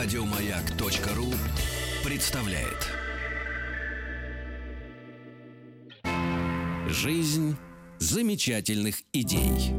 Радиомаяк.ру 0.00 1.26
представляет. 2.08 2.86
Жизнь 6.88 7.56
замечательных 7.98 8.94
идей. 9.12 9.74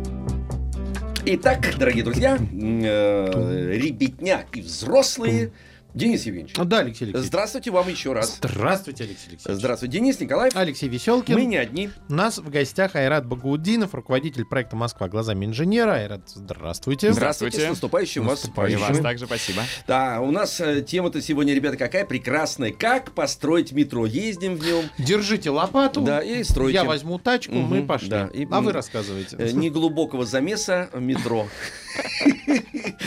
Итак, 1.26 1.74
дорогие 1.80 2.04
друзья, 2.04 2.38
э, 2.38 3.72
ребятня 3.78 4.46
и 4.54 4.60
взрослые. 4.60 5.54
Денис 5.96 6.24
Евгеньевич, 6.26 6.56
Ну 6.56 6.66
Да, 6.66 6.80
Алексей 6.80 7.06
Алексеевич. 7.06 7.28
здравствуйте 7.28 7.72
вам 7.72 7.88
еще 7.90 8.14
раз. 8.14 8.38
Здравствуйте, 8.42 9.06
Алексей 9.06 9.30
Алексеевич. 9.30 9.60
Здравствуйте, 9.60 9.98
Денис 9.98 10.20
Николаев. 10.20 10.56
Алексей 10.56 10.88
Веселкин. 10.88 11.34
Мы 11.34 11.46
не 11.46 11.58
одни. 11.58 11.90
У 12.10 12.14
нас 12.14 12.38
в 12.38 12.48
гостях 12.50 12.96
Айрат 12.96 13.26
Багаудинов, 13.26 13.96
руководитель 13.96 14.46
проекта 14.46 14.76
«Москва 14.76 15.10
глазами 15.10 15.46
инженера». 15.46 15.94
Айрат, 15.94 16.22
здравствуйте. 16.28 17.12
Здравствуйте, 17.12 17.66
с 17.66 17.70
наступающим 17.70 18.24
вас. 18.26 18.40
И 18.40 18.48
Наступающим. 18.48 18.80
вас 18.82 19.00
также 19.00 19.26
спасибо. 19.26 19.64
Да, 19.88 20.22
у 20.22 20.30
нас 20.32 20.62
э, 20.62 20.82
тема-то 20.84 21.22
сегодня, 21.22 21.56
ребята, 21.56 21.76
какая 21.78 22.06
прекрасная. 22.06 22.72
Как 22.72 23.12
построить 23.14 23.72
метро? 23.72 24.06
Ездим 24.06 24.56
в 24.58 24.64
нем. 24.66 24.86
Держите 25.00 25.50
лопату. 25.50 26.02
Да, 26.02 26.22
и 26.22 26.44
строите. 26.44 26.76
Я 26.76 26.84
возьму 26.84 27.18
тачку, 27.18 27.56
мы 27.56 27.78
Мгм, 27.80 27.88
пошли. 27.88 28.10
да, 28.10 28.30
и, 28.32 28.46
а 28.52 28.62
вы 28.62 28.70
м, 28.70 28.76
рассказываете. 28.76 29.36
Э, 29.40 29.52
Неглубокого 29.52 30.26
замеса 30.26 30.90
метро. 30.94 31.48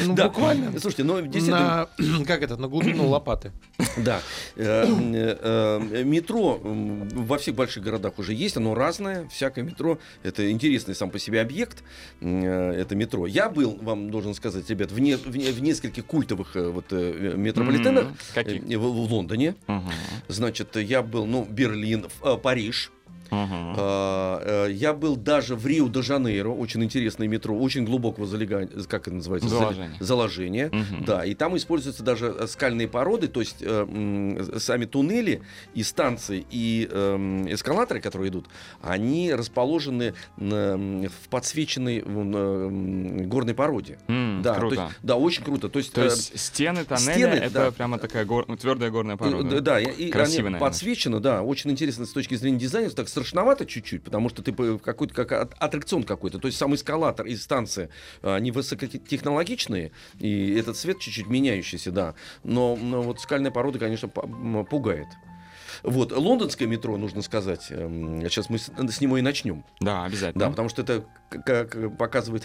Ну, 0.04 0.14
буквально. 0.14 0.72
Слушайте, 0.80 1.04
ну 1.04 1.20
действительно, 1.20 1.88
На, 1.98 2.24
как 2.26 2.42
это, 2.42 2.56
на 2.56 2.66
глубину 2.72 3.08
лопаты. 3.08 3.52
Да. 3.96 4.20
Э, 4.56 4.84
э, 4.86 5.38
э, 5.92 6.04
Метро 6.04 6.58
во 6.62 7.36
всех 7.38 7.54
больших 7.54 7.82
городах 7.82 8.18
уже 8.18 8.32
есть, 8.32 8.56
оно 8.56 8.74
разное, 8.74 9.28
всякое 9.28 9.62
метро. 9.64 9.98
Это 10.22 10.50
интересный 10.50 10.94
сам 10.94 11.10
по 11.10 11.18
себе 11.18 11.40
объект, 11.40 11.82
это 12.20 12.94
метро. 12.94 13.26
Я 13.26 13.48
был, 13.48 13.78
вам 13.82 14.10
должен 14.10 14.34
сказать, 14.34 14.68
ребят, 14.70 14.90
в, 14.92 14.98
не- 14.98 15.16
в 15.16 15.36
не- 15.36 15.50
в 15.52 15.62
нескольких 15.62 16.06
культовых 16.06 16.54
вот, 16.54 16.90
метрополитенах 16.92 18.06
э, 18.34 18.76
в, 18.78 18.80
в 18.82 19.12
Лондоне. 19.12 19.54
Значит, 20.28 20.76
я 20.76 21.02
был, 21.02 21.26
ну, 21.26 21.44
Берлин, 21.48 22.06
Париж. 22.42 22.90
Э, 23.32 24.68
Я 24.70 24.92
был 24.92 25.16
даже 25.16 25.56
в 25.56 25.66
Рио-де-Жанейро, 25.66 26.48
очень 26.50 26.82
интересное 26.84 27.26
метро, 27.28 27.56
очень 27.58 27.84
глубокого 27.84 28.26
залегания, 28.26 28.68
как 28.88 29.06
это 29.08 29.16
называется? 29.16 29.48
Зал- 29.48 29.60
Заложение. 29.60 29.96
Заложения. 30.00 30.68
Мгм. 30.72 31.04
Да, 31.04 31.24
и 31.24 31.34
там 31.34 31.56
используются 31.56 32.02
даже 32.02 32.26
э, 32.38 32.46
скальные 32.46 32.88
породы, 32.88 33.28
то 33.28 33.40
есть 33.40 33.56
э, 33.60 34.44
сами 34.58 34.84
туннели 34.84 35.42
и 35.74 35.82
станции, 35.82 36.44
и 36.50 36.88
эм, 36.90 37.52
эскалаторы, 37.52 38.00
которые 38.00 38.30
идут, 38.30 38.46
они 38.82 39.32
расположены 39.32 40.14
в 40.36 41.28
подсвеченной 41.30 42.00
горной 43.26 43.54
породе. 43.54 43.98
М, 44.08 44.42
да, 44.42 44.54
круто. 44.54 44.76
То 44.76 44.82
есть, 44.82 44.96
да, 45.02 45.16
очень 45.16 45.44
круто. 45.44 45.68
То 45.68 45.78
есть, 45.78 45.92
То 45.92 46.04
есть 46.04 46.38
стены 46.38 46.84
тоннеля 46.84 47.12
стены, 47.14 47.34
это 47.34 47.54
да. 47.54 47.70
прямо 47.70 47.98
такая 47.98 48.24
гор... 48.24 48.44
ну, 48.48 48.56
твердая 48.56 48.90
горная 48.90 49.16
порода. 49.16 49.60
Да, 49.60 49.80
и- 49.80 50.10
Красиво, 50.10 50.48
они 50.48 50.50
наверное. 50.54 50.60
подсвечены, 50.60 51.20
да, 51.20 51.42
очень 51.42 51.70
интересно 51.70 52.06
с 52.06 52.10
точки 52.10 52.34
зрения 52.34 52.58
дизайна, 52.58 52.90
так 52.90 53.08
страшновато 53.22 53.64
чуть-чуть, 53.64 54.02
потому 54.02 54.28
что 54.28 54.42
ты 54.42 54.52
какой-то 54.78 55.14
как 55.14 55.32
аттракцион 55.58 56.02
какой-то, 56.02 56.38
то 56.38 56.46
есть 56.46 56.58
сам 56.58 56.74
эскалатор 56.74 57.26
и 57.26 57.36
станция, 57.36 57.88
а, 58.22 58.34
они 58.34 58.50
высокотехнологичные, 58.50 59.92
и 60.18 60.54
этот 60.58 60.76
цвет 60.76 60.98
чуть-чуть 60.98 61.28
меняющийся, 61.28 61.92
да, 61.92 62.14
но, 62.42 62.76
но 62.76 63.02
вот 63.02 63.20
скальная 63.20 63.50
порода, 63.50 63.78
конечно, 63.78 64.08
пугает. 64.08 65.08
Вот, 65.82 66.12
лондонское 66.12 66.68
метро, 66.68 66.96
нужно 66.96 67.22
сказать, 67.22 67.68
эм, 67.70 68.20
сейчас 68.22 68.50
мы 68.50 68.58
с, 68.58 68.70
с 68.76 69.00
него 69.00 69.18
и 69.18 69.22
начнем. 69.22 69.64
Да, 69.80 70.04
обязательно. 70.04 70.44
Да, 70.44 70.50
потому 70.50 70.68
что 70.68 70.82
это, 70.82 71.04
как 71.28 71.96
показывает 71.96 72.44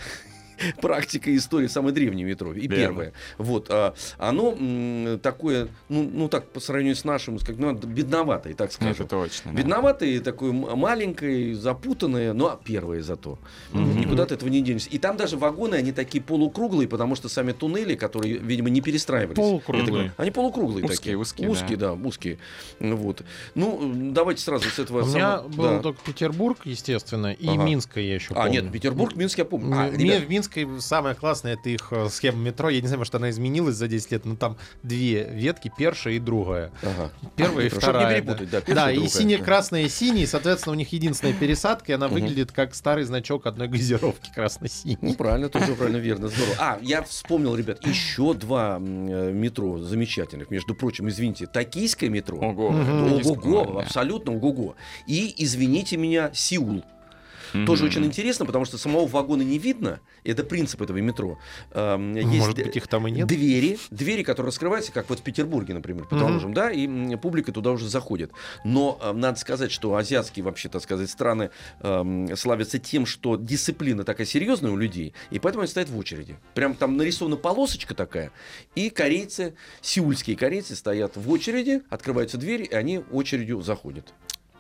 практика 0.82 1.30
и 1.30 1.38
история 1.38 1.70
самое 1.70 1.94
древнее 1.94 2.26
метро 2.26 2.54
и 2.54 2.68
первое. 2.68 3.14
Вот, 3.38 3.68
а, 3.70 3.94
оно 4.18 4.54
м, 4.58 5.20
такое, 5.20 5.68
ну, 5.90 6.10
ну 6.14 6.28
так 6.30 6.50
по 6.50 6.60
сравнению 6.60 6.96
с 6.96 7.04
нашим, 7.04 7.38
как 7.40 7.58
ну, 7.58 7.74
бедноватое, 7.74 8.54
так 8.54 8.72
Ну, 8.80 8.88
Это 8.88 8.96
скажем. 8.96 9.08
точно. 9.08 9.52
да. 9.52 9.58
Бедноватое, 9.58 10.20
такое 10.22 10.52
маленькое, 10.52 11.56
запутанное, 11.56 12.34
но 12.34 12.60
первое 12.64 13.02
зато. 13.02 13.40
Мгм. 13.72 14.02
Никуда 14.02 14.26
ты 14.26 14.36
этого 14.36 14.50
не 14.50 14.62
денешься. 14.62 14.90
И 14.90 14.98
там 14.98 15.18
даже 15.18 15.38
вагоны, 15.38 15.76
они 15.76 15.92
такие 15.92 16.24
полукруглые, 16.24 16.88
потому 16.88 17.16
что 17.16 17.30
сами 17.30 17.52
туннели, 17.52 17.96
которые, 17.96 18.38
видимо, 18.38 18.70
не 18.70 18.82
перестраивались. 18.82 19.36
Полукруглые. 19.36 20.06
Это- 20.08 20.14
они 20.18 20.32
полукруглые 20.32 20.86
Узкие, 20.86 20.98
такие. 20.98 21.18
узкие, 21.18 21.50
Узкие, 21.50 21.78
да, 21.78 21.94
узкие. 21.94 22.38
Вот. 22.80 23.22
Ну, 23.56 24.12
давайте 24.12 24.42
сразу 24.42 24.70
с 24.70 24.80
этого... 24.80 25.04
У 25.04 25.06
меня 25.08 25.38
самого- 25.40 25.48
был 25.50 25.64
да. 25.64 25.80
только 25.80 26.02
Петербург, 26.06 26.58
естественно, 26.66 27.32
и 27.34 27.48
Ага. 27.48 27.64
Минское 27.64 28.04
я 28.04 28.16
еще 28.16 28.34
А, 28.34 28.44
помню. 28.46 28.62
нет, 28.64 28.72
Петербург, 28.72 29.16
Минск 29.16 29.38
я 29.38 29.46
помню. 29.46 29.76
А, 29.78 29.86
ребят, 29.90 29.98
Мне 29.98 30.20
в 30.48 30.56
Минске 30.56 30.82
самое 30.82 31.16
классное 31.16 31.54
это 31.54 31.70
их 31.70 31.88
э, 31.92 32.10
схема 32.10 32.38
метро. 32.40 32.70
Я 32.70 32.82
не 32.82 32.88
знаю, 32.88 33.00
может, 33.00 33.16
она 33.16 33.30
изменилась 33.30 33.76
за 33.76 33.88
10 33.88 34.12
лет, 34.12 34.26
но 34.26 34.36
там 34.36 34.58
две 34.84 35.24
ветки, 35.24 35.72
первая 35.78 36.16
и 36.16 36.20
другая. 36.20 36.72
Ага. 36.82 37.12
Первая 37.36 37.66
и 37.66 37.70
Чтобы 37.70 37.82
вторая. 37.82 38.16
не 38.16 38.22
перепутать, 38.22 38.50
да. 38.50 38.60
Да, 38.60 38.66
первая 38.66 38.92
и 38.92 38.96
другая. 38.96 39.12
сине-красная 39.12 39.90
синий, 39.90 40.26
соответственно, 40.26 40.74
у 40.74 40.76
них 40.78 40.92
единственная 40.92 41.34
пересадка, 41.40 41.92
и 41.92 41.96
она 41.96 42.08
выглядит 42.08 42.52
как 42.52 42.76
старый 42.76 43.04
значок 43.04 43.46
одной 43.46 43.68
газировки 43.68 44.32
красно-синий. 44.34 44.98
Ну, 45.02 45.14
правильно, 45.14 45.50
тоже 45.50 45.76
правильно, 45.76 45.98
верно, 45.98 46.28
здорово. 46.28 46.56
А, 46.60 46.80
я 46.82 47.02
вспомнил, 47.04 47.56
ребят, 47.56 47.86
еще 47.86 48.34
два 48.34 48.78
э, 48.80 49.32
метро 49.32 49.80
замечательных. 49.80 50.50
Между 50.50 50.76
прочим, 50.76 51.10
извините, 51.10 51.48
токийское 51.48 52.10
метро. 52.10 52.38
Ого. 52.38 52.74
Дискомания. 53.18 53.82
абсолютно 53.82 54.34
ого-го. 54.34 54.76
И, 55.08 55.34
извините 55.38 55.98
меня, 55.98 56.32
Сеул. 56.34 56.84
Мгм. 57.54 57.66
Тоже 57.66 57.86
очень 57.86 58.06
интересно, 58.06 58.46
потому 58.46 58.66
что 58.66 58.78
самого 58.78 59.08
вагона 59.08 59.42
не 59.42 59.58
видно. 59.58 60.00
Это 60.24 60.44
принцип 60.44 60.82
этого 60.82 60.98
метро. 60.98 61.40
Эм, 61.72 62.16
есть 62.16 62.28
Может 62.28 62.56
быть, 62.56 62.76
их 62.76 62.88
там 62.88 63.08
и 63.08 63.12
нет? 63.12 63.28
Двери, 63.28 63.78
двери, 63.90 64.24
которые 64.24 64.48
раскрываются, 64.48 64.92
как 64.92 65.10
вот 65.10 65.20
в 65.20 65.24
Петербурге, 65.24 65.74
например, 65.74 66.06
предположим, 66.06 66.54
да, 66.54 66.72
и 66.72 67.16
публика 67.18 67.52
туда 67.52 67.72
уже 67.72 67.88
заходит. 67.88 68.32
Но 68.64 69.00
э, 69.02 69.14
надо 69.14 69.40
сказать, 69.40 69.72
что 69.72 69.96
азиатские, 69.96 70.44
вообще, 70.44 70.70
так 70.70 70.82
сказать, 70.82 71.10
страны 71.10 71.50
эм, 71.82 72.36
славятся 72.36 72.80
тем, 72.80 73.06
что 73.06 73.36
дисциплина 73.36 74.04
такая 74.04 74.26
серьезная 74.28 74.72
у 74.72 74.78
людей, 74.78 75.14
и 75.32 75.40
поэтому 75.40 75.62
они 75.62 75.70
стоят 75.70 75.90
в 75.90 75.98
очереди. 75.98 76.38
Прям 76.54 76.76
там 76.76 76.98
нарисована 76.98 77.38
полосочка 77.38 77.96
такая, 77.96 78.32
и 78.76 78.90
корейцы, 78.90 79.56
сеульские 79.82 80.36
корейцы 80.36 80.76
стоят 80.76 81.16
в 81.16 81.30
очереди, 81.30 81.82
открываются 81.90 82.38
двери, 82.38 82.64
и 82.64 82.74
они 82.74 83.02
очередью 83.12 83.62
заходят. 83.62 84.14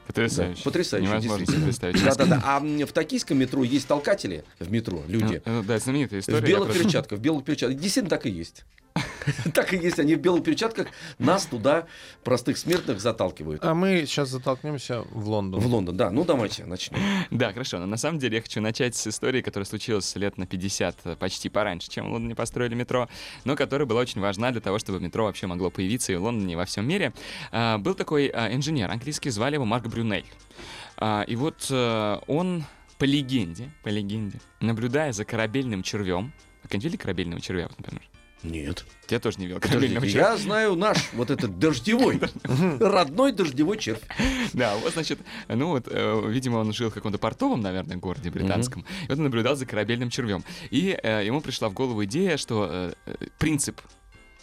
Потрясающе. 0.07 0.55
Да, 0.57 0.63
потрясающе, 0.63 1.07
Невозможно 1.09 1.45
себе 1.45 1.63
представить. 1.63 2.03
Да-да-да. 2.03 2.41
А 2.43 2.59
в 2.59 2.91
токийском 2.93 3.37
метро 3.37 3.63
есть 3.63 3.87
толкатели 3.87 4.43
в 4.59 4.71
метро, 4.71 5.03
люди. 5.07 5.41
Ну, 5.45 5.63
Да, 5.63 5.77
знаменитая 5.79 6.21
история. 6.21 6.39
В 6.39 6.43
белых 6.43 6.69
просто- 6.69 6.83
перчатках, 6.83 7.19
в 7.19 7.21
белых 7.21 7.43
перчатках. 7.45 7.77
Действительно 7.79 8.09
так 8.09 8.25
и 8.25 8.29
есть. 8.29 8.63
Так 9.53 9.73
и 9.73 9.77
есть, 9.77 9.99
они 9.99 10.15
в 10.15 10.19
белых 10.19 10.43
перчатках 10.43 10.87
нас 11.19 11.45
туда, 11.45 11.87
простых 12.23 12.57
смертных, 12.57 12.99
заталкивают. 12.99 13.63
А 13.63 13.73
мы 13.73 14.05
сейчас 14.05 14.29
затолкнемся 14.29 15.01
в 15.11 15.27
Лондон. 15.29 15.59
В 15.59 15.67
Лондон, 15.67 15.97
да. 15.97 16.09
Ну, 16.09 16.23
давайте 16.25 16.65
начнем. 16.65 16.99
Да, 17.31 17.51
хорошо. 17.53 17.79
Но 17.79 17.85
на 17.85 17.97
самом 17.97 18.19
деле 18.19 18.37
я 18.37 18.41
хочу 18.41 18.61
начать 18.61 18.95
с 18.95 19.07
истории, 19.07 19.41
которая 19.41 19.65
случилась 19.65 20.15
лет 20.15 20.37
на 20.37 20.45
50, 20.47 20.97
э, 21.03 21.15
почти 21.15 21.49
пораньше, 21.49 21.89
чем 21.89 22.09
в 22.09 22.11
Лондоне 22.11 22.35
построили 22.35 22.75
метро, 22.75 23.09
но 23.45 23.55
которая 23.55 23.85
была 23.85 24.01
очень 24.01 24.21
важна 24.21 24.51
для 24.51 24.61
того, 24.61 24.79
чтобы 24.79 24.99
метро 24.99 25.25
вообще 25.25 25.47
могло 25.47 25.69
появиться 25.69 26.13
и 26.13 26.15
в 26.15 26.23
Лондоне, 26.23 26.53
и 26.53 26.55
во 26.55 26.65
всем 26.65 26.87
мире. 26.87 27.13
А, 27.51 27.77
Был 27.77 27.93
такой 27.95 28.27
а, 28.27 28.53
инженер 28.53 28.89
английский, 28.91 29.29
звали 29.29 29.55
его 29.55 29.65
Марк 29.65 29.87
Брюнель. 29.87 30.25
А, 30.97 31.23
И 31.27 31.35
вот 31.35 31.67
э, 31.69 32.17
он, 32.27 32.63
по 32.97 33.03
легенде, 33.03 33.69
по 33.83 33.89
легенде, 33.89 34.39
наблюдая 34.59 35.11
за 35.13 35.25
корабельным 35.25 35.83
червем, 35.83 36.33
а 36.63 36.67
как 36.67 36.75
видели 36.75 36.97
корабельного 36.97 37.41
червя, 37.41 37.67
вот, 37.69 37.77
например? 37.77 38.03
Нет. 38.43 38.85
Я 39.09 39.19
тоже 39.19 39.39
не 39.39 39.47
видел 39.47 39.59
корабельного 39.59 39.95
Подождите, 39.95 40.19
червя. 40.19 40.31
я 40.31 40.37
знаю 40.37 40.75
наш, 40.75 41.11
вот 41.13 41.31
этот 41.31 41.57
дождевой, 41.57 42.19
родной 42.79 43.31
дождевой 43.31 43.77
червь. 43.77 44.01
Да, 44.53 44.75
вот, 44.77 44.93
значит, 44.93 45.19
ну 45.47 45.69
вот, 45.69 45.87
э, 45.87 46.23
видимо, 46.27 46.57
он 46.57 46.71
жил 46.73 46.89
в 46.89 46.93
каком-то 46.93 47.17
портовом, 47.17 47.61
наверное, 47.61 47.97
городе 47.97 48.29
британском, 48.29 48.85
и 49.05 49.09
вот 49.09 49.17
он 49.17 49.23
наблюдал 49.23 49.55
за 49.55 49.65
корабельным 49.65 50.09
червем. 50.09 50.43
И 50.69 50.97
э, 51.01 51.25
ему 51.25 51.41
пришла 51.41 51.69
в 51.69 51.73
голову 51.73 52.03
идея, 52.05 52.37
что 52.37 52.67
э, 52.69 52.93
э, 53.05 53.15
принцип 53.39 53.81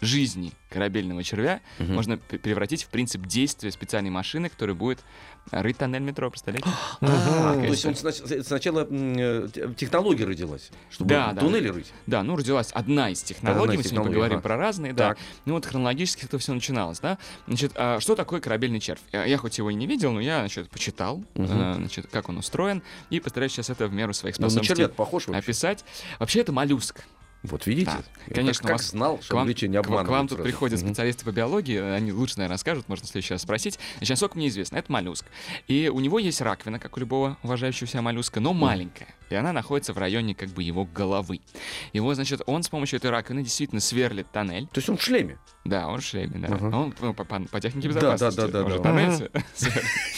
жизни 0.01 0.51
корабельного 0.69 1.23
червя 1.23 1.61
Мгм. 1.79 1.93
можно 1.95 2.17
превратить 2.17 2.83
в 2.83 2.89
принцип 2.89 3.25
действия 3.25 3.71
специальной 3.71 4.09
машины, 4.09 4.49
которая 4.49 4.75
будет 4.75 4.99
рыть 5.51 5.77
тоннель 5.77 6.01
метро, 6.01 6.29
представляете? 6.29 6.67
А. 7.01 7.53
То 7.55 7.61
есть 7.67 7.85
он 7.85 7.93
снач- 7.93 8.43
сначала 8.43 8.85
э, 8.89 9.47
те- 9.53 9.73
технология 9.75 10.25
родилась, 10.25 10.71
чтобы 10.89 11.09
Да, 11.09 11.31
да. 11.33 11.41
туннели 11.41 11.69
рыть. 11.69 11.93
Да, 12.07 12.23
ну 12.23 12.35
родилась 12.35 12.71
одна 12.71 13.09
из 13.09 13.21
технологий, 13.23 13.59
мы 13.59 13.67
сегодня 13.73 13.83
технологий, 13.83 14.13
поговорим 14.13 14.37
ага. 14.37 14.43
про 14.43 14.57
разные, 14.57 14.93
да. 14.93 15.15
Ну 15.45 15.53
вот 15.53 15.65
хронологически 15.65 16.25
это 16.25 16.39
все 16.39 16.53
начиналось, 16.53 16.99
да. 16.99 17.17
Значит, 17.47 17.71
а 17.75 17.99
что 17.99 18.15
такое 18.15 18.41
корабельный 18.41 18.79
червь? 18.79 19.01
Я, 19.13 19.23
я 19.25 19.37
хоть 19.37 19.57
его 19.57 19.69
и 19.69 19.75
не 19.75 19.87
видел, 19.87 20.11
но 20.11 20.19
я, 20.19 20.39
значит, 20.39 20.69
почитал, 20.69 21.23
э, 21.35 21.45
значит, 21.77 22.07
как 22.11 22.27
он 22.27 22.37
устроен, 22.37 22.81
и 23.09 23.19
постараюсь 23.19 23.53
сейчас 23.53 23.69
это 23.69 23.87
в 23.87 23.93
меру 23.93 24.13
своих 24.13 24.37
Ну, 24.39 24.45
на 24.45 24.49
способностей 24.49 24.83
описать. 25.33 25.85
Вообще 26.19 26.41
это 26.41 26.51
моллюск. 26.51 27.01
Вот 27.45 27.65
видите? 27.67 27.91
Да. 27.91 28.03
Я 28.27 28.33
Конечно, 28.35 28.63
как, 28.67 28.77
вас- 28.77 28.89
знал, 28.89 29.17
К 29.17 29.23
что 29.23 29.35
вам, 29.35 29.41
англичане 29.43 29.77
не 29.77 29.81
к 29.83 29.87
вам- 29.87 30.05
к 30.05 30.09
вам 30.09 30.27
тут 30.27 30.37
сразу. 30.37 30.43
приходят 30.43 30.79
специалисты 30.79 31.25
по 31.25 31.31
биологии, 31.31 31.77
они 31.79 32.11
лучше, 32.11 32.37
наверное, 32.37 32.55
расскажут, 32.55 32.87
можно 32.89 33.05
в 33.05 33.09
следующий 33.09 33.33
раз 33.33 33.41
спросить. 33.43 33.79
Значит, 33.97 34.09
насколько 34.11 34.37
мне 34.37 34.47
известно, 34.49 34.77
это 34.77 34.91
моллюск. 34.91 35.25
И 35.67 35.89
у 35.93 35.99
него 35.99 36.19
есть 36.19 36.41
раковина, 36.41 36.79
как 36.79 36.97
у 36.97 36.99
любого 36.99 37.37
уважающего 37.43 37.87
себя 37.87 38.01
моллюска, 38.01 38.39
но 38.39 38.53
маленькая. 38.53 39.07
И 39.29 39.35
она 39.35 39.53
находится 39.53 39.91
в 39.93 39.97
районе 39.97 40.35
как 40.35 40.49
бы 40.49 40.61
его 40.61 40.85
головы. 40.85 41.39
Его, 41.93 42.13
значит, 42.13 42.41
он 42.45 42.61
с 42.61 42.69
помощью 42.69 42.97
этой 42.97 43.09
раковины 43.09 43.41
действительно 43.43 43.81
сверлит 43.81 44.31
тоннель. 44.31 44.67
То 44.67 44.77
есть 44.77 44.89
он 44.89 44.97
в 44.97 45.01
шлеме. 45.01 45.39
Да, 45.63 45.87
он 45.87 45.99
в 46.01 46.03
шлеме, 46.05 46.47
да. 46.47 46.53
Ага. 46.55 46.75
Он 46.77 46.91
по, 46.91 47.11
по- 47.13 47.23
по 47.25 47.59
технике 47.59 47.89
Да, 47.89 47.93
да, 47.93 47.99
безопасности. 48.13 48.39
да, 48.39 48.47
да, 48.47 48.63
может, 48.63 48.81
да. 48.81 48.83
тоннель 48.83 49.29
Ага. 49.33 49.43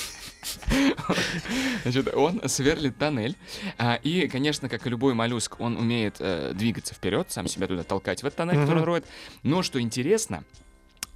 Значит, 1.84 2.14
он 2.14 2.42
сверлит 2.48 2.98
тоннель. 2.98 3.36
а, 3.78 3.96
и, 3.96 4.28
конечно, 4.28 4.70
как 4.70 4.86
и 4.86 4.90
любой 4.90 5.14
моллюск, 5.14 5.60
он 5.60 5.78
умеет 5.78 6.18
э, 6.20 6.52
двигаться 6.54 6.94
вперед, 6.94 7.28
сам 7.30 7.48
себя 7.48 7.68
туда 7.68 7.84
толкать 7.84 8.24
в 8.24 8.26
этот 8.26 8.38
тоннель, 8.38 8.56
который 8.56 8.80
он 8.80 8.84
роет. 8.86 9.06
Но 9.44 9.64
что 9.64 9.80
интересно, 9.80 10.44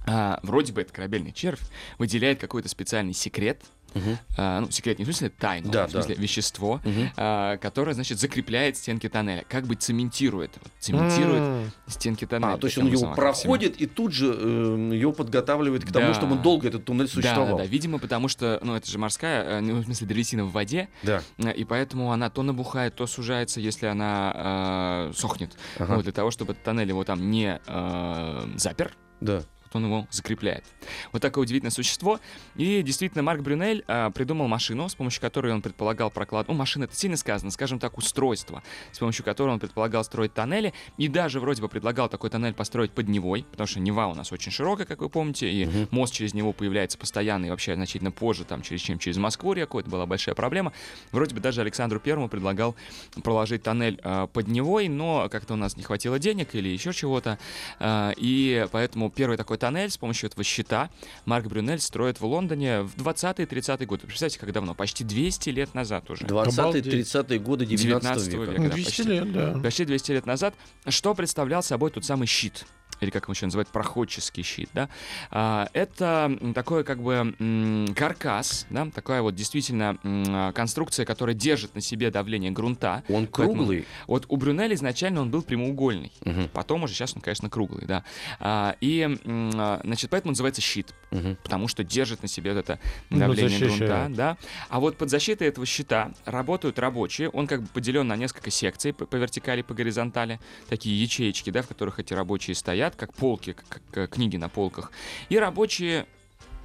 а, 0.06 0.40
вроде 0.42 0.72
бы 0.72 0.80
этот 0.82 0.94
корабельный 0.94 1.32
червь 1.32 1.60
выделяет 1.98 2.40
какой-то 2.40 2.68
специальный 2.68 3.14
секрет. 3.14 3.62
Мгм. 3.94 4.16
а, 4.38 4.60
ну, 4.60 4.70
секрет 4.70 4.98
не 4.98 5.04
в 5.04 5.08
смысле 5.08 5.28
тайну, 5.28 5.70
Да, 5.70 5.84
а 5.84 5.86
в 5.86 5.90
смысле 5.90 6.14
да. 6.14 6.22
вещество, 6.22 6.80
Мгм. 6.82 7.10
а, 7.14 7.58
которое, 7.58 7.92
значит, 7.92 8.18
закрепляет 8.18 8.78
стенки 8.78 9.06
тоннеля, 9.06 9.44
как 9.46 9.66
бы 9.66 9.74
цементирует, 9.74 10.50
вот, 10.62 10.72
цементирует 10.80 11.42
М. 11.42 11.70
стенки 11.88 12.24
тоннеля. 12.26 12.54
А, 12.54 12.56
то 12.56 12.68
есть 12.68 12.78
он 12.78 12.86
его 12.86 13.12
проходит 13.14 13.78
и 13.82 13.84
тут 13.86 14.14
же 14.14 14.34
э, 14.34 14.94
его 14.94 15.12
подготавливает 15.12 15.84
к 15.84 15.92
тому, 15.92 16.06
Да. 16.06 16.14
чтобы 16.14 16.36
долго 16.36 16.68
этот 16.68 16.86
туннель 16.86 17.04
Да, 17.04 17.12
существовал. 17.12 17.58
да, 17.58 17.64
да, 17.64 17.68
видимо, 17.68 17.98
потому 17.98 18.28
что, 18.28 18.58
ну, 18.62 18.74
это 18.76 18.90
же 18.90 18.96
морская, 18.96 19.58
э, 19.58 19.60
ну, 19.60 19.80
в 19.80 19.84
смысле, 19.84 20.06
древесина 20.06 20.46
в 20.46 20.52
воде, 20.52 20.88
Да. 21.02 21.20
э, 21.36 21.52
и 21.52 21.64
поэтому 21.64 22.12
она 22.12 22.30
то 22.30 22.42
набухает, 22.42 22.94
то 22.96 23.06
сужается, 23.06 23.60
если 23.60 23.84
она 23.84 25.10
э, 25.10 25.12
сохнет. 25.14 25.52
Ага. 25.78 25.96
Вот, 25.96 26.04
для 26.04 26.12
того, 26.12 26.30
чтобы 26.30 26.52
этот 26.52 26.64
тоннель 26.64 26.88
его 26.88 27.04
там 27.04 27.30
не 27.30 27.60
э, 27.66 28.46
запер, 28.56 28.94
Да. 29.20 29.42
Вот 29.72 29.76
он 29.80 29.86
его 29.86 30.06
закрепляет. 30.10 30.64
Вот 31.12 31.22
такое 31.22 31.42
удивительное 31.42 31.70
существо. 31.70 32.20
И 32.56 32.82
действительно, 32.82 33.22
Марк 33.22 33.40
Брюнель 33.40 33.84
а, 33.86 34.10
придумал 34.10 34.48
машину, 34.48 34.88
с 34.88 34.94
помощью 34.94 35.20
которой 35.20 35.52
он 35.52 35.62
предполагал 35.62 36.10
проклад... 36.10 36.48
Ну, 36.48 36.54
машина, 36.54 36.84
это 36.84 36.94
сильно 36.94 37.16
сказано, 37.16 37.50
скажем 37.50 37.78
так, 37.78 37.98
устройство, 37.98 38.62
с 38.92 38.98
помощью 38.98 39.24
которого 39.24 39.54
он 39.54 39.60
предполагал 39.60 40.04
строить 40.04 40.34
тоннели. 40.34 40.72
И 40.98 41.08
даже 41.08 41.40
вроде 41.40 41.62
бы 41.62 41.68
предлагал 41.68 42.08
такой 42.08 42.30
тоннель 42.30 42.54
построить 42.54 42.92
под 42.92 43.08
Невой, 43.08 43.44
потому 43.50 43.66
что 43.66 43.80
Нева 43.80 44.06
у 44.06 44.14
нас 44.14 44.32
очень 44.32 44.52
широкая, 44.52 44.86
как 44.86 45.00
вы 45.00 45.08
помните, 45.08 45.50
и 45.50 45.66
Мгм. 45.66 45.88
мост 45.90 46.14
через 46.14 46.34
него 46.34 46.52
появляется 46.52 46.98
постоянно 46.98 47.46
и 47.46 47.50
вообще 47.50 47.74
значительно 47.74 48.10
позже, 48.10 48.44
там, 48.44 48.62
через, 48.62 48.80
чем 48.80 48.98
через 48.98 49.16
Москву 49.16 49.52
реку. 49.52 49.78
Это 49.78 49.88
была 49.90 50.06
большая 50.06 50.34
проблема. 50.34 50.72
Вроде 51.12 51.34
бы 51.34 51.40
даже 51.40 51.60
Александру 51.60 52.00
Первому 52.00 52.28
предлагал 52.28 52.74
проложить 53.22 53.62
тоннель 53.62 54.00
а, 54.02 54.26
под 54.26 54.48
Невой, 54.48 54.88
но 54.88 55.28
как-то 55.30 55.54
у 55.54 55.56
нас 55.56 55.76
не 55.76 55.82
хватило 55.82 56.18
денег 56.18 56.54
или 56.54 56.68
еще 56.68 56.92
чего-то. 56.92 57.38
А, 57.78 58.12
и 58.16 58.66
поэтому 58.72 59.10
первый 59.10 59.36
такой 59.36 59.58
тоннель 59.62 59.90
с 59.90 59.96
помощью 59.96 60.28
этого 60.28 60.42
щита 60.42 60.90
Марк 61.24 61.46
Брюнель 61.46 61.78
строит 61.78 62.20
в 62.20 62.26
Лондоне 62.26 62.82
в 62.82 62.96
20-30 62.96 63.86
год. 63.86 64.02
Вы 64.02 64.08
представляете, 64.08 64.40
как 64.40 64.52
давно? 64.52 64.74
Почти 64.74 65.04
200 65.04 65.50
лет 65.50 65.72
назад 65.72 66.10
уже. 66.10 66.26
20-30-е 66.26 67.38
годы 67.38 67.64
19 67.64 68.24
19 68.24 68.28
века. 68.28 68.50
века. 68.50 68.62
да, 68.62 68.74
200 68.74 68.84
почти. 68.84 69.02
лет, 69.04 69.32
да. 69.32 69.60
Почти 69.62 69.84
200 69.84 70.10
лет 70.10 70.26
назад. 70.26 70.54
Что 70.88 71.14
представлял 71.14 71.62
собой 71.62 71.92
тот 71.92 72.04
самый 72.04 72.26
щит? 72.26 72.66
Или 73.02 73.10
как 73.10 73.24
его 73.24 73.32
еще 73.32 73.46
называют, 73.46 73.68
проходческий 73.68 74.42
щит, 74.44 74.70
да? 74.72 74.88
А, 75.30 75.68
это 75.72 76.38
такой 76.54 76.84
как 76.84 77.02
бы 77.02 77.34
м, 77.38 77.94
каркас, 77.94 78.66
да, 78.70 78.88
такая 78.94 79.22
вот 79.22 79.34
действительно 79.34 79.98
м, 80.04 80.52
конструкция, 80.52 81.04
которая 81.04 81.34
держит 81.34 81.74
на 81.74 81.80
себе 81.80 82.10
давление 82.10 82.50
грунта. 82.52 83.02
Он 83.08 83.26
Поэтому- 83.26 83.54
круглый. 83.54 83.86
Вот 84.06 84.26
у 84.28 84.36
Брюнеля 84.36 84.74
изначально 84.74 85.20
он 85.20 85.30
был 85.30 85.42
прямоугольный. 85.42 86.12
Мгм. 86.24 86.48
Потом 86.52 86.84
уже 86.84 86.94
сейчас 86.94 87.14
он, 87.16 87.20
конечно, 87.22 87.50
круглый, 87.50 87.86
да. 87.86 88.04
А, 88.38 88.76
и, 88.80 89.00
м, 89.24 89.50
а, 89.54 89.80
значит, 89.82 90.08
поэтому 90.10 90.30
называется 90.32 90.60
щит, 90.60 90.94
Мгм. 91.12 91.36
потому 91.42 91.68
что 91.68 91.84
держит 91.84 92.22
на 92.22 92.28
себе 92.28 92.52
вот 92.52 92.60
это 92.60 92.78
Ну, 93.10 93.18
давление 93.18 93.58
грунта, 93.58 93.76
защищает. 93.76 94.14
да. 94.14 94.36
А 94.68 94.80
вот 94.80 94.96
под 94.96 95.10
защитой 95.10 95.48
этого 95.48 95.66
щита 95.66 96.12
работают 96.24 96.78
рабочие. 96.78 97.28
Он 97.28 97.46
как 97.46 97.62
бы 97.62 97.68
поделен 97.68 98.08
на 98.08 98.16
несколько 98.16 98.50
секций 98.50 98.92
по, 98.92 99.06
по 99.06 99.16
вертикали, 99.16 99.62
по 99.62 99.74
горизонтали, 99.74 100.40
такие 100.68 101.00
ячеечки, 101.00 101.50
да, 101.50 101.62
в 101.62 101.68
которых 101.68 102.00
эти 102.00 102.14
рабочие 102.14 102.54
стоят, 102.54 102.96
как 102.96 103.12
полки, 103.14 103.52
как, 103.68 103.82
как, 103.92 104.10
книги 104.10 104.36
на 104.36 104.48
полках. 104.48 104.90
И 105.28 105.38
рабочие 105.38 106.06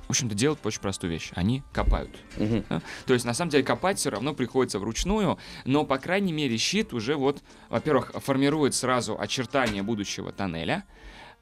в 0.08 0.12
общем-то, 0.12 0.36
делают 0.36 0.66
очень 0.66 0.80
простую 0.80 1.12
вещь. 1.12 1.32
Они 1.36 1.64
копают. 1.74 2.10
Мгм. 2.38 2.64
Да? 2.70 2.82
То 3.06 3.14
есть, 3.14 3.26
на 3.26 3.34
самом 3.34 3.52
деле, 3.52 3.66
копать 3.66 4.00
все 4.00 4.10
равно 4.10 4.34
приходится 4.34 4.80
вручную, 4.80 5.38
но, 5.66 5.84
по 5.84 5.98
крайней 5.98 6.32
мере, 6.32 6.56
щит 6.56 6.94
уже 6.94 7.18
вот, 7.18 7.44
во-первых, 7.68 8.14
формирует 8.24 8.74
сразу 8.74 9.20
очертания 9.20 9.84
будущего 9.84 10.32
тоннеля, 10.32 10.86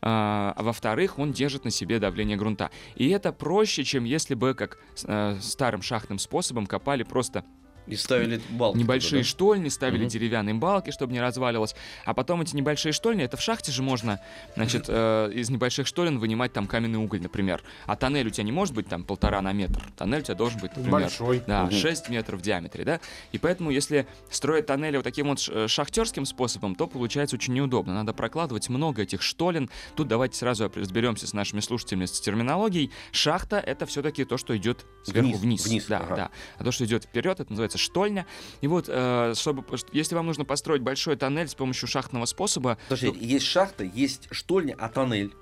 а 0.07 0.53
а 0.55 0.63
во-вторых, 0.63 1.19
он 1.19 1.33
держит 1.33 1.65
на 1.65 1.71
себе 1.71 1.99
давление 1.99 2.37
грунта. 2.37 2.69
И 2.95 3.09
это 3.09 3.33
проще, 3.33 3.83
чем 3.83 4.03
если 4.03 4.35
бы, 4.35 4.53
как 4.53 4.77
э, 5.03 5.37
старым 5.41 5.81
шахтным 5.81 6.19
способом, 6.19 6.67
копали 6.67 7.03
просто 7.03 7.43
И 7.87 7.95
ставили 7.95 8.41
балки. 8.49 8.77
небольшие 8.77 9.21
туда, 9.21 9.29
штольни, 9.29 9.69
ставили 9.69 10.01
Мгм. 10.01 10.09
деревянные 10.09 10.55
балки, 10.55 10.91
чтобы 10.91 11.13
не 11.13 11.21
разваливалось. 11.21 11.75
А 12.05 12.13
потом 12.13 12.41
эти 12.41 12.55
небольшие 12.55 12.91
штольни, 12.93 13.23
это 13.23 13.37
в 13.37 13.41
шахте 13.41 13.71
же 13.71 13.83
можно, 13.83 14.19
значит, 14.55 14.85
э, 14.87 15.31
из 15.33 15.49
небольших 15.49 15.87
штолен 15.87 16.19
вынимать 16.19 16.53
там 16.53 16.67
каменный 16.67 16.99
уголь, 16.99 17.21
например. 17.21 17.63
А 17.85 17.95
тоннель 17.95 18.27
у 18.27 18.29
тебя 18.29 18.43
не 18.43 18.51
может 18.51 18.73
быть 18.73 18.87
там 18.87 19.03
полтора 19.03 19.41
на 19.41 19.53
метр. 19.53 19.81
Тоннель 19.97 20.19
у 20.19 20.23
тебя 20.23 20.35
должен 20.35 20.59
быть, 20.59 20.71
например, 20.75 21.01
Большой. 21.01 21.41
да, 21.47 21.63
Мгм. 21.63 21.71
6 21.73 22.09
метров 22.09 22.39
в 22.39 22.43
диаметре, 22.43 22.83
да? 22.85 22.99
И 23.31 23.37
поэтому, 23.37 23.69
если 23.69 24.07
строить 24.29 24.65
тоннели 24.65 24.97
вот 24.97 25.03
таким 25.03 25.27
вот 25.27 25.47
э, 25.51 25.67
шахтерским 25.67 26.25
способом, 26.25 26.75
то 26.75 26.87
получается 26.87 27.35
очень 27.35 27.53
неудобно. 27.53 27.93
Надо 27.93 28.13
прокладывать 28.13 28.69
много 28.69 29.03
этих 29.03 29.21
штолен. 29.21 29.69
Тут 29.95 30.07
давайте 30.07 30.37
сразу 30.37 30.71
разберемся 30.73 31.27
с 31.27 31.33
нашими 31.33 31.59
слушателями 31.59 32.05
с 32.05 32.19
терминологией. 32.19 32.91
Шахта— 33.11 33.57
это 33.65 33.85
все-таки 33.85 34.25
то, 34.25 34.37
что 34.37 34.55
идет 34.57 34.85
сверху 35.03 35.29
Вниз, 35.29 35.39
вниз. 35.41 35.65
вниз, 35.67 35.85
да, 35.87 35.97
ага. 35.99 36.15
да. 36.15 36.29
А 36.57 36.63
то, 36.63 36.71
что 36.71 36.85
идет 36.85 37.03
вперед, 37.03 37.39
это 37.39 37.51
называется 37.51 37.74
штольня. 37.77 38.25
И 38.61 38.67
вот, 38.67 38.85
э, 38.87 39.33
чтобы, 39.35 39.63
если 39.91 40.15
вам 40.15 40.25
нужно 40.27 40.45
построить 40.45 40.81
большой 40.81 41.15
тоннель 41.15 41.47
с 41.47 41.55
помощью 41.55 41.87
шахтного 41.87 42.25
способа, 42.25 42.77
Подожди, 42.89 43.11
то- 43.11 43.17
есть 43.17 43.45
шахта, 43.45 43.83
есть 43.83 44.27
штольня, 44.31 44.75
а 44.77 44.89
тоннель. 44.89 45.33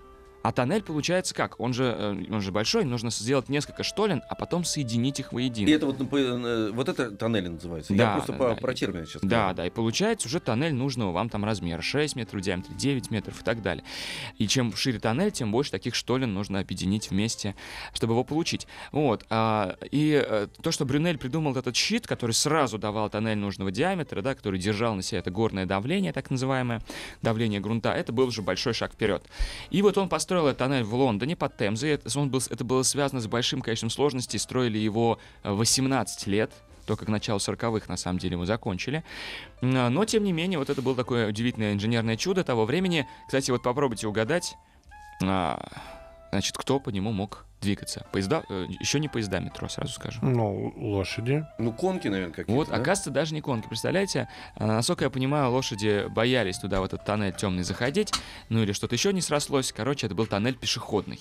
А 0.44 0.52
тоннель 0.52 0.84
получается 0.84 1.34
как? 1.34 1.60
Он 1.60 1.74
же, 1.74 1.86
э, 1.98 2.26
он 2.30 2.42
же 2.42 2.52
большой, 2.52 2.84
нужно 2.84 3.10
сделать 3.12 3.48
несколько 3.48 3.84
штолен, 3.84 4.22
а 4.30 4.36
потом 4.36 4.66
соединить 4.66 5.20
их 5.22 5.32
воедино. 5.32 5.70
И 5.70 5.72
это 5.72 5.86
вот, 5.86 6.02
э, 6.02 6.72
вот 6.74 6.90
это 6.90 7.12
тоннель 7.12 7.50
называется. 7.50 7.94
Да, 7.94 8.04
Я 8.04 8.12
просто 8.18 8.32
да, 8.34 8.38
по- 8.38 8.50
да. 8.50 8.56
про 8.56 8.74
термины 8.74 9.06
сейчас. 9.06 9.22
Да, 9.22 9.40
говорю. 9.40 9.56
да, 9.56 9.66
и 9.68 9.70
получается 9.70 10.28
уже 10.28 10.42
тоннель 10.42 10.74
нужного 10.74 11.14
вам 11.14 11.30
там 11.30 11.46
размера 11.46 11.82
6 11.82 12.18
метров 12.18 12.42
в 12.42 12.44
диаметре, 12.44 12.76
9 12.76 13.10
метров 13.10 13.42
и 13.42 13.44
так 13.44 13.62
далее. 13.62 13.86
И 14.38 14.48
чем 14.48 14.76
шире 14.76 15.00
тоннель, 15.00 15.32
тем 15.32 15.50
больше 15.52 15.72
таких 15.72 15.96
штолен 15.96 16.34
нужно 16.34 16.60
объединить 16.60 17.10
вместе, 17.10 17.56
чтобы 17.94 18.14
его 18.14 18.26
получить. 18.26 18.68
Вот. 18.92 19.26
а, 19.30 19.78
и 19.92 20.22
э, 20.28 20.48
то, 20.62 20.72
что 20.72 20.84
Брюнель 20.84 21.18
придумал 21.18 21.56
этот 21.56 21.76
щит, 21.76 22.06
который 22.06 22.34
сразу 22.34 22.78
давал 22.78 23.10
тоннель 23.10 23.38
нужного 23.38 23.72
диаметра, 23.72 24.22
да, 24.22 24.36
который 24.36 24.60
держал 24.60 24.94
на 24.94 25.02
себе 25.02 25.20
это 25.20 25.32
горное 25.32 25.66
давление, 25.66 26.12
так 26.12 26.30
называемое, 26.30 26.82
давление 27.22 27.62
грунта, 27.62 27.94
это 27.94 28.12
был 28.12 28.28
уже 28.28 28.42
большой 28.42 28.74
шаг 28.74 28.92
вперед. 28.92 29.24
И 29.70 29.82
вот 29.82 29.98
он 29.98 30.10
построил 30.10 30.33
этот 30.42 30.58
тоннель 30.58 30.84
в 30.84 30.94
Лондоне 30.94 31.36
под 31.36 31.58
Темзой. 31.58 31.92
Это, 31.92 32.20
он 32.20 32.30
был, 32.30 32.42
это 32.50 32.64
было 32.64 32.84
связано 32.84 33.22
с 33.22 33.28
большим 33.28 33.62
количеством 33.62 33.90
сложностей. 33.90 34.40
Строили 34.40 34.78
его 34.78 35.20
э, 35.44 35.52
18 35.52 36.28
лет. 36.28 36.52
Только 36.86 37.06
к 37.06 37.10
началу 37.10 37.40
40-х, 37.40 37.86
на 37.88 37.96
самом 37.98 38.20
деле, 38.20 38.36
мы 38.36 38.46
закончили. 38.46 39.04
М, 39.62 39.94
Но, 39.94 40.06
тем 40.06 40.24
не 40.24 40.34
менее, 40.34 40.60
вот 40.60 40.70
это 40.70 40.82
было 40.82 40.96
такое 40.96 41.30
удивительное 41.30 41.74
инженерное 41.74 42.18
чудо 42.18 42.44
того 42.44 42.66
времени. 42.66 43.08
Кстати, 43.28 43.52
вот 43.52 43.64
попробуйте 43.64 44.08
угадать, 44.08 44.56
а, 45.22 45.66
значит, 46.32 46.58
кто 46.58 46.80
по 46.80 46.90
нему 46.90 47.12
мог 47.12 47.46
двигаться. 47.64 48.06
Поезда, 48.12 48.44
э, 48.50 48.68
еще 48.80 49.00
не 49.00 49.08
поезда 49.08 49.40
метро, 49.40 49.68
сразу 49.68 49.94
скажу. 49.94 50.20
Ну, 50.22 50.74
лошади. 50.76 51.46
Ну, 51.58 51.74
конки, 51.74 52.08
наверное, 52.08 52.34
какие-то. 52.34 52.54
Вот, 52.54 52.70
да? 52.70 52.76
оказывается, 52.76 53.10
даже 53.10 53.34
не 53.34 53.42
конки. 53.42 53.68
Представляете, 53.68 54.28
а, 54.56 54.68
насколько 54.68 55.06
я 55.06 55.10
понимаю, 55.10 55.52
лошади 55.52 56.06
боялись 56.10 56.60
туда, 56.60 56.82
в 56.82 56.84
этот 56.84 57.04
тоннель 57.06 57.34
темный 57.34 57.64
заходить, 57.64 58.14
ну 58.50 58.62
или 58.62 58.74
что-то 58.74 58.94
еще 58.94 59.12
не 59.14 59.22
срослось. 59.22 59.72
Короче, 59.72 60.06
это 60.06 60.16
был 60.16 60.28
тоннель 60.28 60.56
пешеходный. 60.56 61.20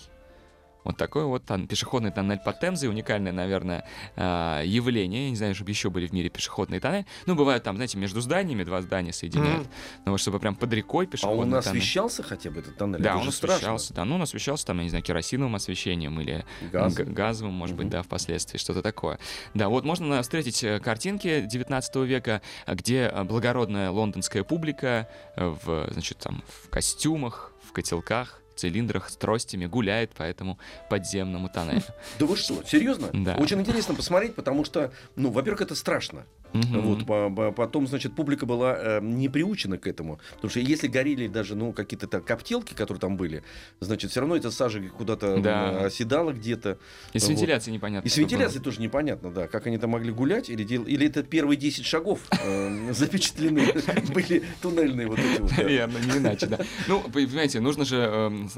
Вот 0.85 0.97
такой 0.97 1.25
вот 1.25 1.45
тон- 1.45 1.67
пешеходный 1.67 2.11
тоннель 2.11 2.39
под 2.39 2.59
Темзой, 2.61 2.89
уникальное, 2.89 3.33
наверное, 3.33 3.85
а, 4.17 4.63
явление. 4.63 5.25
Я 5.25 5.31
не 5.31 5.37
знаю, 5.37 5.55
чтобы 5.55 5.71
еще 5.71 5.91
были 5.91 6.07
в 6.07 6.13
мире 6.13 6.29
пешеходные 6.29 6.81
тоннели. 6.81 7.07
Ну, 7.27 7.35
бывают 7.35 7.63
там, 7.65 7.77
знаете, 7.77 7.99
между 7.99 8.21
зданиями 8.21 8.65
два 8.65 8.83
здания 8.83 9.13
соединяют. 9.13 9.69
Но 10.05 10.13
вот 10.13 10.21
чтобы 10.21 10.39
прям 10.41 10.55
под 10.57 10.73
рекой 10.73 11.07
А 11.07 11.09
пешеходный 11.09 11.39
он 11.59 11.63
тоннель. 11.63 11.79
освещался 11.81 12.23
хотя 12.23 12.51
бы 12.51 12.61
этот 12.61 12.77
тоннель? 12.77 13.01
Да, 13.01 13.11
Это 13.11 13.19
он 13.19 13.25
же 13.25 13.33
страшно. 13.33 13.57
освещался, 13.57 13.95
да, 13.95 14.05
ну 14.05 14.17
он 14.17 14.23
освещался 14.23 14.67
там, 14.67 14.79
я 14.79 14.83
не 14.85 14.89
знаю, 14.91 15.05
керосиновым 15.05 15.55
освещением 15.55 16.21
или 16.21 16.45
Газ. 16.73 16.95
газовым, 16.95 17.55
может 17.55 17.77
быть, 17.77 17.87
Мгм. 17.87 17.93
да, 17.93 18.03
впоследствии, 18.03 18.59
что-то 18.59 18.83
такое. 18.83 19.19
Да, 19.55 19.69
вот 19.69 19.85
можно 19.85 20.07
на- 20.07 20.23
встретить 20.23 20.63
э, 20.65 20.81
картинки 20.81 21.43
19 21.43 22.05
века, 22.05 22.43
а, 22.67 22.75
где 22.75 23.03
э, 23.13 23.23
благородная 23.25 23.91
лондонская 23.91 24.43
публика 24.45 25.09
э, 25.37 25.47
в, 25.65 25.89
значит, 25.93 26.19
там, 26.19 26.43
в 26.49 26.69
костюмах, 26.71 27.53
в 27.63 27.73
котелках, 27.73 28.42
цилиндрах 28.63 29.11
с 29.11 29.17
тростями 29.17 29.67
гуляет 29.67 30.13
по 30.13 30.23
этому 30.23 30.59
подземному 30.89 31.49
тоннелю. 31.49 31.83
Да 32.19 32.27
вы 32.27 32.37
что, 32.37 32.63
серьезно? 32.65 33.09
Да. 33.13 33.37
Очень 33.37 33.61
интересно 33.61 33.95
посмотреть, 33.95 34.35
потому 34.35 34.65
что, 34.65 34.93
ну, 35.17 35.31
во-первых, 35.31 35.63
это 35.63 35.75
страшно. 35.75 36.25
Мгм. 36.53 36.81
Вот, 36.83 37.07
по- 37.07 37.31
по- 37.31 37.53
потом, 37.53 37.87
значит, 37.87 38.15
публика 38.15 38.47
была 38.47 38.75
э, 38.79 39.01
не 39.03 39.29
приучена 39.29 39.79
к 39.79 39.87
этому. 39.87 40.19
Потому 40.35 40.51
что 40.51 40.61
если 40.61 40.87
горели 40.87 41.27
даже, 41.29 41.55
ну, 41.55 41.73
какие-то 41.73 42.07
так 42.07 42.25
коптелки, 42.25 42.75
которые 42.75 43.01
там 43.01 43.17
были, 43.17 43.43
значит, 43.81 44.11
все 44.11 44.21
равно 44.21 44.37
эта 44.37 44.51
сажа 44.51 44.81
куда-то 44.97 45.39
Да. 45.39 45.73
м, 45.81 45.85
оседала 45.87 46.33
где-то. 46.33 46.79
И 47.13 47.19
с 47.19 47.23
Вот. 47.25 47.31
вентиляцией 47.31 47.75
непонятно. 47.75 48.07
И 48.07 48.11
с 48.11 48.13
что 48.13 48.21
было. 48.23 48.29
вентиляцией 48.31 48.63
тоже 48.63 48.81
непонятно, 48.81 49.31
да, 49.31 49.47
как 49.49 49.67
они 49.67 49.79
там 49.79 49.91
могли 49.91 50.13
гулять, 50.13 50.51
или, 50.51 50.65
дел- 50.65 50.85
или 50.85 51.07
это 51.07 51.23
первые 51.23 51.57
10 51.57 51.85
шагов 51.87 52.21
э, 52.31 52.93
запечатлены 52.93 53.73
были 54.15 54.43
туннельные 54.61 55.07
вот 55.07 55.19
эти 55.19 55.41
вот. 55.41 55.51
да. 55.57 55.63
Наверное, 55.63 56.03
не 56.03 56.19
иначе, 56.19 56.47
да. 56.47 56.59
Ну, 56.89 57.01
понимаете, 57.01 57.61
нужно 57.61 57.85
же 57.85 57.97
эм, 57.97 58.51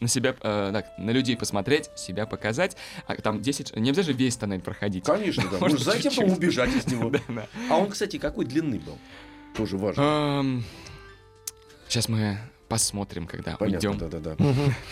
на 0.00 0.08
себя, 0.08 0.34
э, 0.40 0.70
так, 0.72 0.86
на 0.98 1.10
людей 1.10 1.36
посмотреть, 1.36 1.90
себя 1.96 2.26
показать. 2.26 2.76
А 3.06 3.14
там 3.16 3.40
10... 3.40 3.68
ш- 3.68 3.80
Нельзя 3.80 4.02
же 4.02 4.12
весь 4.12 4.36
тоннель 4.36 4.60
проходить. 4.60 5.04
Конечно, 5.04 5.44
да. 5.44 5.58
Можно 5.58 5.68
Может, 5.78 5.80
затем 5.82 6.12
потом 6.14 6.32
убежать 6.32 6.74
из 6.74 6.86
него. 6.86 7.12
Да, 7.40 7.46
да. 7.68 7.74
А 7.74 7.78
он, 7.78 7.90
кстати, 7.90 8.18
какой 8.18 8.44
длины 8.44 8.78
был? 8.78 8.98
Тоже 9.56 9.76
важно. 9.76 10.62
Сейчас 11.88 12.08
мы 12.08 12.38
посмотрим, 12.68 13.26
когда 13.26 13.56
Понятно, 13.56 13.90
уйдем. 13.90 14.10
да-да-да. 14.10 14.36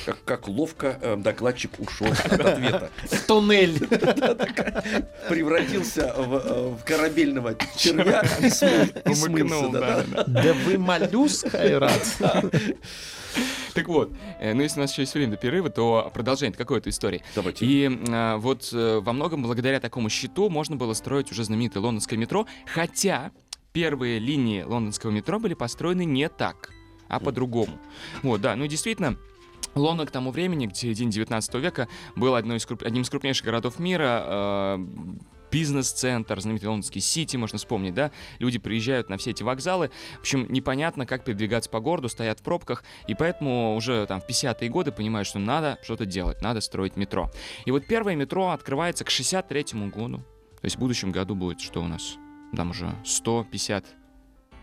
Как, 0.06 0.24
как 0.24 0.48
ловко 0.48 0.98
э, 1.00 1.16
докладчик 1.16 1.78
ушел 1.78 2.06
от 2.06 2.32
ответа. 2.32 2.90
Туннель. 3.26 3.78
Превратился 5.28 6.14
в, 6.16 6.34
э, 6.36 6.68
в 6.70 6.84
корабельного 6.84 7.54
червя 7.76 8.22
и 8.40 8.48
смыл- 8.48 9.10
и 9.10 9.14
смылся. 9.14 9.68
Да, 9.78 10.04
да. 10.10 10.24
Да 10.24 10.54
вы 10.54 10.78
моллюск, 10.78 11.54
Айрат. 11.54 12.02
Так 13.76 13.88
вот, 13.88 14.10
э, 14.40 14.54
ну 14.54 14.62
если 14.62 14.78
у 14.78 14.82
нас 14.82 14.92
еще 14.92 15.02
есть 15.02 15.12
время 15.12 15.32
до 15.32 15.36
перерыва, 15.36 15.68
то 15.68 16.10
продолжение 16.14 16.56
какой-то 16.56 16.88
истории. 16.88 17.22
Давайте. 17.34 17.66
И 17.66 18.00
а, 18.08 18.38
вот 18.38 18.70
э, 18.72 19.00
во 19.02 19.12
многом 19.12 19.42
благодаря 19.42 19.80
такому 19.80 20.08
щиту 20.08 20.48
можно 20.48 20.76
было 20.76 20.94
строить 20.94 21.30
уже 21.30 21.44
знаменитое 21.44 21.82
лондонское 21.82 22.18
метро, 22.18 22.46
хотя 22.64 23.32
первые 23.74 24.18
линии 24.18 24.62
лондонского 24.62 25.10
метро 25.10 25.38
были 25.38 25.52
построены 25.52 26.06
не 26.06 26.30
так, 26.30 26.70
а 27.08 27.20
по-другому. 27.20 27.78
Вот, 28.22 28.40
да, 28.40 28.56
ну 28.56 28.64
и 28.64 28.68
действительно, 28.68 29.18
Лондон 29.74 30.06
к 30.06 30.10
тому 30.10 30.30
времени, 30.30 30.68
к 30.68 30.74
середине 30.74 31.10
19 31.10 31.54
века, 31.56 31.86
был 32.16 32.34
одной 32.34 32.56
из 32.56 32.66
одним 32.82 33.02
из 33.02 33.10
крупнейших 33.10 33.44
городов 33.44 33.78
мира, 33.78 34.24
э, 34.24 34.86
бизнес-центр, 35.56 36.38
знаменитый 36.38 36.68
лондонский 36.68 37.00
Сити, 37.00 37.38
можно 37.38 37.56
вспомнить, 37.56 37.94
да, 37.94 38.10
люди 38.40 38.58
приезжают 38.58 39.08
на 39.08 39.16
все 39.16 39.30
эти 39.30 39.42
вокзалы, 39.42 39.90
в 40.18 40.20
общем, 40.20 40.46
непонятно, 40.50 41.06
как 41.06 41.24
передвигаться 41.24 41.70
по 41.70 41.80
городу, 41.80 42.10
стоят 42.10 42.40
в 42.40 42.42
пробках, 42.42 42.84
и 43.08 43.14
поэтому 43.14 43.74
уже 43.74 44.04
там 44.04 44.20
в 44.20 44.28
50-е 44.28 44.68
годы 44.68 44.92
понимают, 44.92 45.26
что 45.26 45.38
надо 45.38 45.78
что-то 45.82 46.04
делать, 46.04 46.42
надо 46.42 46.60
строить 46.60 46.96
метро. 46.96 47.30
И 47.64 47.70
вот 47.70 47.86
первое 47.86 48.16
метро 48.16 48.50
открывается 48.50 49.04
к 49.04 49.08
63 49.08 49.64
году, 49.88 50.18
то 50.18 50.64
есть 50.64 50.76
в 50.76 50.78
будущем 50.78 51.10
году 51.10 51.34
будет 51.34 51.62
что 51.62 51.82
у 51.82 51.88
нас? 51.88 52.16
Там 52.54 52.72
уже 52.72 52.94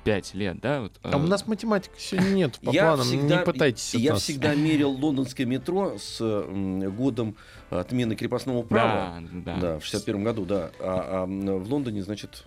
155 0.04 0.34
лет, 0.36 0.60
да? 0.60 0.82
Вот, 0.82 0.92
А 1.02 1.18
у 1.18 1.22
нас 1.22 1.48
математики 1.48 1.94
сегодня 1.98 2.30
нет 2.30 2.60
по 2.60 2.72
Я 2.72 2.88
планам. 2.88 3.06
всегда- 3.06 3.40
Не 3.40 3.46
пытайтесь 3.46 3.94
Я 3.96 4.14
нас. 4.14 4.22
всегда 4.24 4.54
мерил 4.56 4.92
лондонское 4.92 5.46
метро 5.46 5.98
с 5.98 6.20
м, 6.22 6.80
годом 6.96 7.36
отмены 7.70 8.16
крепостного 8.16 8.64
права. 8.64 9.20
Да, 9.32 9.56
да. 9.56 9.58
Да, 9.62 9.80
в 9.80 9.86
61 9.86 10.24
году, 10.24 10.46
да. 10.46 10.72
А, 10.80 11.24
а, 11.24 11.26
в 11.26 11.72
Лондоне, 11.72 12.04
значит, 12.04 12.44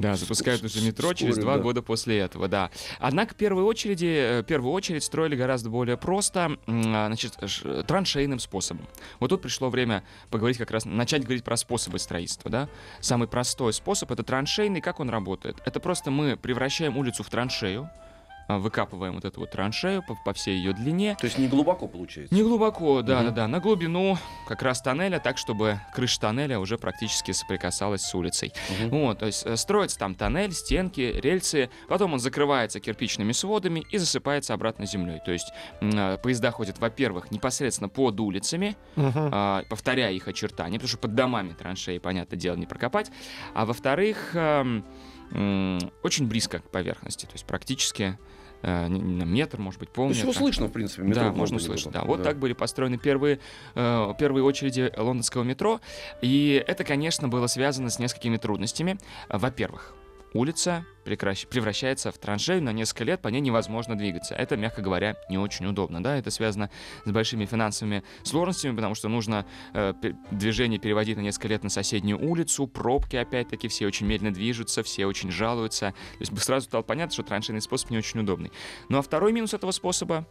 Да, 0.00 0.16
запускают 0.16 0.62
уже 0.64 0.80
метро 0.80 1.12
через 1.12 1.36
два 1.36 1.56
да. 1.56 1.62
года 1.62 1.82
после 1.82 2.18
этого, 2.18 2.48
да. 2.48 2.70
Однако 2.98 3.34
в 3.34 3.36
очереди, 3.66 4.40
э, 4.40 4.42
первую 4.42 4.72
очередь 4.72 5.04
строили 5.04 5.36
гораздо 5.36 5.68
более 5.68 5.98
просто, 5.98 6.56
а, 6.66 7.06
значит, 7.08 7.36
ш- 7.46 7.82
траншейным 7.82 8.38
способом. 8.38 8.86
Вот 9.20 9.28
тут 9.28 9.42
пришло 9.42 9.68
время 9.68 10.02
поговорить 10.30 10.56
как 10.56 10.70
раз, 10.70 10.86
начать 10.86 11.24
говорить 11.24 11.44
про 11.44 11.56
способы 11.58 11.98
строительства, 11.98 12.50
да. 12.50 12.68
Самый 13.00 13.28
простой 13.28 13.74
способ— 13.74 14.10
это 14.12 14.22
траншейный. 14.22 14.80
Как 14.80 15.00
он 15.00 15.10
работает? 15.10 15.58
Это 15.66 15.80
просто 15.80 16.10
мы 16.10 16.38
превращаем 16.38 16.96
улицу 16.96 17.22
в 17.22 17.28
траншею, 17.28 17.90
выкапываем 18.58 19.14
вот 19.14 19.24
эту 19.24 19.40
вот 19.40 19.50
траншею 19.50 20.02
по, 20.06 20.14
по 20.24 20.32
всей 20.32 20.56
ее 20.56 20.72
длине, 20.72 21.16
то 21.18 21.26
есть 21.26 21.38
не 21.38 21.48
глубоко 21.48 21.86
получается. 21.88 22.34
не 22.34 22.42
глубоко, 22.42 23.02
да, 23.02 23.18
Мгм. 23.18 23.26
да, 23.26 23.30
да, 23.32 23.48
на 23.48 23.60
глубину 23.60 24.18
как 24.48 24.62
раз 24.62 24.80
тоннеля, 24.82 25.18
так 25.20 25.38
чтобы 25.38 25.78
крыша 25.94 26.20
тоннеля 26.20 26.58
уже 26.58 26.78
практически 26.78 27.32
соприкасалась 27.32 28.02
с 28.02 28.14
улицей. 28.14 28.52
Мгм. 28.80 28.90
Вот, 28.90 29.18
то 29.20 29.26
есть 29.26 29.44
э, 29.46 29.56
строится 29.56 29.98
там 29.98 30.14
тоннель, 30.14 30.52
стенки, 30.52 31.00
рельсы, 31.00 31.70
потом 31.88 32.14
он 32.14 32.18
закрывается 32.20 32.80
кирпичными 32.80 33.32
сводами 33.32 33.84
и 33.90 33.98
засыпается 33.98 34.54
обратно 34.54 34.86
землей. 34.86 35.20
То 35.24 35.32
есть 35.32 35.52
э, 35.80 36.18
поезда 36.22 36.50
ходят, 36.50 36.78
во-первых, 36.78 37.30
непосредственно 37.30 37.88
под 37.88 38.18
улицами, 38.20 38.76
а, 38.96 39.62
повторяя 39.68 40.12
их 40.12 40.28
очертания, 40.28 40.78
потому 40.78 40.88
что 40.88 40.98
под 40.98 41.14
домами 41.14 41.52
траншеи, 41.52 41.98
понятное 41.98 42.38
дело, 42.38 42.56
не 42.56 42.66
прокопать. 42.66 43.10
А 43.54 43.64
во-вторых, 43.66 44.30
эм, 44.34 44.84
очень 46.02 46.26
близко 46.26 46.58
к 46.58 46.70
поверхности, 46.70 47.26
то 47.26 47.32
есть 47.32 47.44
практически 47.46 48.18
э, 48.62 48.88
метр, 48.88 49.58
может 49.58 49.80
быть, 49.80 49.90
То 49.92 50.06
есть 50.08 50.20
его 50.20 50.32
полметра. 50.32 50.40
слышно, 50.40 50.66
в 50.66 50.72
принципе, 50.72 51.02
метро 51.02 51.24
Да, 51.24 51.32
можно 51.32 51.56
услышать. 51.56 51.92
Да, 51.92 52.02
вот 52.04 52.22
так 52.22 52.38
были 52.38 52.52
построены 52.52 52.98
первые, 52.98 53.40
э, 53.74 54.14
первые 54.18 54.44
очереди 54.44 54.92
лондонского 54.96 55.42
метро. 55.42 55.80
И 56.22 56.62
это, 56.66 56.84
конечно, 56.84 57.28
было 57.28 57.46
связано 57.46 57.90
с 57.90 57.98
несколькими 57.98 58.36
трудностями. 58.36 58.98
Во-первых, 59.28 59.94
улица 60.34 60.84
превращается 61.04 62.12
в 62.12 62.18
траншею 62.18 62.62
на 62.62 62.72
несколько 62.72 63.04
лет, 63.04 63.22
по 63.22 63.28
ней 63.28 63.40
невозможно 63.40 63.96
двигаться. 63.96 64.34
Это, 64.34 64.56
мягко 64.56 64.82
говоря, 64.82 65.16
не 65.28 65.38
очень 65.38 65.66
удобно. 65.66 66.02
Да? 66.02 66.16
Это 66.16 66.30
связано 66.30 66.70
с 67.04 67.10
большими 67.10 67.46
финансовыми 67.46 68.04
сложностями, 68.22 68.76
потому 68.76 68.94
что 68.94 69.08
нужно 69.08 69.46
э, 69.74 69.94
движение 70.30 70.78
переводить 70.78 71.16
на 71.16 71.22
несколько 71.22 71.48
лет 71.48 71.64
на 71.64 71.70
соседнюю 71.70 72.22
улицу, 72.22 72.66
пробки, 72.66 73.16
опять-таки, 73.16 73.68
все 73.68 73.86
очень 73.86 74.06
медленно 74.06 74.32
движутся, 74.32 74.82
все 74.82 75.06
очень 75.06 75.30
жалуются. 75.30 75.94
То 76.18 76.20
есть 76.20 76.38
сразу 76.42 76.66
стало 76.66 76.82
понятно, 76.82 77.12
что 77.12 77.22
траншейный 77.22 77.60
способ 77.60 77.90
не 77.90 77.98
очень 77.98 78.20
удобный. 78.20 78.52
Ну 78.88 78.98
а 78.98 79.02
второй 79.02 79.32
минус 79.32 79.54
этого 79.54 79.70
способа 79.72 80.26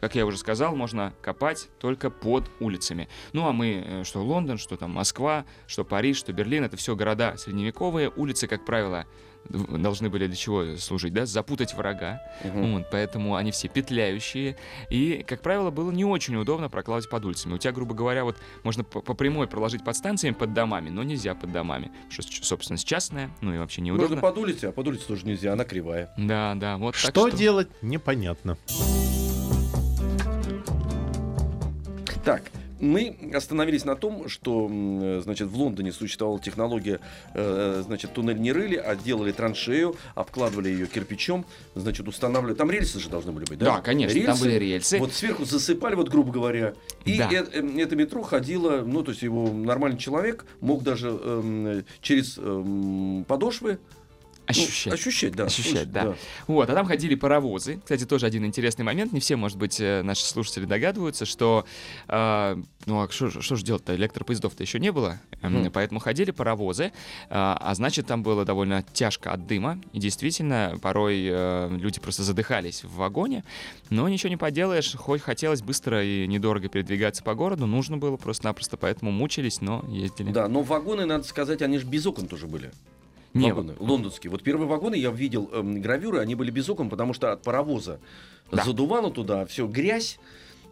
как 0.00 0.14
я 0.14 0.26
уже 0.26 0.36
сказал, 0.38 0.76
можно 0.76 1.12
копать 1.22 1.68
только 1.80 2.10
под 2.10 2.50
улицами. 2.60 3.08
Ну 3.32 3.46
а 3.48 3.52
мы, 3.52 3.82
э, 3.86 4.04
что 4.04 4.22
Лондон, 4.22 4.58
что 4.58 4.76
там 4.76 4.90
Москва, 4.92 5.44
что 5.66 5.84
Париж, 5.84 6.18
что 6.18 6.32
Берлин, 6.32 6.64
это 6.64 6.76
все 6.76 6.94
города 6.96 7.36
средневековые. 7.36 8.10
Улицы, 8.10 8.46
как 8.46 8.64
правило, 8.64 9.06
должны 9.48 10.08
были 10.08 10.26
для 10.26 10.36
чего 10.36 10.76
служить, 10.78 11.12
да? 11.12 11.26
Запутать 11.26 11.74
врага. 11.74 12.22
Мгм. 12.44 12.72
Вот, 12.76 12.86
поэтому 12.90 13.36
они 13.36 13.50
все 13.50 13.68
петляющие. 13.68 14.56
И, 14.88 15.22
как 15.26 15.42
правило, 15.42 15.70
было 15.70 15.90
не 15.90 16.04
очень 16.04 16.34
удобно 16.36 16.70
прокладывать 16.70 17.10
под 17.10 17.24
улицами. 17.26 17.54
У 17.54 17.58
тебя, 17.58 17.72
грубо 17.72 17.94
говоря, 17.94 18.24
вот 18.24 18.36
можно 18.62 18.84
по, 18.84 19.00
по 19.02 19.12
прямой 19.14 19.46
проложить 19.46 19.84
под 19.84 19.96
станциями 19.96 20.34
под 20.34 20.54
домами, 20.54 20.88
но 20.88 21.02
нельзя 21.02 21.34
под 21.34 21.52
домами. 21.52 21.92
Что, 22.08 22.22
с- 22.22 22.26
собственность 22.46 22.86
частная, 22.86 23.30
ну 23.42 23.54
и 23.54 23.58
вообще 23.58 23.82
неудобно. 23.82 24.16
Можно 24.16 24.22
под 24.22 24.38
улицей, 24.38 24.68
а 24.70 24.72
под 24.72 24.88
улицей 24.88 25.06
тоже 25.08 25.26
нельзя, 25.26 25.52
она 25.52 25.64
кривая. 25.64 26.10
Да, 26.16 26.54
да, 26.56 26.78
вот 26.78 26.94
так 26.94 27.10
Что 27.10 27.28
делать, 27.28 27.68
непонятно. 27.82 28.56
Так, 32.24 32.42
мы 32.80 33.16
остановились 33.34 33.84
на 33.84 33.96
том, 33.96 34.28
что, 34.30 34.68
э, 34.70 35.20
значит, 35.22 35.48
в 35.48 35.56
Лондоне 35.56 35.92
существовала 35.92 36.40
технология, 36.40 37.00
э, 37.34 37.82
значит, 37.84 38.14
туннель 38.14 38.40
не 38.40 38.50
рыли, 38.50 38.76
а 38.76 38.96
делали 38.96 39.30
траншею, 39.30 39.96
обкладывали 40.14 40.70
ее 40.70 40.86
кирпичом, 40.86 41.44
значит, 41.74 42.08
устанавливали. 42.08 42.54
Там 42.56 42.70
рельсы 42.70 42.98
же 42.98 43.10
должны 43.10 43.32
были 43.32 43.44
быть, 43.44 43.58
да? 43.58 43.76
Да, 43.76 43.80
конечно, 43.82 44.18
там 44.24 44.38
были 44.38 44.54
рельсы. 44.54 44.98
Вот 44.98 45.12
сверху 45.12 45.44
засыпали, 45.44 45.94
вот 45.96 46.08
грубо 46.08 46.32
говоря, 46.32 46.72
и 47.04 47.18
Да. 47.18 47.28
э- 47.30 47.44
э, 47.52 47.80
это 47.80 47.94
метро 47.94 48.22
ходило, 48.22 48.82
ну, 48.86 49.02
то 49.02 49.10
есть 49.10 49.22
его 49.22 49.52
нормальный 49.52 49.98
человек 49.98 50.46
мог 50.60 50.82
даже 50.82 51.08
эм, 51.10 51.84
через 52.00 52.38
эм, 52.38 53.24
подошвы 53.28 53.78
ну, 54.46 54.50
Ощущать. 54.50 54.92
ощущать, 54.92 55.34
да. 55.34 55.44
Ощущать, 55.44 55.70
слушать, 55.72 55.92
да. 55.92 56.14
Вот, 56.46 56.68
а 56.68 56.74
там 56.74 56.86
ходили 56.86 57.14
паровозы. 57.14 57.80
Кстати, 57.82 58.04
тоже 58.04 58.26
один 58.26 58.44
интересный 58.44 58.84
момент. 58.84 59.12
Не 59.12 59.20
все, 59.20 59.36
может 59.36 59.56
быть, 59.56 59.80
э, 59.80 60.02
наши 60.02 60.24
слушатели 60.24 60.66
догадываются, 60.66 61.24
что... 61.24 61.64
э, 62.08 62.56
ну, 62.86 63.00
а 63.02 63.10
что, 63.10 63.28
же- 63.28 63.64
делать-то? 63.64 63.94
Электропоездов-то 63.94 64.62
еще 64.62 64.78
не 64.78 64.92
было. 64.92 65.18
Мгм. 65.40 65.70
Поэтому 65.72 66.00
ходили 66.00 66.30
паровозы. 66.30 66.92
а, 67.30 67.56
а 67.58 67.74
значит, 67.74 68.06
там 68.06 68.22
было 68.22 68.44
довольно 68.44 68.84
тяжко 68.92 69.32
от 69.32 69.46
дыма. 69.46 69.80
И 69.92 69.98
действительно, 69.98 70.76
порой 70.82 71.26
э, 71.26 71.76
люди 71.78 71.98
просто 72.00 72.22
задыхались 72.22 72.84
в 72.84 72.96
вагоне. 72.96 73.44
Но 73.88 74.08
ничего 74.08 74.28
не 74.28 74.36
поделаешь. 74.36 74.94
Хоть 74.94 75.22
хотелось 75.22 75.62
быстро 75.62 76.04
и 76.04 76.26
недорого 76.26 76.68
передвигаться 76.68 77.22
по 77.22 77.34
городу, 77.34 77.66
нужно 77.66 77.96
было 77.96 78.16
просто-напросто. 78.16 78.76
Поэтому 78.76 79.10
мучились, 79.10 79.62
но 79.62 79.82
ездили. 79.88 80.30
Да, 80.32 80.48
но 80.48 80.62
вагоны, 80.62 81.06
надо 81.06 81.24
сказать, 81.24 81.62
они 81.62 81.78
же 81.78 81.86
без 81.86 82.04
окон 82.04 82.26
тоже 82.26 82.46
были. 82.46 82.70
Не, 83.34 83.52
вагоны, 83.52 83.74
лондонские. 83.80 84.30
Вот 84.30 84.42
первые 84.42 84.68
вагоны 84.68 84.94
я 84.94 85.10
видел 85.10 85.50
эм, 85.52 85.80
гравюры, 85.82 86.20
они 86.20 86.34
были 86.36 86.50
без 86.50 86.68
окон, 86.68 86.88
потому 86.88 87.12
что 87.14 87.32
от 87.32 87.42
паровоза 87.42 87.98
Да. 88.52 88.62
задувало 88.64 89.10
туда, 89.10 89.44
все 89.46 89.66
грязь. 89.66 90.18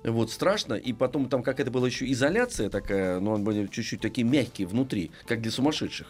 Вот 0.05 0.31
страшно, 0.31 0.75
и 0.75 0.93
потом 0.93 1.29
там 1.29 1.43
как 1.43 1.61
это 1.61 1.71
была 1.71 1.87
еще 1.87 2.11
изоляция 2.11 2.71
такая, 2.71 3.21
но 3.21 3.35
они 3.35 3.45
были 3.45 3.67
чуть-чуть 3.69 4.01
такие 4.01 4.27
мягкие 4.27 4.67
внутри, 4.67 5.11
как 5.27 5.41
для 5.43 5.51
сумасшедших. 5.51 6.09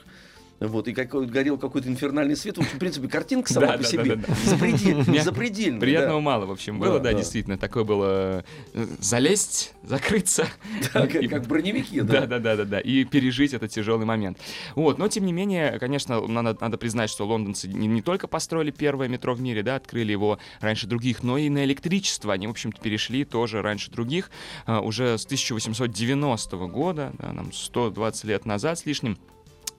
Вот, 0.69 0.89
и 0.89 0.93
как, 0.93 1.11
горел 1.31 1.59
какой-то 1.59 1.89
инфернальный 1.89 2.37
свет. 2.37 2.57
В 2.57 2.61
общем, 2.61 2.77
в 2.77 2.79
принципе, 2.79 3.09
картинка 3.09 3.53
сама 3.53 3.77
по 3.77 3.85
себе 3.85 4.21
запредельная, 4.45 5.81
Приятного 5.81 6.21
мало, 6.21 6.47
в 6.47 6.51
общем, 6.51 6.79
было, 6.79 7.01
да, 7.01 7.13
действительно. 7.13 7.59
Такое 7.59 7.85
было 7.85 8.45
э, 8.75 8.87
залезть, 8.99 9.75
закрыться. 9.83 10.47
Как, 10.93 11.47
броневики, 11.47 12.01
Да, 12.01 12.21
да. 12.27 12.27
да, 12.27 12.39
да, 12.39 12.57
да, 12.57 12.65
да. 12.65 12.81
И 12.81 13.05
пережить 13.05 13.55
этот 13.55 13.71
тяжелый 13.71 14.05
момент. 14.05 14.39
Вот, 14.75 14.99
но 14.99 15.09
тем 15.09 15.27
не 15.27 15.33
менее, 15.33 15.79
конечно, 15.79 16.27
надо, 16.27 16.77
признать, 16.77 17.11
что 17.11 17.27
лондонцы 17.27 17.69
не, 17.69 18.03
только 18.03 18.27
построили 18.27 18.71
первое 18.71 19.09
метро 19.09 19.35
в 19.35 19.41
мире, 19.41 19.63
да, 19.63 19.77
открыли 19.77 20.13
его 20.13 20.39
раньше 20.61 20.87
других, 20.87 21.23
но 21.23 21.39
и 21.39 21.49
на 21.49 21.65
электричество 21.65 22.33
они, 22.33 22.47
в 22.47 22.51
общем-то, 22.51 22.81
перешли 22.81 23.25
тоже 23.25 23.63
раньше 23.63 23.91
других. 23.91 24.31
А, 24.67 24.81
уже 24.81 25.19
с 25.19 25.25
1890 25.25 26.57
года, 26.69 27.13
да, 27.19 27.33
нам 27.33 27.53
120 27.53 28.25
лет 28.25 28.47
назад 28.47 28.79
с 28.79 28.87
лишним, 28.87 29.19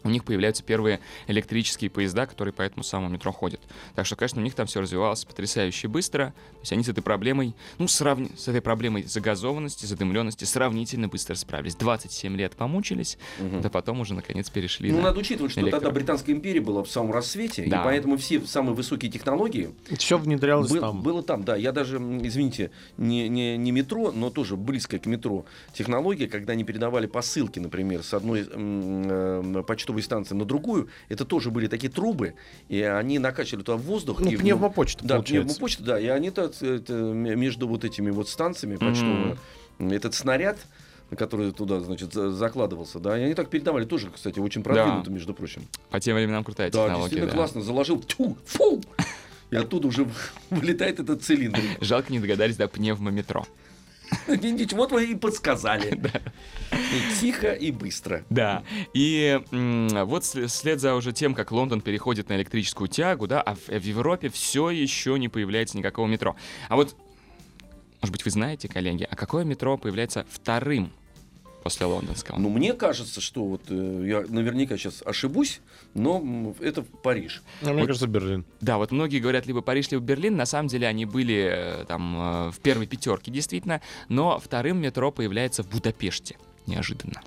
у 0.03 0.09
них 0.09 0.23
появляются 0.23 0.63
первые 0.63 0.99
электрические 1.27 1.89
поезда, 1.89 2.25
которые 2.25 2.53
по 2.53 2.61
этому 2.61 2.83
самому 2.83 3.09
метро 3.13 3.31
ходят. 3.31 3.61
Так 3.95 4.05
что, 4.05 4.15
конечно, 4.15 4.41
у 4.41 4.43
них 4.43 4.53
там 4.53 4.67
все 4.67 4.81
развивалось 4.81 5.23
потрясающе 5.25 5.87
быстро. 5.87 6.33
То 6.53 6.59
есть 6.61 6.73
они 6.73 6.83
с 6.83 6.89
этой 6.89 7.01
проблемой, 7.01 7.55
ну, 7.77 7.87
сравни... 7.87 8.29
с 8.37 8.47
этой 8.47 8.61
проблемой 8.61 9.03
загазованности, 9.03 9.85
задымленности 9.85 10.45
сравнительно 10.45 11.07
быстро 11.07 11.35
справились. 11.35 11.75
27 11.75 12.35
лет 12.35 12.55
помучились, 12.55 13.17
Мгм. 13.39 13.61
да 13.61 13.69
потом 13.69 14.01
уже, 14.01 14.13
наконец, 14.13 14.49
перешли 14.49 14.91
Ну, 14.91 14.97
на- 14.97 15.03
надо 15.03 15.19
учитывать, 15.19 15.51
что 15.51 15.61
электро. 15.61 15.79
тогда 15.79 15.91
Британская 15.93 16.31
империя 16.33 16.61
была 16.61 16.83
в 16.83 16.89
самом 16.89 17.11
рассвете, 17.13 17.65
Да. 17.67 17.81
и 17.81 17.83
поэтому 17.83 18.17
все 18.17 18.41
самые 18.41 18.75
высокие 18.75 19.11
технологии 19.11 19.73
Все 19.97 20.17
внедрялось 20.17 20.69
Был- 20.71 20.81
там. 20.81 21.01
Было 21.01 21.23
там, 21.23 21.43
да. 21.43 21.55
Я 21.55 21.71
даже, 21.71 21.97
извините, 21.97 22.71
не, 22.97 23.29
не, 23.29 23.57
не 23.57 23.71
метро, 23.71 24.11
но 24.11 24.29
тоже 24.29 24.55
близкое 24.57 24.99
к 24.99 25.05
метро 25.05 25.45
технология, 25.73 26.27
когда 26.27 26.53
они 26.53 26.63
передавали 26.63 27.07
посылки, 27.07 27.59
например, 27.59 28.03
с 28.03 28.13
одной 28.13 28.45
э, 28.49 29.63
почтовой 29.67 29.92
станции 30.01 30.33
на 30.35 30.45
другую, 30.45 30.89
это 31.09 31.25
тоже 31.25 31.51
были 31.51 31.67
такие 31.67 31.91
трубы, 31.91 32.33
и 32.69 32.81
они 32.81 33.19
накачивали 33.19 33.63
туда 33.63 33.77
воздух. 33.77 34.19
Ну, 34.19 34.31
и, 34.31 34.37
пневмопочта, 34.37 35.05
Да, 35.05 35.15
получается. 35.15 35.47
пневмопочта, 35.55 35.83
да. 35.83 35.99
И 35.99 36.07
они 36.07 36.31
так, 36.31 36.59
это, 36.61 36.93
между 36.93 37.67
вот 37.67 37.83
этими 37.83 38.09
вот 38.11 38.27
станциями 38.29 38.77
почтовыми, 38.77 39.37
этот 39.79 40.13
снаряд 40.15 40.57
который 41.15 41.51
туда, 41.51 41.79
значит, 41.79 42.11
за- 42.11 42.31
закладывался, 42.31 42.97
да, 42.99 43.15
и 43.19 43.21
они 43.21 43.35
так 43.35 43.47
передавали 43.49 43.85
тоже, 43.85 44.09
кстати, 44.09 44.39
очень 44.39 44.63
продвинуто, 44.63 45.11
между 45.11 45.35
прочим. 45.35 45.67
По 45.91 45.99
тем 45.99 46.15
временам 46.15 46.43
крутая 46.43 46.71
Да, 46.71 46.85
технология. 46.85 47.01
действительно 47.01 47.27
да. 47.31 47.37
классно, 47.37 47.61
заложил, 47.61 48.01
тьфу, 48.01 48.35
фу, 48.45 48.81
и 49.51 49.55
оттуда 49.55 49.89
уже 49.89 50.07
вылетает 50.49 50.99
этот 50.99 51.21
цилиндр. 51.21 51.59
Жалко, 51.81 52.11
не 52.11 52.19
догадались 52.19 52.57
до 52.57 52.67
пневмометро. 52.67 53.43
Ничего, 54.27 54.81
вот 54.81 54.91
вы 54.91 55.11
и 55.11 55.15
подсказали. 55.15 55.99
И 56.71 57.19
Тихо 57.19 57.51
и 57.51 57.71
быстро. 57.71 58.23
Да, 58.29 58.63
и 58.93 59.39
вот 59.51 60.23
вслед 60.23 60.79
за 60.79 60.95
уже 60.95 61.13
тем, 61.13 61.35
как 61.35 61.51
Лондон 61.51 61.81
переходит 61.81 62.29
на 62.29 62.35
электрическую 62.35 62.87
тягу, 62.87 63.27
да, 63.27 63.41
а 63.41 63.53
в, 63.55 63.67
в 63.67 63.83
Европе 63.83 64.29
все 64.29 64.71
еще 64.71 65.19
не 65.19 65.29
появляется 65.29 65.77
никакого 65.77 66.07
метро. 66.07 66.35
А 66.69 66.75
вот, 66.75 66.95
может 68.01 68.11
быть, 68.11 68.25
вы 68.25 68.31
знаете, 68.31 68.67
коллеги, 68.67 69.07
а 69.09 69.15
какое 69.15 69.43
метро 69.43 69.77
появляется 69.77 70.25
вторым 70.31 70.91
после 71.63 71.85
лондонского? 71.85 72.37
Ну, 72.37 72.49
мне 72.49 72.73
кажется, 72.73 73.21
что 73.21 73.45
вот 73.45 73.63
э, 73.69 74.03
я 74.05 74.21
наверняка 74.27 74.77
сейчас 74.77 75.01
ошибусь, 75.05 75.61
но 75.93 76.53
это 76.59 76.83
Париж. 76.83 77.41
А 77.61 77.71
мне 77.71 77.85
кажется, 77.87 78.07
Берлин. 78.07 78.45
Да, 78.61 78.77
вот 78.77 78.91
многие 78.91 79.19
говорят 79.19 79.47
либо 79.47 79.61
Париж, 79.61 79.89
либо 79.89 80.03
Берлин. 80.03 80.35
На 80.35 80.45
самом 80.45 80.67
деле 80.67 80.87
они 80.87 81.05
были 81.05 81.49
э, 81.51 81.85
там 81.85 82.47
э, 82.47 82.51
в 82.51 82.59
первой 82.59 82.85
пятерке, 82.85 83.31
действительно. 83.31 83.81
Но 84.09 84.39
вторым 84.39 84.81
метро 84.81 85.11
появляется 85.11 85.63
в 85.63 85.69
Будапеште. 85.69 86.37
Неожиданно. 86.67 87.21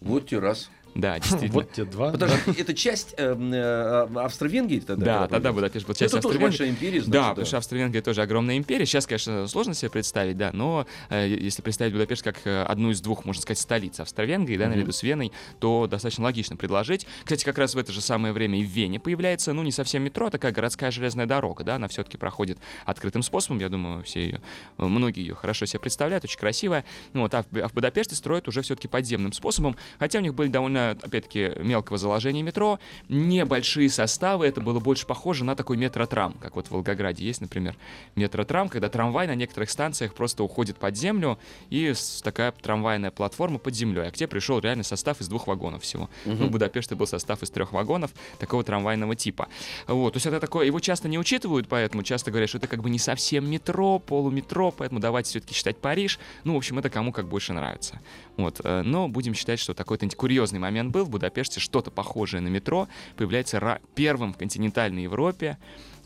Вот 0.00 0.28
те 0.28 0.38
раз. 0.38 0.70
Да, 0.94 1.18
действительно. 1.18 1.52
Вот 1.52 1.72
те 1.72 1.84
два. 1.84 2.10
Подожди, 2.10 2.36
это 2.58 2.74
часть 2.74 3.14
э, 3.16 3.34
э, 3.34 4.18
Австро-Венгрии 4.18 4.80
тогда? 4.80 5.04
Да, 5.04 5.28
тогда? 5.28 5.52
Будапешт 5.52 5.86
был 5.86 5.94
часть 5.94 6.12
Это 6.12 6.22
тоже 6.22 6.38
Австро-Венгрии. 6.38 6.44
большая 6.44 6.68
империя, 6.70 7.00
значит, 7.02 7.10
Да, 7.10 7.28
потому 7.30 7.46
что 7.46 7.56
Австро-Венгрия 7.58 8.02
тоже 8.02 8.22
огромная 8.22 8.56
империя. 8.56 8.86
Сейчас, 8.86 9.06
конечно, 9.06 9.46
сложно 9.46 9.74
себе 9.74 9.90
представить, 9.90 10.36
да, 10.36 10.50
но 10.52 10.86
э, 11.10 11.28
если 11.28 11.62
представить 11.62 11.92
Будапешт 11.92 12.22
как 12.22 12.38
одну 12.44 12.90
из 12.90 13.00
двух, 13.00 13.24
можно 13.24 13.42
сказать, 13.42 13.58
столиц 13.58 14.00
Австро-Венгрии, 14.00 14.56
да, 14.56 14.68
наряду 14.68 14.92
с 14.92 15.02
Веной, 15.02 15.32
то 15.60 15.86
достаточно 15.86 16.24
логично 16.24 16.56
предложить. 16.56 17.06
Кстати, 17.24 17.44
как 17.44 17.58
раз 17.58 17.74
в 17.74 17.78
это 17.78 17.92
же 17.92 18.00
самое 18.00 18.32
время 18.32 18.60
и 18.60 18.64
в 18.64 18.68
Вене 18.68 18.98
появляется, 19.00 19.52
ну, 19.52 19.62
не 19.62 19.72
совсем 19.72 20.02
метро, 20.02 20.26
а 20.26 20.30
такая 20.30 20.52
городская 20.52 20.90
железная 20.90 21.26
дорога, 21.26 21.64
да, 21.64 21.76
она 21.76 21.88
все-таки 21.88 22.16
проходит 22.16 22.58
открытым 22.84 23.22
способом, 23.22 23.60
я 23.60 23.68
думаю, 23.68 24.02
все 24.04 24.20
ее, 24.20 24.40
многие 24.78 25.20
ее 25.20 25.34
хорошо 25.34 25.66
себе 25.66 25.80
представляют, 25.80 26.24
очень 26.24 26.38
красивая. 26.38 26.84
Ну, 27.12 27.22
вот, 27.22 27.34
а, 27.34 27.44
в, 27.50 27.58
а 27.58 27.68
в 27.68 27.74
Будапеште 27.74 28.14
строят 28.14 28.48
уже 28.48 28.62
все-таки 28.62 28.88
подземным 28.88 29.32
способом, 29.32 29.76
хотя 29.98 30.18
у 30.18 30.22
них 30.22 30.34
были 30.34 30.48
довольно, 30.48 30.77
опять-таки, 30.78 31.52
мелкого 31.58 31.98
заложения 31.98 32.42
метро, 32.42 32.78
небольшие 33.08 33.90
составы, 33.90 34.46
это 34.46 34.60
было 34.60 34.80
больше 34.80 35.06
похоже 35.06 35.44
на 35.44 35.54
такой 35.56 35.76
метротрам, 35.76 36.32
как 36.34 36.56
вот 36.56 36.66
в 36.66 36.70
Волгограде 36.70 37.24
есть, 37.24 37.40
например, 37.40 37.76
метротрам, 38.16 38.68
когда 38.68 38.88
трамвай 38.88 39.26
на 39.26 39.34
некоторых 39.34 39.70
станциях 39.70 40.14
просто 40.14 40.42
уходит 40.42 40.76
под 40.76 40.96
землю, 40.96 41.38
и 41.70 41.92
такая 42.22 42.52
трамвайная 42.52 43.10
платформа 43.10 43.58
под 43.58 43.74
землей, 43.74 44.08
а 44.08 44.10
где 44.10 44.26
пришел 44.26 44.58
реально 44.58 44.84
состав 44.84 45.20
из 45.20 45.28
двух 45.28 45.46
вагонов 45.46 45.82
всего. 45.82 46.08
Ну, 46.24 46.46
в 46.46 46.50
Будапеште 46.50 46.94
был 46.94 47.06
состав 47.06 47.42
из 47.42 47.50
трех 47.50 47.72
вагонов 47.72 48.10
такого 48.38 48.64
трамвайного 48.64 49.16
типа. 49.16 49.48
Вот, 49.86 50.12
то 50.12 50.16
есть 50.16 50.26
это 50.26 50.40
такое, 50.40 50.66
его 50.66 50.80
часто 50.80 51.08
не 51.08 51.18
учитывают, 51.18 51.68
поэтому 51.68 52.02
часто 52.02 52.30
говорят, 52.30 52.48
что 52.48 52.58
это 52.58 52.66
как 52.66 52.82
бы 52.82 52.90
не 52.90 52.98
совсем 52.98 53.48
метро, 53.50 53.98
полуметро, 53.98 54.70
поэтому 54.70 55.00
давайте 55.00 55.30
все-таки 55.30 55.54
считать 55.54 55.78
Париж. 55.78 56.18
Ну, 56.44 56.54
в 56.54 56.56
общем, 56.56 56.78
это 56.78 56.90
кому 56.90 57.12
как 57.12 57.28
больше 57.28 57.52
нравится. 57.52 58.00
Вот, 58.38 58.60
э, 58.62 58.82
но 58.82 59.08
будем 59.08 59.34
считать, 59.34 59.58
что 59.58 59.74
такой-то 59.74 60.08
курьезный 60.10 60.60
момент 60.60 60.92
был. 60.92 61.04
В 61.04 61.10
Будапеште 61.10 61.58
что-то 61.58 61.90
похожее 61.90 62.40
на 62.40 62.48
метро 62.48 62.88
появляется 63.16 63.80
первым 63.96 64.32
в 64.32 64.38
континентальной 64.38 65.02
Европе. 65.02 65.58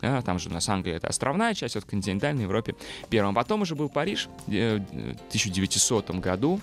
А, 0.02 0.20
там 0.22 0.38
же 0.38 0.48
у 0.48 0.52
нас 0.52 0.68
Англия 0.68 0.96
это 0.96 1.06
островная 1.06 1.54
часть, 1.54 1.76
вот 1.76 1.84
в 1.84 1.86
континентальной 1.86 2.42
Европе 2.42 2.74
первым. 3.08 3.34
Потом 3.34 3.62
уже 3.62 3.76
был 3.76 3.88
Париж 3.88 4.28
э, 4.48 4.78
в 4.78 5.28
1900 5.28 6.10
году. 6.10 6.60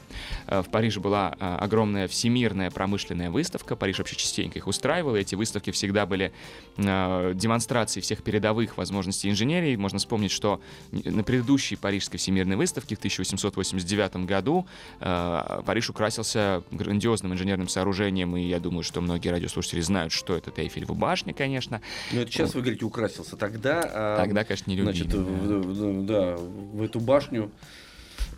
Э, 0.48 0.62
В 0.62 0.70
Париже 0.70 1.00
была 1.00 1.36
э, 1.40 1.56
огромная 1.60 2.08
всемирная 2.08 2.70
промышленная 2.70 3.32
выставка. 3.32 3.78
Париж 3.78 4.00
вообще 4.00 4.18
частенько 4.18 4.60
их 4.60 4.68
устраивал. 4.68 5.16
и 5.16 5.22
Эти 5.22 5.36
выставки 5.36 5.72
всегда 5.72 6.06
были 6.06 6.34
демонстрацией 6.78 8.02
всех 8.02 8.24
передовых 8.24 8.78
возможностей 8.78 9.30
инженерии. 9.30 9.76
Можно 9.76 10.00
вспомнить, 10.00 10.32
что 10.32 10.62
на 10.92 11.24
предыдущей 11.24 11.76
Парижской 11.76 12.18
всемирной 12.20 12.56
выставке 12.56 12.96
в 12.96 13.00
1889 13.00 14.26
году 14.26 14.66
Париж 15.00 15.90
украсился 15.90 16.64
грандиозным 16.72 17.34
инженерным 17.34 17.68
сооружением, 17.68 18.38
и 18.38 18.42
я 18.42 18.60
думаю, 18.60 18.84
что 18.84 19.02
многие 19.02 19.30
радиослушатели 19.30 19.82
знают, 19.82 20.14
что 20.14 20.36
это 20.36 20.52
Эйфелева 20.56 20.94
башня, 20.94 21.34
конечно. 21.34 21.82
Ну, 22.12 22.22
это 22.22 22.32
сейчас 22.32 22.54
вы 22.54 22.62
говорите, 22.62 22.86
украсился. 22.86 23.29
Тогда, 23.38 23.82
а, 23.86 24.18
Тогда, 24.18 24.44
конечно, 24.44 24.70
не 24.70 24.78
любили. 24.78 24.92
значит, 24.96 25.14
в, 25.14 25.22
в- 25.22 26.06
да, 26.06 26.36
в 26.38 26.82
эту 26.82 27.00
башню, 27.00 27.52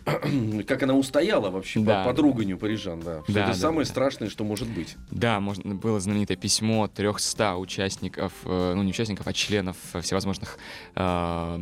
как 0.66 0.82
она 0.82 0.94
устояла 0.94 1.50
вообще 1.50 1.80
Да. 1.80 2.02
по, 2.04 2.10
под 2.10 2.18
руганью 2.20 2.58
парижан, 2.58 3.00
да. 3.00 3.22
Да, 3.28 3.40
это 3.42 3.48
да, 3.48 3.54
самое 3.54 3.84
да. 3.86 3.90
страшное, 3.90 4.28
что 4.28 4.44
может 4.44 4.68
быть. 4.68 4.96
Да, 5.10 5.38
можно, 5.40 5.74
было 5.74 6.00
знаменитое 6.00 6.36
письмо 6.36 6.88
300 6.88 7.56
участников, 7.56 8.32
э, 8.44 8.72
ну 8.74 8.82
не 8.82 8.90
участников, 8.90 9.26
а 9.26 9.32
членов 9.32 9.76
всевозможных 10.00 10.58
э, 10.96 11.60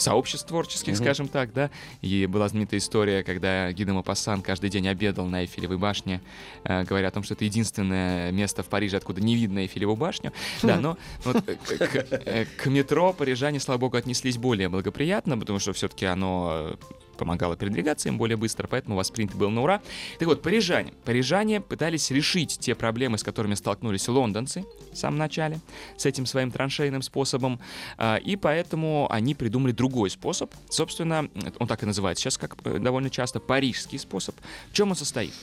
сообществ 0.00 0.46
творческих, 0.46 0.94
Мгм. 0.94 1.02
скажем 1.04 1.28
так, 1.28 1.52
да. 1.52 1.70
И 2.00 2.26
была 2.26 2.48
знаменитая 2.48 2.78
история, 2.80 3.22
когда 3.22 3.70
Гиде 3.72 3.92
Мопассан 3.92 4.42
каждый 4.42 4.70
день 4.70 4.88
обедал 4.88 5.26
на 5.26 5.42
Эйфелевой 5.42 5.78
башне, 5.78 6.20
э, 6.64 6.84
говоря 6.84 7.08
о 7.08 7.10
том, 7.10 7.22
что 7.22 7.34
это 7.34 7.44
единственное 7.44 8.32
место 8.32 8.62
в 8.62 8.66
Париже, 8.66 8.96
откуда 8.96 9.20
не 9.20 9.36
видно 9.36 9.60
Эйфелеву 9.60 9.96
башню. 9.96 10.32
Да, 10.62 10.76
но 10.76 10.96
вот 11.24 11.36
э, 11.48 11.54
к, 11.54 11.88
к- 11.88 12.06
э, 12.26 12.44
к 12.56 12.66
метро 12.66 13.12
парижане, 13.12 13.60
слава 13.60 13.78
богу, 13.78 13.96
отнеслись 13.96 14.38
более 14.38 14.68
благоприятно, 14.68 15.38
потому 15.38 15.58
что 15.58 15.72
все-таки 15.72 16.06
оно 16.06 16.76
помогало 17.20 17.54
передвигаться 17.54 18.08
им 18.08 18.16
более 18.16 18.38
быстро, 18.38 18.66
поэтому 18.66 18.96
воспринято 18.96 19.36
было 19.36 19.50
на 19.50 19.62
ура. 19.62 19.82
Так 20.18 20.26
вот, 20.26 20.40
парижане. 20.40 20.94
Парижане 21.04 21.60
пытались 21.60 22.10
решить 22.10 22.58
те 22.58 22.74
проблемы, 22.74 23.18
с 23.18 23.22
которыми 23.22 23.54
столкнулись 23.54 24.08
лондонцы 24.08 24.64
в 24.90 24.96
самом 24.96 25.18
начале, 25.18 25.60
с 25.98 26.06
этим 26.06 26.24
своим 26.24 26.50
траншейным 26.50 27.02
способом, 27.02 27.60
а, 27.98 28.16
и 28.16 28.36
поэтому 28.36 29.06
они 29.10 29.34
придумали 29.34 29.72
другой 29.72 30.08
способ. 30.08 30.50
Собственно, 30.70 31.28
он 31.58 31.66
так 31.66 31.82
и 31.82 31.86
называется 31.86 32.22
сейчас, 32.22 32.38
как 32.38 32.56
э, 32.64 32.78
довольно 32.78 33.10
часто, 33.10 33.38
парижский 33.38 33.98
способ. 33.98 34.34
В 34.70 34.72
чем 34.72 34.88
он 34.90 34.96
состоит? 34.96 35.34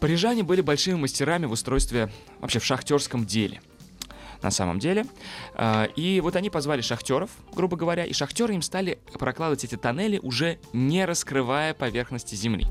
Парижане 0.00 0.42
были 0.42 0.62
большими 0.62 0.96
мастерами 0.96 1.46
в 1.46 1.52
устройстве, 1.52 2.10
вообще 2.40 2.58
в 2.58 2.64
шахтерском 2.64 3.24
деле 3.24 3.60
на 4.44 4.50
самом 4.50 4.78
деле. 4.78 5.04
А, 5.54 5.88
И 5.96 6.20
вот 6.20 6.36
они 6.36 6.50
позвали 6.50 6.82
шахтеров, 6.82 7.30
грубо 7.52 7.76
говоря, 7.76 8.04
и 8.04 8.12
шахтеры 8.12 8.54
им 8.54 8.62
стали 8.62 8.98
прокладывать 9.18 9.64
эти 9.64 9.76
тоннели, 9.76 10.20
уже 10.22 10.58
не 10.72 11.04
раскрывая 11.04 11.74
поверхности 11.74 12.34
земли, 12.36 12.66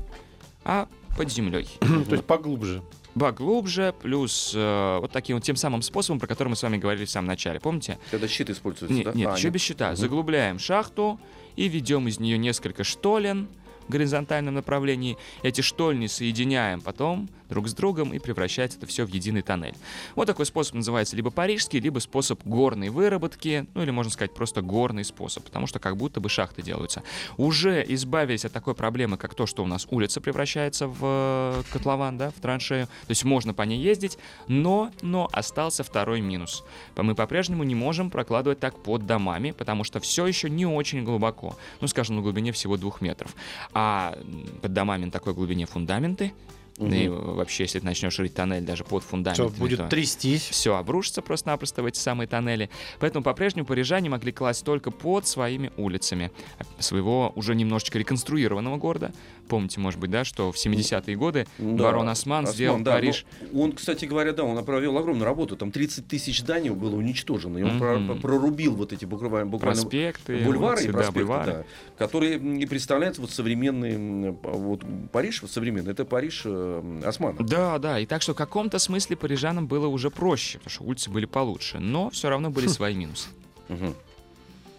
а 0.64 0.88
под 1.18 1.30
землей. 1.30 1.68
То 1.80 2.12
есть 2.12 2.24
поглубже. 2.24 2.82
Поглубже, 3.18 3.94
плюс 4.02 4.52
э, 4.56 4.98
вот 5.00 5.12
таким 5.12 5.36
вот 5.36 5.44
тем 5.44 5.54
самым 5.54 5.82
способом, 5.82 6.18
про 6.18 6.26
который 6.26 6.48
мы 6.48 6.56
с 6.56 6.62
вами 6.64 6.78
говорили 6.78 7.04
в 7.04 7.10
самом 7.10 7.28
начале. 7.28 7.60
Помните? 7.60 7.98
Когда 8.10 8.26
щит 8.26 8.50
используется, 8.50 8.96
Не- 8.96 9.04
да? 9.04 9.12
нет, 9.12 9.30
А, 9.32 9.36
еще 9.36 9.50
без 9.50 9.60
щита. 9.60 9.94
Заглубляем 9.94 10.58
шахту 10.58 11.20
и 11.54 11.68
ведем 11.68 12.08
из 12.08 12.18
нее 12.18 12.38
несколько 12.38 12.82
штолен. 12.82 13.46
Горизонтальном 13.88 14.54
направлении, 14.54 15.16
эти 15.42 15.60
штольни 15.60 16.06
соединяем 16.06 16.80
потом 16.80 17.28
друг 17.48 17.68
с 17.68 17.74
другом 17.74 18.12
и 18.12 18.18
превращается 18.18 18.78
это 18.78 18.86
все 18.86 19.04
в 19.06 19.08
единый 19.08 19.42
тоннель. 19.42 19.74
Вот 20.14 20.26
такой 20.26 20.46
способ 20.46 20.74
называется 20.74 21.14
либо 21.16 21.30
парижский, 21.30 21.78
либо 21.78 21.98
способ 21.98 22.42
горной 22.44 22.88
выработки, 22.88 23.66
ну 23.74 23.82
или 23.82 23.90
можно 23.90 24.10
сказать 24.10 24.34
просто 24.34 24.62
горный 24.62 25.04
способ, 25.04 25.44
потому 25.44 25.66
что 25.66 25.78
как 25.78 25.96
будто 25.96 26.20
бы 26.20 26.28
шахты 26.28 26.62
делаются. 26.62 27.02
Уже 27.36 27.84
избавились 27.88 28.44
от 28.44 28.52
такой 28.52 28.74
проблемы, 28.74 29.16
как 29.16 29.34
то, 29.34 29.46
что 29.46 29.62
у 29.62 29.66
нас 29.66 29.86
улица 29.90 30.20
превращается 30.20 30.88
в 30.88 30.98
э, 31.02 31.62
котлован, 31.72 32.18
да, 32.18 32.30
в 32.30 32.40
траншею, 32.40 32.86
то 32.86 33.10
есть 33.10 33.24
можно 33.24 33.54
по 33.54 33.62
ней 33.62 33.80
ездить, 33.80 34.18
но, 34.48 34.90
но 35.02 35.28
остался 35.32 35.84
второй 35.84 36.20
минус. 36.20 36.64
Мы 36.96 37.14
по-прежнему 37.14 37.62
не 37.64 37.74
можем 37.74 38.10
прокладывать 38.10 38.60
так 38.60 38.82
под 38.82 39.06
домами, 39.06 39.52
потому 39.52 39.84
что 39.84 40.00
все 40.00 40.26
еще 40.26 40.50
не 40.50 40.66
очень 40.66 41.04
глубоко, 41.04 41.56
ну 41.80 41.86
скажем, 41.88 42.16
на 42.16 42.22
глубине 42.22 42.52
всего 42.52 42.76
двух 42.76 43.00
метров. 43.00 43.34
А 43.74 44.16
под 44.62 44.72
домами 44.72 45.06
на 45.06 45.10
такой 45.10 45.34
глубине 45.34 45.66
фундаменты, 45.66 46.32
Да 46.78 46.96
и 46.96 47.08
вообще, 47.08 47.64
если 47.64 47.78
ты 47.78 47.84
начнешь 47.84 48.18
рыть 48.18 48.34
тоннель 48.34 48.62
даже 48.64 48.84
под 48.84 49.04
фундамент, 49.04 49.36
Все 49.36 49.48
будет 49.60 49.88
трястись. 49.88 50.42
все 50.50 50.74
обрушится 50.76 51.22
просто-напросто 51.22 51.82
в 51.82 51.86
эти 51.86 51.98
самые 51.98 52.26
тоннели. 52.26 52.68
Поэтому 52.98 53.22
по-прежнему 53.22 53.64
парижане 53.66 54.10
могли 54.10 54.32
класть 54.32 54.64
только 54.64 54.90
под 54.90 55.26
своими 55.26 55.70
улицами 55.76 56.32
своего 56.78 57.32
уже 57.36 57.54
немножечко 57.54 57.98
реконструированного 57.98 58.76
города. 58.76 59.12
Помните, 59.48 59.78
может 59.78 60.00
быть, 60.00 60.10
да, 60.10 60.24
что 60.24 60.50
в 60.52 60.56
70-е 60.56 61.16
годы 61.16 61.46
Да, 61.58 61.84
барон 61.84 62.08
Осман, 62.08 62.46
сделал 62.46 62.80
да, 62.80 62.92
Париж... 62.94 63.26
но 63.52 63.60
Он, 63.62 63.72
кстати 63.72 64.04
говоря, 64.06 64.32
да, 64.32 64.42
он 64.42 64.64
провел 64.64 64.96
огромную 64.98 65.26
работу. 65.26 65.56
Там 65.56 65.70
30 65.70 66.08
тысяч 66.08 66.40
зданий 66.40 66.70
было 66.70 66.96
уничтожено. 66.96 67.58
И 67.58 67.62
он 67.62 67.76
Мгм. 67.76 68.20
прорубил 68.20 68.74
вот 68.74 68.92
эти 68.92 69.04
буквально, 69.04 69.46
буквально 69.46 69.80
Проспекты, 69.82 70.38
бульвары 70.44 70.76
улицы, 70.76 70.84
и 70.84 70.92
да, 70.92 70.92
проспекты, 70.98 71.18
бульвары. 71.20 71.52
да, 71.52 71.64
которые 71.98 72.38
и 72.38 72.66
представляют 72.66 73.18
вот 73.18 73.30
современный 73.30 74.30
вот 74.42 74.82
Париж, 75.12 75.42
вот 75.42 75.50
современный, 75.50 75.92
это 75.92 76.04
Париж 76.04 76.42
э, 76.64 77.02
Османа. 77.04 77.36
Да, 77.40 77.78
да, 77.78 77.98
и 77.98 78.06
так 78.06 78.22
что 78.22 78.34
в 78.34 78.36
каком-то 78.36 78.78
смысле 78.78 79.16
парижанам 79.16 79.66
было 79.66 79.86
уже 79.86 80.10
проще, 80.10 80.58
потому 80.58 80.70
что 80.70 80.84
улицы 80.84 81.10
были 81.10 81.26
получше, 81.26 81.78
но 81.78 82.10
все 82.10 82.28
равно 82.28 82.50
были 82.50 82.66
свои 82.68 82.94
минусы. 82.94 83.28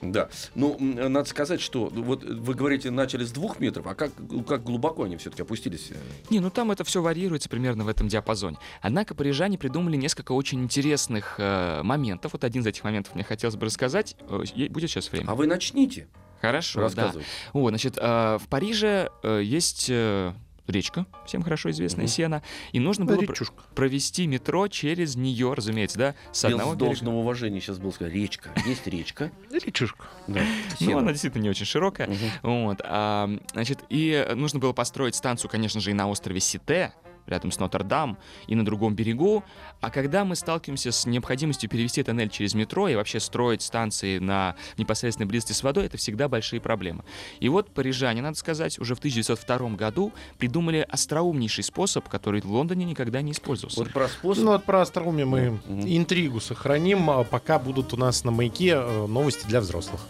Да, 0.01 0.29
ну, 0.53 0.77
надо 0.79 1.27
сказать, 1.27 1.61
что 1.61 1.87
вот 1.87 2.23
вы 2.23 2.53
говорите, 2.53 2.91
начали 2.91 3.23
с 3.23 3.31
двух 3.31 3.59
метров, 3.59 3.87
а 3.87 3.95
как, 3.95 4.11
как 4.47 4.63
глубоко 4.63 5.03
они 5.03 5.17
все-таки 5.17 5.41
опустились? 5.41 5.89
э? 5.91 5.95
Не, 6.29 6.39
ну 6.41 6.49
там 6.49 6.71
это 6.71 6.83
все 6.83 7.01
варируется 7.01 7.49
примерно 7.49 7.83
в 7.83 7.87
этом 7.87 8.07
диапазоне. 8.07 8.57
Однако 8.81 9.15
парижане 9.15 9.57
придумали 9.57 9.95
несколько 9.95 10.33
очень 10.33 10.63
интересных 10.63 11.35
э, 11.37 11.81
моментов. 11.83 12.33
Вот 12.33 12.43
один 12.43 12.61
из 12.61 12.67
этих 12.67 12.83
моментов 12.83 13.15
мне 13.15 13.23
хотелось 13.23 13.55
бы 13.55 13.65
рассказать. 13.65 14.15
Э, 14.29 14.43
будет 14.69 14.89
сейчас 14.89 15.11
время? 15.11 15.31
А 15.31 15.35
вы 15.35 15.47
начните 15.47 16.07
Хорошо, 16.41 16.89
да. 16.89 17.13
Вот, 17.53 17.69
значит, 17.69 17.97
э, 17.97 18.37
в 18.39 18.47
Париже 18.49 19.09
э, 19.23 19.41
есть 19.43 19.87
э, 19.89 20.33
речка, 20.67 21.05
всем 21.25 21.43
хорошо 21.43 21.69
известная 21.71 22.05
Мгм. 22.05 22.09
Сена, 22.11 22.43
и 22.71 22.79
нужно 22.79 23.05
было 23.05 23.17
пр- 23.17 23.29
Речушка. 23.31 23.63
провести 23.75 24.27
метро 24.27 24.67
через 24.67 25.15
нее, 25.15 25.53
разумеется, 25.53 25.97
да, 25.97 26.15
с 26.31 26.43
Я 26.43 26.51
одного 26.51 26.71
с 26.71 26.75
берега. 26.75 26.85
должного 26.87 27.15
уважения 27.17 27.59
сейчас 27.61 27.79
был 27.79 27.91
сказать, 27.93 28.13
речка, 28.13 28.49
есть 28.65 28.85
речка. 28.87 29.31
Речушка. 29.51 30.05
Да. 30.27 30.41
Ну, 30.79 30.97
она 30.97 31.11
действительно 31.11 31.43
не 31.43 31.49
очень 31.49 31.65
широкая. 31.65 32.09
Вот, 32.41 32.81
а, 32.83 33.29
значит, 33.53 33.79
и 33.89 34.27
нужно 34.35 34.59
было 34.59 34.73
построить 34.73 35.15
станцию, 35.15 35.49
конечно 35.49 35.79
же, 35.79 35.91
и 35.91 35.93
на 35.93 36.07
острове 36.09 36.39
Сите, 36.39 36.93
рядом 37.27 37.51
с 37.51 37.59
Нотр-Дам, 37.59 38.17
и 38.47 38.55
на 38.55 38.65
другом 38.65 38.95
берегу. 38.95 39.43
А 39.81 39.89
когда 39.89 40.25
мы 40.25 40.35
сталкиваемся 40.35 40.91
с 40.91 41.05
необходимостью 41.05 41.69
перевести 41.69 42.03
тоннель 42.03 42.29
через 42.29 42.53
метро 42.53 42.87
и 42.87 42.95
вообще 42.95 43.19
строить 43.19 43.61
станции 43.61 44.19
на 44.19 44.55
непосредственной 44.77 45.27
близости 45.27 45.53
с 45.53 45.63
водой, 45.63 45.85
это 45.85 45.97
всегда 45.97 46.27
большие 46.27 46.59
проблемы. 46.59 47.03
И 47.39 47.49
вот 47.49 47.69
парижане, 47.73 48.21
надо 48.21 48.37
сказать, 48.37 48.79
уже 48.79 48.95
в 48.95 48.99
1902 48.99 49.69
году 49.71 50.13
придумали 50.37 50.85
остроумнейший 50.89 51.63
способ, 51.63 52.07
который 52.09 52.41
в 52.41 52.51
Лондоне 52.51 52.85
никогда 52.85 53.21
не 53.21 53.31
использовался. 53.31 53.79
Вот 53.79 53.91
про 53.91 54.07
способ. 54.07 54.43
Ну 54.43 54.51
вот 54.51 54.63
про 54.63 54.81
остроумие 54.81 55.25
мы 55.25 55.59
Мгм. 55.67 55.83
интригу 55.85 56.39
сохраним, 56.39 57.09
а 57.09 57.23
пока 57.23 57.59
будут 57.59 57.93
у 57.93 57.97
нас 57.97 58.23
на 58.23 58.31
маяке 58.31 58.75
э, 58.75 59.07
новости 59.07 59.45
для 59.47 59.61
взрослых. 59.61 60.01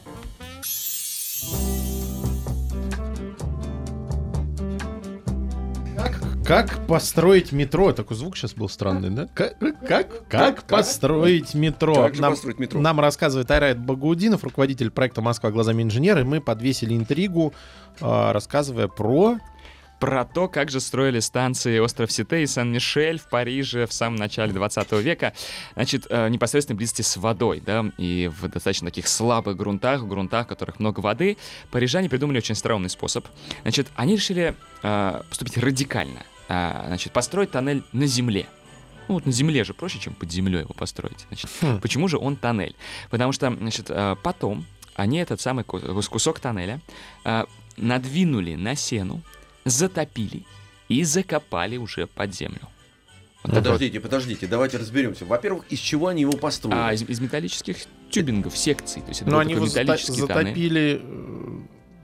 Как, 6.45 6.85
построить 6.85 7.51
метро? 7.51 7.91
Такой 7.91 8.15
звук 8.15 8.37
сейчас 8.37 8.53
был 8.53 8.69
странный, 8.69 9.09
да? 9.09 9.27
Как, 9.33 9.57
как, 9.87 10.27
как 10.27 10.63
построить 10.63 11.55
метро? 11.55 11.95
Как 11.95 12.19
Нам- 12.19 12.33
построить 12.33 12.59
метро? 12.59 12.79
Нам 12.79 12.99
рассказывает 12.99 13.49
Айрайт 13.49 13.79
Багаудинов, 13.79 14.43
руководитель 14.43 14.91
проекта 14.91 15.21
«Москва 15.21 15.49
глазами 15.49 15.81
инженера», 15.81 16.21
и 16.21 16.23
мы 16.23 16.41
подвесили 16.41 16.95
интригу, 16.95 17.51
а, 17.99 18.31
рассказывая 18.31 18.87
про... 18.87 19.39
про 19.99 20.23
то, 20.23 20.47
как 20.47 20.69
же 20.69 20.79
строили 20.81 21.19
станции 21.19 21.79
остров 21.79 22.11
Сите 22.11 22.43
и 22.43 22.45
Сан-Мишель 22.45 23.17
в 23.17 23.27
Париже 23.27 23.87
в 23.87 23.93
самом 23.93 24.17
начале 24.17 24.53
20 24.53 24.91
века, 25.01 25.33
значит, 25.73 26.05
э, 26.09 26.29
непосредственно 26.29 26.77
близости 26.77 27.01
с 27.01 27.17
водой, 27.17 27.63
да, 27.65 27.85
и 27.97 28.29
в 28.31 28.47
достаточно 28.49 28.89
таких 28.89 29.07
слабых 29.07 29.57
грунтах, 29.57 30.01
в 30.01 30.07
грунтах, 30.07 30.45
в 30.45 30.49
которых 30.49 30.79
много 30.79 30.99
воды, 30.99 31.37
парижане 31.71 32.07
придумали 32.07 32.37
очень 32.37 32.53
странный 32.53 32.91
способ. 32.91 33.25
Значит, 33.63 33.87
они 33.95 34.15
решили 34.15 34.53
э, 34.83 35.21
поступить 35.27 35.57
радикально, 35.57 36.21
А, 36.47 36.83
значит, 36.87 37.11
построить 37.13 37.51
тоннель 37.51 37.83
на 37.91 38.05
земле. 38.05 38.45
Ну, 39.07 39.15
вот 39.15 39.25
на 39.25 39.31
земле 39.31 39.63
же 39.63 39.73
проще, 39.73 39.99
чем 39.99 40.13
под 40.13 40.31
землей 40.31 40.61
его 40.61 40.73
построить. 40.73 41.25
Значит, 41.27 41.49
Хм. 41.61 41.79
почему 41.79 42.07
же 42.07 42.17
он 42.17 42.35
тоннель? 42.35 42.75
Потому 43.09 43.31
что, 43.31 43.53
значит, 43.55 43.87
э, 43.89 44.15
потом 44.23 44.65
они 44.95 45.17
этот 45.19 45.39
самый 45.41 45.63
ку- 45.63 45.79
кусок 45.79 46.39
тоннеля 46.39 46.79
э, 47.23 47.45
надвинули 47.77 48.55
на 48.55 48.75
сену, 48.75 49.21
затопили 49.63 50.43
и 50.89 51.03
закопали 51.03 51.77
уже 51.77 52.07
под 52.07 52.33
землю. 52.33 52.61
Вот. 53.43 53.53
Подождите, 53.55 53.99
подождите, 53.99 54.47
давайте 54.47 54.77
разберемся. 54.77 55.25
Во-первых, 55.25 55.65
из 55.69 55.77
чего 55.79 56.07
они 56.07 56.21
его 56.21 56.33
построили? 56.33 56.79
А 56.79 56.93
из, 56.93 57.03
из 57.03 57.19
металлических 57.19 57.77
тюбингов, 58.09 58.57
секций. 58.57 59.01
То 59.03 59.09
есть 59.09 59.21
это 59.21 59.29
Ну, 59.29 59.35
был 59.35 59.41
они 59.41 59.53
его 59.53 59.65
зата- 59.67 59.97
затопили... 59.97 61.01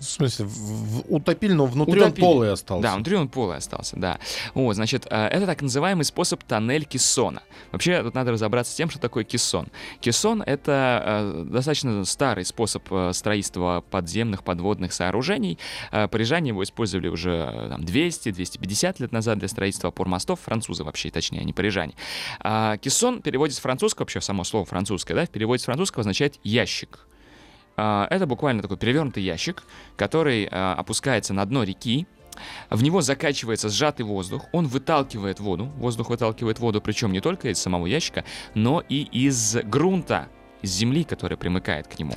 В 0.01 0.05
смысле, 0.05 0.45
в- 0.45 0.49
в- 0.49 1.03
утопили, 1.13 1.53
но 1.53 1.67
внутри 1.67 2.01
Утопили. 2.01 2.25
он 2.25 2.31
полый 2.31 2.51
остался. 2.51 2.81
Да, 2.81 2.95
внутри 2.95 3.15
он 3.15 3.29
полый 3.29 3.57
остался, 3.57 3.95
да. 3.97 4.19
Вот, 4.55 4.73
значит, 4.75 5.05
э, 5.09 5.27
это 5.27 5.45
так 5.45 5.61
называемый 5.61 6.03
способ 6.05 6.43
тоннель 6.43 6.85
кессона. 6.85 7.43
Вообще, 7.71 8.01
тут 8.01 8.15
надо 8.15 8.31
разобраться 8.31 8.73
с 8.73 8.75
тем, 8.75 8.89
что 8.89 8.99
такое 8.99 9.23
кессон. 9.23 9.67
Кессон— 9.99 10.41
это 10.45 11.03
э, 11.05 11.43
достаточно 11.47 12.03
старый 12.05 12.45
способ 12.45 12.83
э, 12.91 13.11
строительства 13.13 13.83
подземных, 13.91 14.43
подводных 14.43 14.91
сооружений. 14.91 15.59
Э, 15.91 16.07
парижане 16.07 16.49
его 16.49 16.63
использовали 16.63 17.07
уже 17.07 17.31
э, 17.53 17.69
там, 17.69 17.81
200-250 17.81 18.95
лет 19.03 19.11
назад 19.11 19.37
для 19.37 19.47
строительства 19.47 19.89
опор 19.89 20.07
мостов. 20.07 20.39
Французы 20.41 20.83
вообще, 20.83 21.11
точнее, 21.11 21.43
не 21.43 21.53
парижане. 21.53 21.93
А 22.39 22.77
кессон 22.77 23.21
переводится 23.21 23.59
с 23.59 23.61
французского, 23.63 24.03
вообще 24.05 24.19
само 24.21 24.43
слово 24.43 24.65
французское, 24.65 25.15
да, 25.15 25.25
в 25.25 25.29
переводе 25.29 25.61
с 25.61 25.65
французского 25.65 26.01
означает 26.01 26.39
«ящик». 26.43 27.05
А, 27.77 28.07
Это 28.09 28.25
буквально 28.25 28.61
такой 28.61 28.77
перевернутый 28.77 29.23
ящик, 29.23 29.63
который 29.95 30.47
а, 30.51 30.75
опускается 30.75 31.33
на 31.33 31.45
дно 31.45 31.63
реки. 31.63 32.07
В 32.69 32.81
него 32.81 33.01
закачивается 33.01 33.69
сжатый 33.69 34.05
воздух, 34.05 34.45
он 34.51 34.67
выталкивает 34.67 35.39
воду, 35.39 35.65
воздух 35.77 36.09
выталкивает 36.09 36.59
воду, 36.59 36.81
причем 36.81 37.11
не 37.11 37.19
только 37.19 37.49
из 37.49 37.59
самого 37.59 37.85
ящика, 37.85 38.23
но 38.55 38.81
и 38.87 39.03
из 39.03 39.57
грунта, 39.63 40.29
из 40.61 40.71
земли, 40.71 41.03
которая 41.03 41.37
примыкает 41.37 41.87
к 41.87 41.99
нему. 41.99 42.15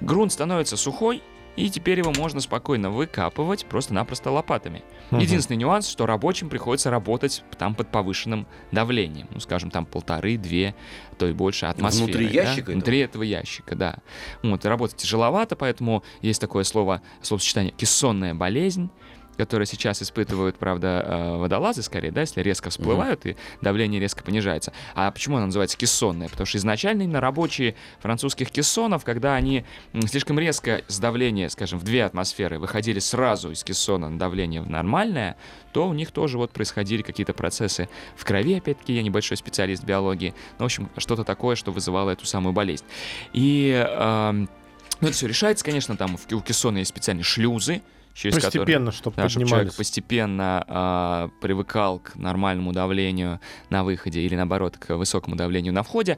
Грунт 0.00 0.32
становится 0.32 0.76
сухой, 0.76 1.22
и 1.56 1.70
теперь 1.70 1.98
его 1.98 2.12
можно 2.16 2.40
спокойно 2.40 2.90
выкапывать 2.90 3.66
просто-напросто 3.66 4.30
лопатами. 4.30 4.82
Мгм. 5.10 5.20
Единственный 5.20 5.56
нюанс, 5.56 5.88
что 5.88 6.06
рабочим 6.06 6.48
приходится 6.48 6.90
работать 6.90 7.44
там 7.58 7.74
под 7.74 7.90
повышенным 7.90 8.46
давлением. 8.72 9.28
Ну, 9.30 9.40
скажем, 9.40 9.70
там 9.70 9.86
полторы-две, 9.86 10.74
а 11.12 11.14
то 11.14 11.26
и 11.26 11.32
больше 11.32 11.66
атмосферы. 11.66 12.06
Внутри 12.06 12.26
да? 12.26 12.42
ящика 12.42 12.62
этого? 12.62 12.72
Внутри 12.74 12.98
этого 12.98 13.22
ящика, 13.22 13.76
да. 13.76 13.96
Вот, 14.42 14.64
и 14.64 14.68
работать 14.68 14.96
тяжеловато, 14.96 15.56
поэтому 15.56 16.02
есть 16.22 16.40
такое 16.40 16.64
слово, 16.64 17.02
словосочетание 17.22 17.72
«кессонная 17.72 18.34
болезнь», 18.34 18.90
которое 19.36 19.66
сейчас 19.66 20.02
испытывают, 20.02 20.56
правда, 20.56 21.04
э, 21.06 21.36
водолазы 21.36 21.82
скорее, 21.82 22.10
да, 22.10 22.22
если 22.22 22.40
резко 22.40 22.70
всплывают 22.70 23.26
и 23.26 23.36
давление 23.60 24.00
резко 24.00 24.22
понижается. 24.22 24.72
А 24.94 25.10
почему 25.10 25.36
она 25.36 25.46
называется 25.46 25.76
кессонная? 25.76 26.28
Потому 26.28 26.46
что 26.46 26.58
изначально 26.58 27.02
именно 27.02 27.20
рабочие 27.20 27.74
французских 28.00 28.50
кессонов, 28.50 29.04
когда 29.04 29.34
они 29.34 29.64
слишком 30.06 30.38
резко 30.38 30.82
с 30.88 30.98
давления, 30.98 31.48
скажем, 31.48 31.78
в 31.78 31.84
две 31.84 32.04
атмосферы 32.04 32.58
выходили 32.58 32.98
сразу 32.98 33.50
из 33.50 33.64
кессона 33.64 34.08
на 34.08 34.18
давление 34.18 34.60
в 34.62 34.70
нормальное, 34.70 35.36
то 35.72 35.88
у 35.88 35.92
них 35.92 36.12
тоже 36.12 36.38
вот 36.38 36.52
происходили 36.52 37.02
какие-то 37.02 37.32
процессы 37.32 37.88
в 38.16 38.24
крови, 38.24 38.54
опять-таки, 38.54 38.94
я 38.94 39.02
небольшой 39.02 39.36
специалист 39.36 39.82
в 39.82 39.86
биологии, 39.86 40.34
ну, 40.58 40.64
в 40.64 40.66
общем, 40.66 40.88
что-то 40.96 41.24
такое, 41.24 41.56
что 41.56 41.72
вызывало 41.72 42.10
эту 42.10 42.26
самую 42.26 42.52
болезнь. 42.52 42.84
И 43.32 43.72
эм, 43.72 44.48
ну, 45.00 45.08
это 45.08 45.16
все 45.16 45.26
решается, 45.26 45.64
конечно, 45.64 45.96
там 45.96 46.16
у 46.30 46.40
кессона 46.40 46.78
есть 46.78 46.90
специальные 46.90 47.24
шлюзы, 47.24 47.82
через. 48.14 48.36
Постепенно, 48.36 48.92
чтобы 48.92 49.16
Да, 49.16 49.28
чтобы 49.28 49.46
человек 49.46 49.74
постепенно 49.74 50.64
а, 50.66 51.30
привыкал 51.40 51.98
к 51.98 52.16
нормальному 52.16 52.72
давлению 52.72 53.40
на 53.70 53.84
выходе 53.84 54.20
или 54.20 54.36
наоборот 54.36 54.78
к 54.78 54.96
высокому 54.96 55.36
давлению 55.36 55.72
на 55.72 55.82
входе. 55.82 56.16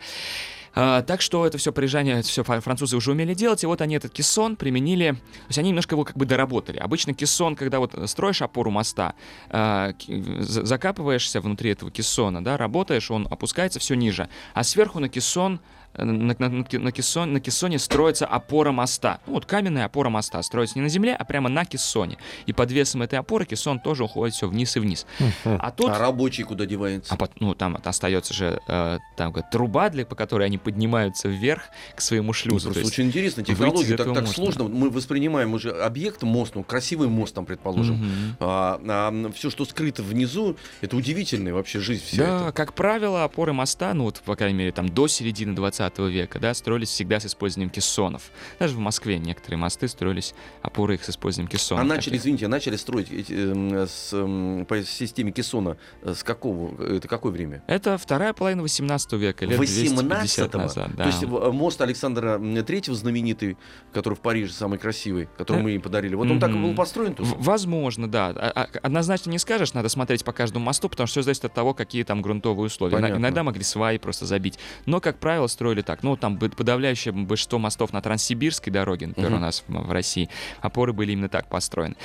А, 0.79 1.01
так 1.01 1.23
что 1.23 1.47
это 1.47 1.57
все 1.57 1.73
парижане, 1.73 2.21
все 2.21 2.45
французы 2.45 2.99
уже 2.99 3.13
умели 3.13 3.33
делать, 3.33 3.65
и 3.65 3.67
вот 3.67 3.81
они 3.81 3.97
этот 3.97 4.13
кессон 4.13 4.57
применили, 4.57 5.13
то 5.13 5.47
есть 5.49 5.59
они 5.59 5.71
немножко 5.71 5.95
его 5.95 6.05
как 6.05 6.19
бы 6.19 6.27
доработали. 6.27 6.77
Обычно 6.77 7.15
кессон, 7.15 7.57
когда 7.57 7.79
вот 7.79 7.95
строишь 8.05 8.43
опору 8.43 8.71
моста, 8.71 9.15
а, 9.49 9.95
закапываешься 10.07 11.41
внутри 11.41 11.71
этого 11.71 11.91
кессона, 11.91 12.45
да, 12.45 12.59
работаешь, 12.59 13.11
он 13.11 13.27
опускается 13.31 13.81
все 13.81 13.95
ниже, 13.95 14.29
а 14.53 14.65
сверху 14.65 15.01
на 15.01 15.09
кессон 15.09 15.61
на, 15.97 16.35
на, 16.39 16.49
на, 16.49 16.93
кессон, 16.93 17.33
на 17.33 17.41
кессоне 17.41 17.79
строится 17.79 18.27
опора 18.27 18.73
моста. 18.73 19.21
Ну, 19.27 19.35
вот 19.35 19.47
каменная 19.47 19.85
опора 19.85 20.09
моста 20.09 20.43
строится 20.43 20.79
не 20.79 20.83
на 20.83 20.89
земле, 20.89 21.15
а 21.15 21.25
прямо 21.25 21.49
на 21.49 21.65
кессоне. 21.65 22.19
И 22.47 22.53
под 22.53 22.71
весом 22.71 23.03
этой 23.03 23.19
опоры 23.19 23.45
кессон 23.45 23.81
тоже 23.81 24.05
уходит 24.05 24.35
все 24.35 24.49
вниз 24.49 24.77
и 24.77 24.81
вниз. 24.81 25.07
А, 25.45 25.71
тут... 25.71 25.91
а 25.91 25.99
рабочий 25.99 26.43
куда 26.43 26.67
девается? 26.67 27.15
А, 27.19 27.29
ну, 27.41 27.55
там 27.55 27.79
остается 27.83 28.35
же 28.35 28.61
э, 28.69 28.99
там, 29.17 29.33
как, 29.33 29.51
труба, 29.51 29.89
для, 29.91 30.05
по 30.05 30.15
которой 30.15 30.47
они 30.47 30.59
поднимаются 30.59 31.29
вверх 31.29 31.63
к 31.95 32.01
своему 32.01 32.33
шлюзу. 32.33 32.69
Ну, 32.69 32.75
просто 32.75 32.89
очень 32.89 33.07
интересно, 33.07 33.43
технология 33.43 33.97
так, 33.97 34.13
так 34.13 34.29
сложно. 34.29 34.65
Мы 34.65 34.91
воспринимаем 34.91 35.55
уже 35.55 35.71
объект, 35.71 36.23
мост, 36.23 36.55
ну, 36.55 36.63
красивый 36.63 37.09
мост 37.09 37.35
там, 37.35 37.47
предположим. 37.47 37.97
Mm-hmm. 37.97 38.37
А, 38.41 38.81
а 38.87 39.33
все, 39.33 39.51
что 39.51 39.65
скрыто 39.65 40.03
внизу, 40.03 40.57
это 40.81 40.97
удивительная 40.97 41.55
вообще 41.55 41.81
жизнь 41.81 42.05
вся 42.05 42.17
Да, 42.17 42.43
эта. 42.43 42.53
как 42.53 42.75
правило, 42.75 43.25
опоры 43.25 43.53
моста, 43.53 43.95
ну, 43.95 44.05
вот, 44.05 44.21
по 44.25 44.37
крайней 44.37 44.59
мере, 44.59 44.73
там, 44.73 44.89
до 44.89 45.09
середины 45.09 45.55
20 45.55 45.86
20 45.91 46.13
века, 46.13 46.39
да, 46.39 46.55
строились 46.55 46.89
всегда 46.89 47.21
с 47.21 47.27
использованием 47.27 47.71
кессонов. 47.71 48.31
Даже 48.59 48.75
в 48.75 48.79
Москве 48.79 49.19
некоторые 49.19 49.59
мосты 49.59 49.89
строились, 49.89 50.35
опоры 50.63 50.95
их 50.95 51.05
с 51.05 51.11
использованием 51.11 51.51
кессонов. 51.51 51.85
А 51.85 51.87
начали, 51.87 52.17
извините, 52.17 52.49
начали 52.49 52.77
строить 52.77 53.09
э, 53.11 53.87
с, 53.89 54.11
э, 54.13 54.65
по 54.67 54.83
системе 54.83 55.33
кессона 55.33 55.77
э, 56.03 56.15
с 56.15 56.23
какого, 56.23 56.83
это 56.83 57.09
какое 57.09 57.33
время? 57.33 57.63
Это 57.67 57.99
вторая 57.99 58.33
половина 58.33 58.63
18 58.63 59.13
века, 59.15 59.47
лет 59.47 59.59
250 59.59 60.55
назад. 60.55 60.91
Да. 60.97 61.05
То 61.05 61.09
есть 61.09 61.23
э, 61.23 61.27
мост 61.27 61.81
Александра 61.81 62.41
Третьего 62.63 62.97
знаменитый, 62.97 63.57
который 63.93 64.15
в 64.15 64.21
Париже 64.21 64.53
самый 64.53 64.79
красивый, 64.79 65.29
который 65.37 65.63
мы 65.63 65.73
им 65.73 65.81
подарили, 65.81 66.15
вот 66.15 66.27
он 66.27 66.37
mm-hmm. 66.37 66.41
так 66.41 66.51
и 66.51 66.55
был 66.55 66.75
построен 66.75 67.15
тоже? 67.15 67.35
Возможно, 67.37 68.11
да. 68.11 68.33
А, 68.35 68.53
а, 68.55 68.69
однозначно 68.83 69.31
не 69.31 69.39
скажешь, 69.39 69.73
надо 69.75 69.89
смотреть 69.89 70.25
по 70.25 70.33
каждому 70.33 70.65
мосту, 70.65 70.89
потому 70.89 71.07
что 71.07 71.21
все 71.21 71.23
зависит 71.23 71.45
от 71.45 71.55
того, 71.55 71.75
какие 71.75 72.03
там 72.03 72.23
грунтовые 72.23 72.67
условия. 72.67 72.95
Понятно. 72.95 73.17
Иногда 73.17 73.43
могли 73.43 73.63
сваи 73.63 73.99
просто 73.99 74.27
забить. 74.27 74.59
Но, 74.87 75.01
как 75.01 75.19
правило, 75.19 75.47
строили 75.47 75.76
строили 75.77 75.83
так. 75.83 76.03
Ну, 76.03 76.17
там 76.17 76.39
подавляющее 76.39 77.13
большинство 77.13 77.59
мостов 77.59 77.93
на 77.93 78.01
Транссибирской 78.01 78.73
дороге, 78.73 79.09
например, 79.09 79.33
uh-huh. 79.33 79.37
у 79.37 79.41
нас 79.41 79.65
в, 79.67 79.73
в 79.73 79.93
России, 79.93 80.29
опоры 80.61 80.93
были 80.93 81.13
именно 81.13 81.29
так 81.29 81.49
построены. 81.49 81.97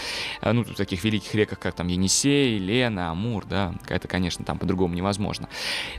А, 0.42 0.54
ну, 0.54 0.64
в 0.64 0.76
таких 0.76 1.04
великих 1.04 1.34
реках, 1.36 1.60
как 1.60 1.76
там 1.76 1.88
Енисей, 1.88 2.58
Лена, 2.58 3.12
Амур, 3.12 3.46
да, 3.46 3.74
это, 3.88 4.08
конечно, 4.08 4.46
там 4.46 4.58
по-другому 4.58 4.94
невозможно. 4.94 5.48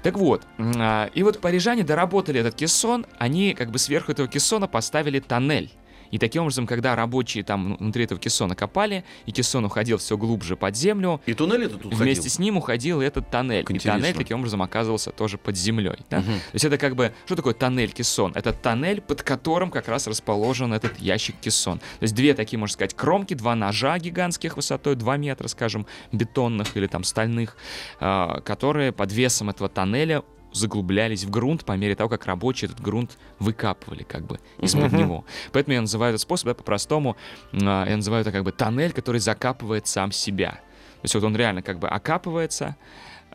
Так 0.03 0.17
вот, 0.17 0.43
а, 0.59 1.11
и 1.15 1.23
вот 1.23 1.41
парижане 1.41 1.83
доработали 1.83 2.41
этот 2.41 2.55
кессон, 2.55 3.07
они 3.19 3.55
как 3.55 3.71
бы 3.71 3.79
сверху 3.79 4.13
этого 4.13 4.29
кессона 4.29 4.67
поставили 4.69 5.21
тоннель. 5.21 5.71
И 6.13 6.19
таким 6.19 6.43
образом, 6.43 6.67
когда 6.69 6.95
рабочие 6.95 7.43
там 7.43 7.77
внутри 7.77 8.05
этого 8.05 8.21
кессона 8.21 8.55
копали, 8.55 9.05
и 9.27 9.33
кессон 9.33 9.65
уходил 9.65 9.99
все 9.99 10.17
глубже 10.17 10.57
под 10.57 10.77
землю, 10.77 11.21
и 11.27 11.35
туннель 11.35 11.65
этот 11.65 11.85
уходил. 11.87 11.99
Вместе 11.99 12.29
с 12.29 12.39
ним 12.39 12.59
уходил 12.59 13.01
этот 13.01 13.31
тоннель. 13.31 13.65
И 13.69 13.79
тоннель 13.79 14.15
таким 14.15 14.39
образом 14.39 14.63
оказывался 14.63 15.11
тоже 15.11 15.39
под 15.39 15.57
землей. 15.57 15.97
Да? 16.11 16.19
Угу. 16.19 16.27
То 16.27 16.53
есть 16.53 16.65
это 16.65 16.79
как 16.79 16.95
бы, 16.95 17.13
что 17.25 17.35
такое 17.35 17.55
тоннель 17.55 17.91
кессон? 17.91 18.33
Это 18.35 18.53
тоннель, 18.53 19.01
под 19.01 19.23
которым 19.23 19.71
как 19.71 19.89
раз 19.89 20.07
расположен 20.07 20.73
этот 20.75 20.99
ящик 20.99 21.37
кессон. 21.41 21.79
То 21.79 22.03
есть 22.03 22.15
две 22.15 22.35
такие, 22.35 22.59
можно 22.59 22.75
сказать, 22.75 22.95
кромки, 22.95 23.35
два 23.35 23.57
ножа 23.57 23.99
гигантских 23.99 24.57
высотой 24.57 24.95
2 24.97 25.17
метра, 25.17 25.49
скажем, 25.49 25.87
бетонных 26.13 26.77
или 26.77 26.87
там 26.87 27.05
стальных, 27.05 27.57
а, 28.01 28.41
которые 28.41 28.93
под 28.93 29.13
весом 29.13 29.49
этого 29.49 29.69
тоннеля 29.69 30.23
заглублялись 30.53 31.25
в 31.25 31.31
грунт 31.31 31.65
по 31.65 31.73
мере 31.73 31.95
того, 31.95 32.09
как 32.09 32.27
рабочие 32.27 32.69
этот 32.69 32.81
грунт 32.81 33.19
выкапывали 33.39 34.03
как 34.03 34.27
бы 34.27 34.39
из-под 34.59 34.93
uh-huh. 34.93 34.99
него. 34.99 35.25
Поэтому 35.53 35.75
я 35.75 35.81
называю 35.81 36.11
этот 36.11 36.23
способ, 36.23 36.47
да, 36.47 36.55
по-простому, 36.55 37.17
а, 37.53 37.87
я 37.89 37.97
называю 37.97 38.23
это 38.23 38.33
как 38.33 38.45
бы 38.45 38.53
тоннель, 38.53 38.93
который 38.93 39.21
закапывает 39.21 39.87
сам 39.87 40.13
себя. 40.13 40.53
То 40.53 41.05
есть 41.05 41.15
вот 41.15 41.25
он 41.25 41.37
реально 41.37 41.63
как 41.63 41.79
бы 41.79 41.89
окапывается, 41.89 42.77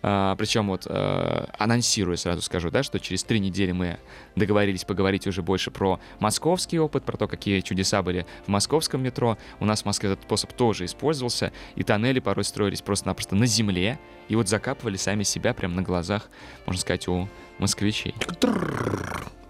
а, 0.02 0.36
причем 0.36 0.68
вот 0.68 0.86
а, 0.88 1.50
анонсирую 1.58 2.18
сразу 2.18 2.42
скажу, 2.42 2.70
да, 2.70 2.84
что 2.84 3.00
через 3.00 3.24
три 3.24 3.40
недели 3.40 3.72
мы 3.72 3.98
договорились 4.36 4.84
поговорить 4.84 5.28
уже 5.28 5.42
больше 5.42 5.72
про 5.72 6.00
московский 6.20 6.80
опыт, 6.80 7.04
про 7.04 7.18
то, 7.18 7.28
какие 7.28 7.62
чудеса 7.62 8.02
были 8.02 8.26
в 8.46 8.48
московском 8.50 9.02
метро. 9.02 9.38
У 9.60 9.66
нас 9.66 9.82
в 9.82 9.86
Москве 9.86 10.12
этот 10.12 10.24
способ 10.26 10.54
тоже 10.54 10.86
использовался, 10.86 11.52
и 11.76 11.84
тоннели 11.84 12.20
порой 12.20 12.44
строились 12.44 12.82
просто-напросто 12.82 13.36
на 13.36 13.48
земле, 13.48 14.00
и 14.28 14.36
вот 14.36 14.48
закапывали 14.48 14.98
сами 14.98 15.24
себя 15.24 15.54
прямо 15.54 15.76
на 15.76 15.82
глазах, 15.82 16.30
можно 16.66 16.82
сказать, 16.82 17.08
у 17.08 17.28
москвичей. 17.60 18.16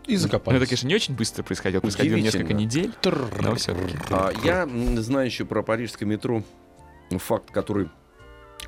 И 0.05 0.15
закопались. 0.15 0.57
Ну, 0.57 0.63
это, 0.63 0.69
конечно, 0.69 0.87
не 0.87 0.95
очень 0.95 1.15
быстро 1.15 1.43
происходило. 1.43 1.81
Происходило 1.81 2.17
несколько 2.17 2.53
недель, 2.53 2.93
но 3.41 3.55
все-таки. 3.55 3.97
А, 4.09 4.31
я 4.43 4.67
знаю 5.01 5.25
еще 5.25 5.45
про 5.45 5.63
парижское 5.63 6.07
метро 6.07 6.43
факт, 7.11 7.51
который 7.51 7.89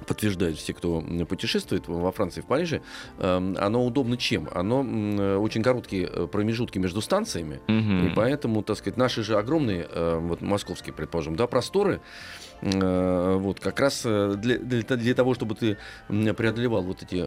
подтверждают 0.08 0.58
все, 0.58 0.74
кто 0.74 1.04
путешествует 1.28 1.88
во 1.88 2.12
Франции, 2.12 2.42
в 2.42 2.46
Париже, 2.46 2.82
эм, 3.20 3.56
оно 3.60 3.86
удобно 3.86 4.18
чем? 4.18 4.50
Оно 4.54 4.80
очень 5.40 5.64
короткие 5.64 6.10
э, 6.12 6.28
промежутки 6.28 6.80
между 6.80 7.02
станциями, 7.02 7.60
mm-hmm. 7.68 8.12
и 8.12 8.16
поэтому, 8.16 8.64
так 8.64 8.78
сказать, 8.78 8.98
наши 8.98 9.24
же 9.24 9.38
огромные, 9.38 9.88
э, 9.90 10.20
вот 10.22 10.42
московские, 10.42 10.94
предположим, 10.94 11.36
да, 11.36 11.48
просторы, 11.48 12.02
Э, 12.62 13.38
вот, 13.40 13.60
как 13.60 13.80
раз 13.80 14.02
э, 14.06 14.34
для, 14.38 14.58
для, 14.58 14.82
для 14.82 15.14
того, 15.14 15.34
чтобы 15.34 15.56
ты 15.56 15.78
преодолевал 16.08 16.84
вот 16.84 17.04
эти 17.04 17.22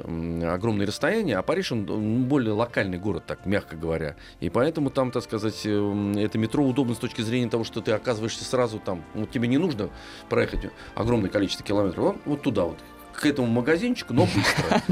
огромные 0.44 0.86
расстояния, 0.86 1.38
а 1.38 1.42
Париж, 1.42 1.72
он 1.72 2.24
более 2.24 2.52
локальный 2.52 2.98
город, 2.98 3.24
так 3.26 3.46
мягко 3.46 3.76
говоря. 3.76 4.16
И 4.40 4.50
поэтому 4.50 4.90
там, 4.90 5.10
так 5.10 5.22
сказать, 5.22 5.62
э, 5.64 6.14
это 6.18 6.38
метро 6.38 6.64
удобно 6.64 6.94
с 6.94 6.98
точки 6.98 7.22
зрения 7.22 7.48
того, 7.48 7.64
что 7.64 7.80
ты 7.80 7.92
оказываешься 7.92 8.44
сразу 8.44 8.78
там. 8.78 9.04
Вот 9.14 9.30
тебе 9.30 9.48
не 9.48 9.58
нужно 9.58 9.88
проехать 10.28 10.70
огромное 10.94 11.30
количество 11.30 11.64
километров, 11.64 12.16
вот 12.26 12.42
туда 12.42 12.61
вот, 12.64 12.78
к 13.12 13.26
этому 13.26 13.46
магазинчику, 13.48 14.14
но 14.14 14.26
быстро. 14.26 14.82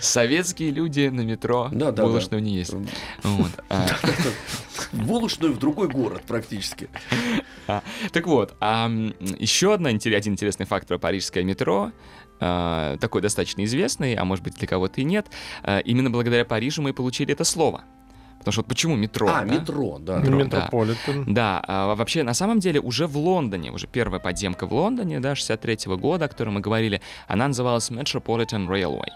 Советские 0.00 0.70
люди 0.70 1.08
на 1.08 1.22
метро 1.22 1.68
да, 1.72 1.90
да, 1.90 2.04
булочную 2.04 2.40
да. 2.40 2.46
не 2.46 2.56
есть. 2.56 2.74
Вот. 3.22 3.50
А. 3.68 3.86
Булочную 4.92 5.52
в 5.52 5.58
другой 5.58 5.88
город 5.88 6.22
практически. 6.26 6.88
А, 7.66 7.82
так 8.12 8.26
вот, 8.26 8.54
а, 8.60 8.88
еще 9.38 9.74
одна, 9.74 9.90
один 9.90 10.32
интересный 10.34 10.66
факт 10.66 10.86
про 10.86 10.98
парижское 10.98 11.42
метро. 11.42 11.92
А, 12.40 12.96
такой 12.98 13.22
достаточно 13.22 13.64
известный, 13.64 14.14
а 14.14 14.24
может 14.24 14.44
быть 14.44 14.54
для 14.54 14.68
кого-то 14.68 15.00
и 15.00 15.04
нет. 15.04 15.26
Именно 15.84 16.10
благодаря 16.10 16.44
Парижу 16.44 16.82
мы 16.82 16.92
получили 16.92 17.32
это 17.32 17.44
слово. 17.44 17.84
Потому 18.44 18.52
что 18.52 18.60
вот 18.60 18.68
почему 18.68 18.96
метро? 18.96 19.26
А, 19.28 19.40
да? 19.40 19.44
метро, 19.44 19.98
да. 19.98 20.18
Метро, 20.18 20.36
Метрополитен. 20.36 21.24
Да, 21.26 21.32
да 21.34 21.64
а, 21.66 21.94
вообще, 21.94 22.22
на 22.22 22.34
самом 22.34 22.60
деле, 22.60 22.78
уже 22.78 23.06
в 23.06 23.16
Лондоне, 23.16 23.72
уже 23.72 23.86
первая 23.86 24.20
подземка 24.20 24.66
в 24.66 24.74
Лондоне, 24.74 25.18
да, 25.20 25.34
63 25.34 25.74
-го 25.74 25.96
года, 25.96 26.26
о 26.26 26.28
которой 26.28 26.50
мы 26.50 26.60
говорили, 26.60 27.00
она 27.26 27.48
называлась 27.48 27.90
Metropolitan 27.90 28.68
Railway 28.68 29.08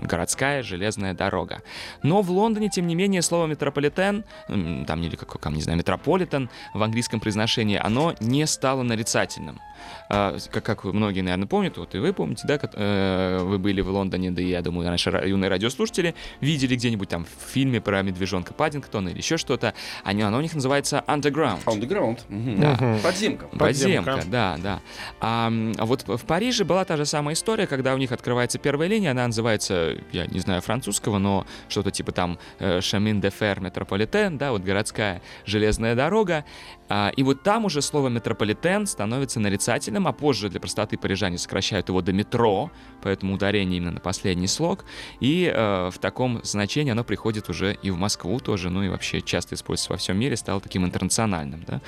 городская 0.00 0.62
железная 0.64 1.14
дорога. 1.14 1.62
Но 2.02 2.22
в 2.22 2.30
Лондоне, 2.30 2.68
тем 2.68 2.86
не 2.86 2.94
менее, 2.94 3.22
слово 3.22 3.46
метрополитен, 3.46 4.24
там, 4.48 5.02
или 5.02 5.14
как, 5.16 5.28
как 5.28 5.52
не 5.52 5.62
знаю, 5.62 5.78
метрополитен 5.78 6.50
в 6.74 6.82
английском 6.82 7.20
произношении, 7.20 7.78
оно 7.78 8.14
не 8.20 8.46
стало 8.46 8.82
нарицательным. 8.82 9.60
А, 10.08 10.36
как, 10.50 10.64
как 10.64 10.84
многие, 10.84 11.20
наверное, 11.20 11.46
помнят, 11.46 11.76
вот 11.76 11.94
и 11.94 11.98
вы 11.98 12.12
помните, 12.12 12.44
да, 12.46 12.58
как, 12.58 12.72
э, 12.74 13.38
вы 13.42 13.58
были 13.58 13.80
в 13.80 13.90
Лондоне, 13.90 14.30
да 14.30 14.42
и 14.42 14.48
я 14.48 14.62
думаю, 14.62 14.88
наши 14.88 15.10
юные 15.10 15.48
радиослушатели 15.48 16.14
видели 16.40 16.76
где-нибудь 16.76 17.08
там 17.08 17.24
в 17.24 17.50
фильме 17.52 17.80
про 17.80 18.02
медвежонка 18.02 18.54
Паддингтона 18.54 19.08
или 19.08 19.18
еще 19.18 19.36
что-то, 19.36 19.74
они, 20.04 20.22
оно 20.22 20.38
у 20.38 20.40
них 20.40 20.54
называется 20.54 21.02
Underground. 21.06 21.64
Underground. 21.64 22.20
Угу. 22.28 22.60
Да. 22.60 22.72
Угу. 22.72 23.02
Подземка. 23.02 23.46
Подземка. 23.46 24.12
Подземка, 24.12 24.30
да, 24.30 24.56
да. 24.62 24.80
А, 25.20 25.52
а 25.78 25.86
вот 25.86 26.06
в 26.06 26.24
Париже 26.24 26.64
была 26.64 26.84
та 26.84 26.96
же 26.96 27.04
самая 27.04 27.34
история, 27.34 27.66
когда 27.66 27.94
у 27.94 27.98
них 27.98 28.12
открывается 28.12 28.58
первая 28.58 28.88
линия, 28.88 29.10
она 29.10 29.26
называется, 29.26 29.96
я 30.12 30.26
не 30.26 30.40
знаю 30.40 30.62
французского, 30.62 31.18
но 31.18 31.46
что-то 31.68 31.90
типа 31.90 32.12
там 32.12 32.38
Шамин 32.80 33.20
де 33.20 33.30
Фер 33.30 33.60
Метрополитен, 33.60 34.38
да, 34.38 34.52
вот 34.52 34.62
городская 34.62 35.22
железная 35.44 35.94
дорога, 35.94 36.44
а, 36.88 37.12
и 37.16 37.22
вот 37.22 37.42
там 37.42 37.64
уже 37.64 37.82
слово 37.82 38.08
метрополитен 38.08 38.86
становится 38.86 39.40
нарицательным, 39.40 39.65
а 39.68 40.12
позже 40.12 40.48
для 40.48 40.60
простоты 40.60 40.96
парижане 40.96 41.38
сокращают 41.38 41.88
его 41.88 42.00
до 42.00 42.12
метро, 42.12 42.70
поэтому 43.02 43.34
ударение 43.34 43.78
именно 43.78 43.92
на 43.92 44.00
последний 44.00 44.46
слог. 44.46 44.84
И 45.20 45.50
э, 45.52 45.90
в 45.90 45.98
таком 45.98 46.40
значении 46.44 46.92
оно 46.92 47.04
приходит 47.04 47.48
уже 47.48 47.76
и 47.82 47.90
в 47.90 47.96
Москву 47.96 48.38
тоже, 48.40 48.70
ну 48.70 48.82
и 48.82 48.88
вообще 48.88 49.20
часто 49.20 49.54
используется 49.54 49.92
во 49.92 49.98
всем 49.98 50.18
мире, 50.18 50.36
стало 50.36 50.60
таким 50.60 50.84
интернациональным, 50.84 51.64
да. 51.66 51.80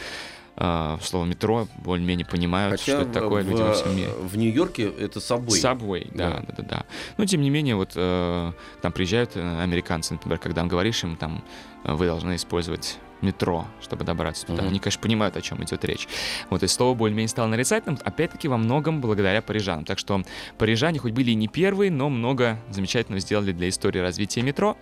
Uh, 0.60 1.00
слово 1.04 1.24
метро 1.24 1.68
более-менее 1.84 2.26
понимают, 2.26 2.80
Хотя 2.80 2.94
что 2.94 3.02
это 3.02 3.12
такое 3.12 3.44
в, 3.44 3.48
люди 3.48 3.62
во 3.62 3.74
всем 3.74 3.96
мире. 3.96 4.08
В 4.08 4.36
Нью-Йорке 4.36 4.88
это 4.88 5.20
Subway. 5.20 5.50
Subway, 5.50 6.10
да, 6.12 6.30
да, 6.30 6.40
да, 6.40 6.54
да. 6.56 6.62
да. 6.64 6.86
Но 7.16 7.26
тем 7.26 7.42
не 7.42 7.50
менее, 7.50 7.76
вот 7.76 7.94
uh, 7.94 8.52
там 8.82 8.90
приезжают 8.90 9.36
э, 9.36 9.62
американцы, 9.62 10.14
например, 10.14 10.38
когда 10.38 10.64
говоришь 10.64 11.04
им, 11.04 11.14
там, 11.14 11.44
вы 11.84 12.06
должны 12.06 12.34
использовать 12.34 12.98
метро, 13.20 13.66
чтобы 13.80 14.04
добраться 14.04 14.46
туда. 14.46 14.62
Мгм. 14.62 14.70
Они, 14.70 14.78
конечно, 14.78 15.02
понимают, 15.02 15.36
о 15.36 15.40
чем 15.40 15.62
идет 15.64 15.84
речь. 15.84 16.08
Вот, 16.50 16.62
и 16.62 16.66
слово 16.66 16.94
более-менее 16.94 17.28
стало 17.28 17.48
нарицательным, 17.48 17.98
опять-таки, 18.04 18.48
во 18.48 18.56
многом 18.56 19.00
благодаря 19.00 19.42
парижанам. 19.42 19.84
Так 19.84 19.98
что 19.98 20.22
парижане 20.58 20.98
хоть 20.98 21.12
были 21.12 21.32
и 21.32 21.34
не 21.34 21.48
первые, 21.48 21.90
но 21.90 22.08
много 22.08 22.58
замечательного 22.70 23.20
сделали 23.20 23.52
для 23.52 23.68
истории 23.68 24.00
развития 24.00 24.42
метро. 24.42 24.76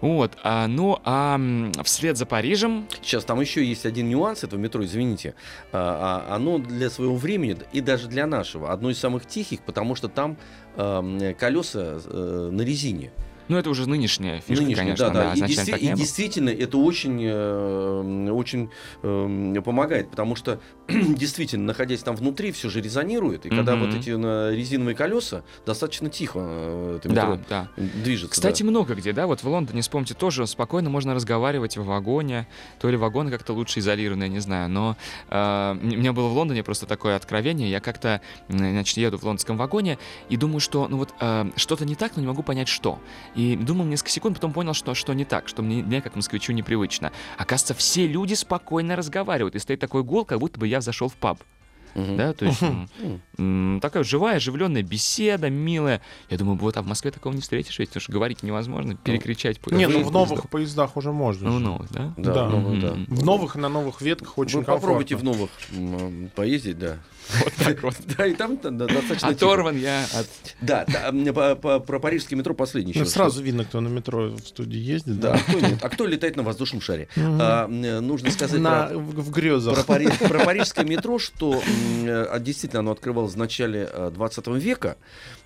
Вот, 0.00 0.36
а, 0.42 0.66
ну, 0.66 0.98
а 1.04 1.40
вслед 1.84 2.16
за 2.16 2.26
Парижем 2.26 2.86
Сейчас 3.02 3.24
там 3.24 3.40
еще 3.40 3.64
есть 3.64 3.86
один 3.86 4.08
нюанс 4.08 4.44
этого 4.44 4.60
метро, 4.60 4.84
извините. 4.84 5.34
А, 5.72 6.26
а, 6.28 6.36
оно 6.36 6.58
для 6.58 6.90
своего 6.90 7.16
времени 7.16 7.56
и 7.72 7.80
даже 7.80 8.08
для 8.08 8.26
нашего 8.26 8.72
одно 8.72 8.90
из 8.90 8.98
самых 8.98 9.26
тихих, 9.26 9.62
потому 9.62 9.94
что 9.94 10.08
там 10.08 10.36
ам, 10.76 11.34
колеса 11.38 12.00
э, 12.04 12.50
на 12.52 12.62
резине. 12.62 13.12
Ну, 13.50 13.56
это 13.56 13.68
уже 13.68 13.88
нынешняя 13.88 14.38
фишка, 14.38 14.62
Нынешний, 14.62 14.74
конечно, 14.76 15.10
да, 15.10 15.12
да. 15.12 15.32
И, 15.32 15.38
изначально 15.38 15.72
действи- 15.72 15.78
и 15.80 15.86
было. 15.88 15.96
действительно 15.96 16.48
это 16.50 16.78
очень, 16.78 17.20
э, 17.24 18.30
очень 18.30 18.70
э, 19.02 19.60
помогает, 19.64 20.08
потому 20.08 20.36
что 20.36 20.60
действительно, 20.88 21.64
находясь 21.64 22.00
там 22.04 22.14
внутри, 22.14 22.52
все 22.52 22.70
же 22.70 22.80
резонирует. 22.80 23.46
И 23.46 23.48
когда 23.48 23.74
вот 23.74 23.92
эти 23.92 24.10
резиновые 24.10 24.94
колеса, 24.94 25.42
достаточно 25.66 26.08
тихо 26.08 26.38
э, 26.40 26.96
это 26.98 27.08
метро 27.08 27.40
Да, 27.48 27.68
да. 27.76 27.84
движется. 28.04 28.30
Кстати, 28.32 28.62
да. 28.62 28.68
много 28.70 28.94
где, 28.94 29.12
да, 29.12 29.26
вот 29.26 29.42
в 29.42 29.48
Лондоне, 29.48 29.82
вспомните, 29.82 30.14
тоже 30.14 30.46
спокойно 30.46 30.88
можно 30.88 31.12
разговаривать 31.12 31.76
в 31.76 31.84
вагоне, 31.84 32.46
то 32.80 32.88
ли 32.88 32.96
вагоны 32.96 33.32
как-то 33.32 33.52
лучше 33.52 33.80
изолированы, 33.80 34.22
я 34.24 34.28
не 34.28 34.38
знаю, 34.38 34.70
но 34.70 34.96
э, 35.28 35.76
у 35.82 35.86
меня 35.86 36.12
было 36.12 36.28
в 36.28 36.34
Лондоне 36.34 36.62
просто 36.62 36.86
такое 36.86 37.16
откровение, 37.16 37.68
я 37.68 37.80
как-то, 37.80 38.20
значит, 38.48 38.96
еду 38.96 39.18
в 39.18 39.24
лондонском 39.24 39.56
вагоне 39.56 39.98
и 40.28 40.36
думаю, 40.36 40.60
что, 40.60 40.86
ну 40.86 40.98
вот, 40.98 41.12
э, 41.20 41.50
что-то 41.56 41.84
не 41.84 41.96
так, 41.96 42.12
но 42.14 42.22
не 42.22 42.28
могу 42.28 42.44
понять, 42.44 42.68
что. 42.68 43.00
И 43.34 43.39
думал 43.60 43.84
несколько 43.84 44.10
секунд, 44.10 44.36
потом 44.36 44.52
понял, 44.52 44.74
что, 44.74 44.94
что 44.94 45.12
не 45.12 45.24
так, 45.24 45.48
что 45.48 45.62
мне, 45.62 45.82
мне, 45.82 46.00
как 46.02 46.16
москвичу, 46.16 46.52
непривычно. 46.52 47.12
Оказывается, 47.38 47.74
все 47.74 48.06
люди 48.06 48.34
спокойно 48.34 48.96
разговаривают, 48.96 49.54
и 49.54 49.58
стоит 49.58 49.80
такой 49.80 50.02
гул, 50.02 50.24
как 50.24 50.38
будто 50.38 50.58
бы 50.58 50.66
я 50.68 50.80
зашел 50.80 51.08
в 51.08 51.14
паб. 51.14 51.38
Мгм. 51.96 52.16
Да, 52.16 52.32
то 52.34 52.44
есть 52.46 52.62
м, 53.36 53.80
такая 53.80 54.04
живая, 54.04 54.36
оживленная 54.36 54.84
беседа, 54.84 55.50
милая. 55.50 56.00
Я 56.28 56.38
думаю, 56.38 56.56
вот, 56.56 56.76
а 56.76 56.82
в 56.82 56.86
Москве 56.86 57.10
такого 57.10 57.32
не 57.32 57.40
встретишь, 57.40 57.80
ведь, 57.80 57.88
потому 57.88 58.00
что 58.02 58.12
говорить 58.12 58.44
невозможно, 58.44 58.94
перекричать. 58.94 59.58
по- 59.60 59.70
Не, 59.74 59.88
ну 59.88 60.04
в 60.04 60.12
новых 60.12 60.28
поездов. 60.28 60.50
поездах 60.50 60.96
уже 60.96 61.10
можно. 61.10 61.50
Ну, 61.50 61.58
же. 61.58 61.64
новых, 61.64 61.90
да? 61.90 62.14
Да, 62.16 62.32
Да. 62.32 62.48
ну, 62.48 62.76
да. 62.80 62.92
В 63.08 63.24
новых 63.24 63.56
и 63.56 63.58
на 63.58 63.68
новых 63.68 64.02
ветках 64.02 64.38
очень 64.38 64.60
Вы 64.60 64.64
попробуйте 64.66 65.16
в 65.16 65.24
комфортно. 65.24 65.48
новых 65.80 66.30
поездить, 66.34 66.78
да. 66.78 66.98
Вот 67.38 67.52
так 67.54 67.82
вот. 67.82 67.94
Да, 68.16 68.26
и 68.26 68.34
там 68.34 68.58
достаточно. 68.58 69.28
Оторван 69.28 69.76
я 69.76 70.04
от... 70.14 70.26
Да, 70.60 70.84
про 71.80 71.98
парижский 72.00 72.36
метро 72.36 72.54
последний 72.54 72.92
Ну, 72.94 73.00
еще. 73.02 73.10
сразу 73.10 73.42
видно, 73.42 73.64
кто 73.64 73.80
на 73.80 73.88
метро 73.88 74.28
в 74.30 74.40
студии 74.40 74.78
ездит. 74.78 75.20
Да, 75.20 75.34
а 75.82 75.88
кто? 75.88 76.04
А 76.04 76.08
летает 76.08 76.36
на 76.36 76.42
воздушном 76.42 76.80
шаре? 76.80 77.08
А, 77.16 77.66
нужно 77.68 78.30
сказать 78.30 78.60
в, 78.60 79.30
грезах. 79.30 79.84
Про 79.86 80.40
парижское 80.44 80.84
метро, 80.84 81.18
что 81.18 81.62
э, 82.04 82.38
действительно 82.40 82.80
оно 82.80 82.92
открывалось 82.92 83.34
в 83.34 83.38
начале 83.38 83.88
э, 83.92 84.10
20 84.12 84.46
века, 84.48 84.96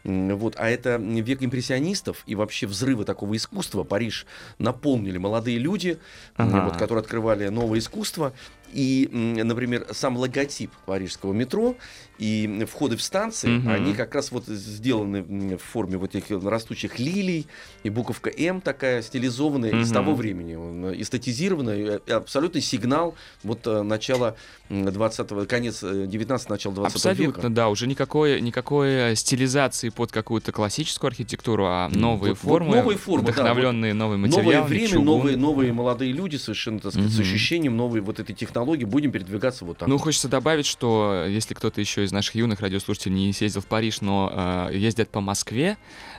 М, 0.04 0.36
вот, 0.36 0.54
а 0.58 0.68
это 0.68 0.96
век 0.96 1.42
импрессионистов 1.42 2.22
и 2.26 2.34
вообще 2.34 2.66
взрывы 2.66 3.04
такого 3.04 3.36
искусства. 3.36 3.84
Париж 3.84 4.26
наполнили 4.58 5.18
молодые 5.18 5.58
люди, 5.58 5.98
Ага. 6.36 6.66
вот, 6.66 6.76
которые 6.76 7.00
открывали 7.02 7.48
новое 7.48 7.78
искусство. 7.78 8.32
И, 8.74 9.08
например, 9.12 9.86
сам 9.92 10.16
логотип 10.16 10.72
парижского 10.84 11.32
метро 11.32 11.76
и 12.18 12.66
входы 12.70 12.96
в 12.96 13.02
станции, 13.02 13.48
Мгм. 13.58 13.68
они 13.70 13.94
как 13.94 14.14
раз 14.14 14.32
вот 14.32 14.46
сделаны 14.46 15.56
в 15.56 15.62
форме 15.62 15.96
вот 15.96 16.14
этих 16.16 16.42
растущих 16.44 16.98
лилий, 16.98 17.46
и 17.84 17.88
буковка 17.90 18.30
М 18.30 18.60
такая 18.60 19.02
стилизованная 19.02 19.80
из 19.80 19.88
Мгм. 19.90 19.94
того 19.94 20.14
времени, 20.14 20.54
он, 20.56 20.86
э, 20.86 21.00
эстетизированная, 21.00 22.00
и 22.04 22.10
абсолютный 22.10 22.60
сигнал 22.60 23.14
вот 23.44 23.64
э, 23.66 23.82
начала 23.82 24.34
20 24.70 25.46
конец 25.46 25.80
19 25.82 26.48
начало 26.50 26.74
20 26.74 26.96
Абсолютно, 26.96 27.42
века. 27.42 27.48
да, 27.54 27.68
уже 27.68 27.86
никакой, 27.86 28.40
никакой 28.40 29.14
стилизации 29.14 29.90
под 29.90 30.10
какую-то 30.10 30.50
классическую 30.50 31.08
архитектуру, 31.08 31.66
а 31.66 31.88
новые 31.90 32.32
Вот- 32.34 32.42
вот 32.42 32.50
формы, 32.58 32.76
новые 32.76 32.98
формы, 32.98 33.26
да, 33.26 33.32
вдохновленные 33.32 33.94
новым 33.94 34.22
Новое 34.22 34.44
материалом. 34.62 34.68
время, 34.68 35.00
новые, 35.00 35.36
новые 35.36 35.72
молодые 35.72 36.12
люди, 36.12 36.36
совершенно, 36.36 36.80
так 36.80 36.92
сказать, 36.92 37.10
с 37.12 37.14
Мгм. 37.14 37.22
ощущением 37.22 37.76
новой 37.76 38.00
вот 38.00 38.18
этой 38.18 38.34
технологии, 38.34 38.63
будем 38.64 39.12
передвигаться 39.12 39.64
вот 39.64 39.78
так. 39.78 39.88
Ну, 39.88 39.98
хочется 39.98 40.28
добавить, 40.28 40.66
что 40.66 41.24
если 41.28 41.54
кто-то 41.54 41.80
еще 41.80 42.04
из 42.04 42.12
наших 42.12 42.34
юных 42.34 42.60
радиослушателей 42.60 43.14
не 43.14 43.32
съездил 43.32 43.60
в 43.62 43.66
Париж, 43.66 44.00
но 44.00 44.68
э, 44.70 44.76
ездят 44.76 45.10
по 45.10 45.20
Москве, 45.20 45.76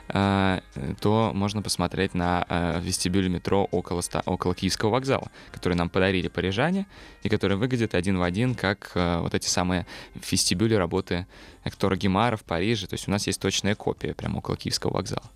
э, 0.08 0.60
то 1.00 1.32
можно 1.34 1.62
посмотреть 1.62 2.14
на 2.14 2.46
э, 2.48 2.80
вестибюль 2.82 3.28
метро 3.28 3.68
около, 3.70 4.00
ста- 4.00 4.22
около 4.26 4.54
Киевского 4.54 4.90
вокзала, 4.90 5.30
который 5.52 5.74
нам 5.74 5.88
подарили 5.88 6.28
парижане, 6.28 6.86
и 7.22 7.28
который 7.28 7.56
выглядит 7.56 7.94
один 7.94 8.18
в 8.18 8.22
один, 8.22 8.54
как 8.54 8.92
э, 8.94 9.18
вот 9.20 9.34
эти 9.34 9.48
самые 9.48 9.86
вестибюли 10.14 10.74
работы 10.74 11.26
Эктора 11.64 11.96
Гемара 11.96 12.36
в 12.36 12.44
Париже. 12.44 12.86
То 12.86 12.94
есть 12.94 13.08
у 13.08 13.10
нас 13.10 13.26
есть 13.26 13.40
точная 13.40 13.74
копия 13.74 14.14
прямо 14.14 14.38
около 14.38 14.56
Киевского 14.56 14.94
вокзала. 14.94 15.30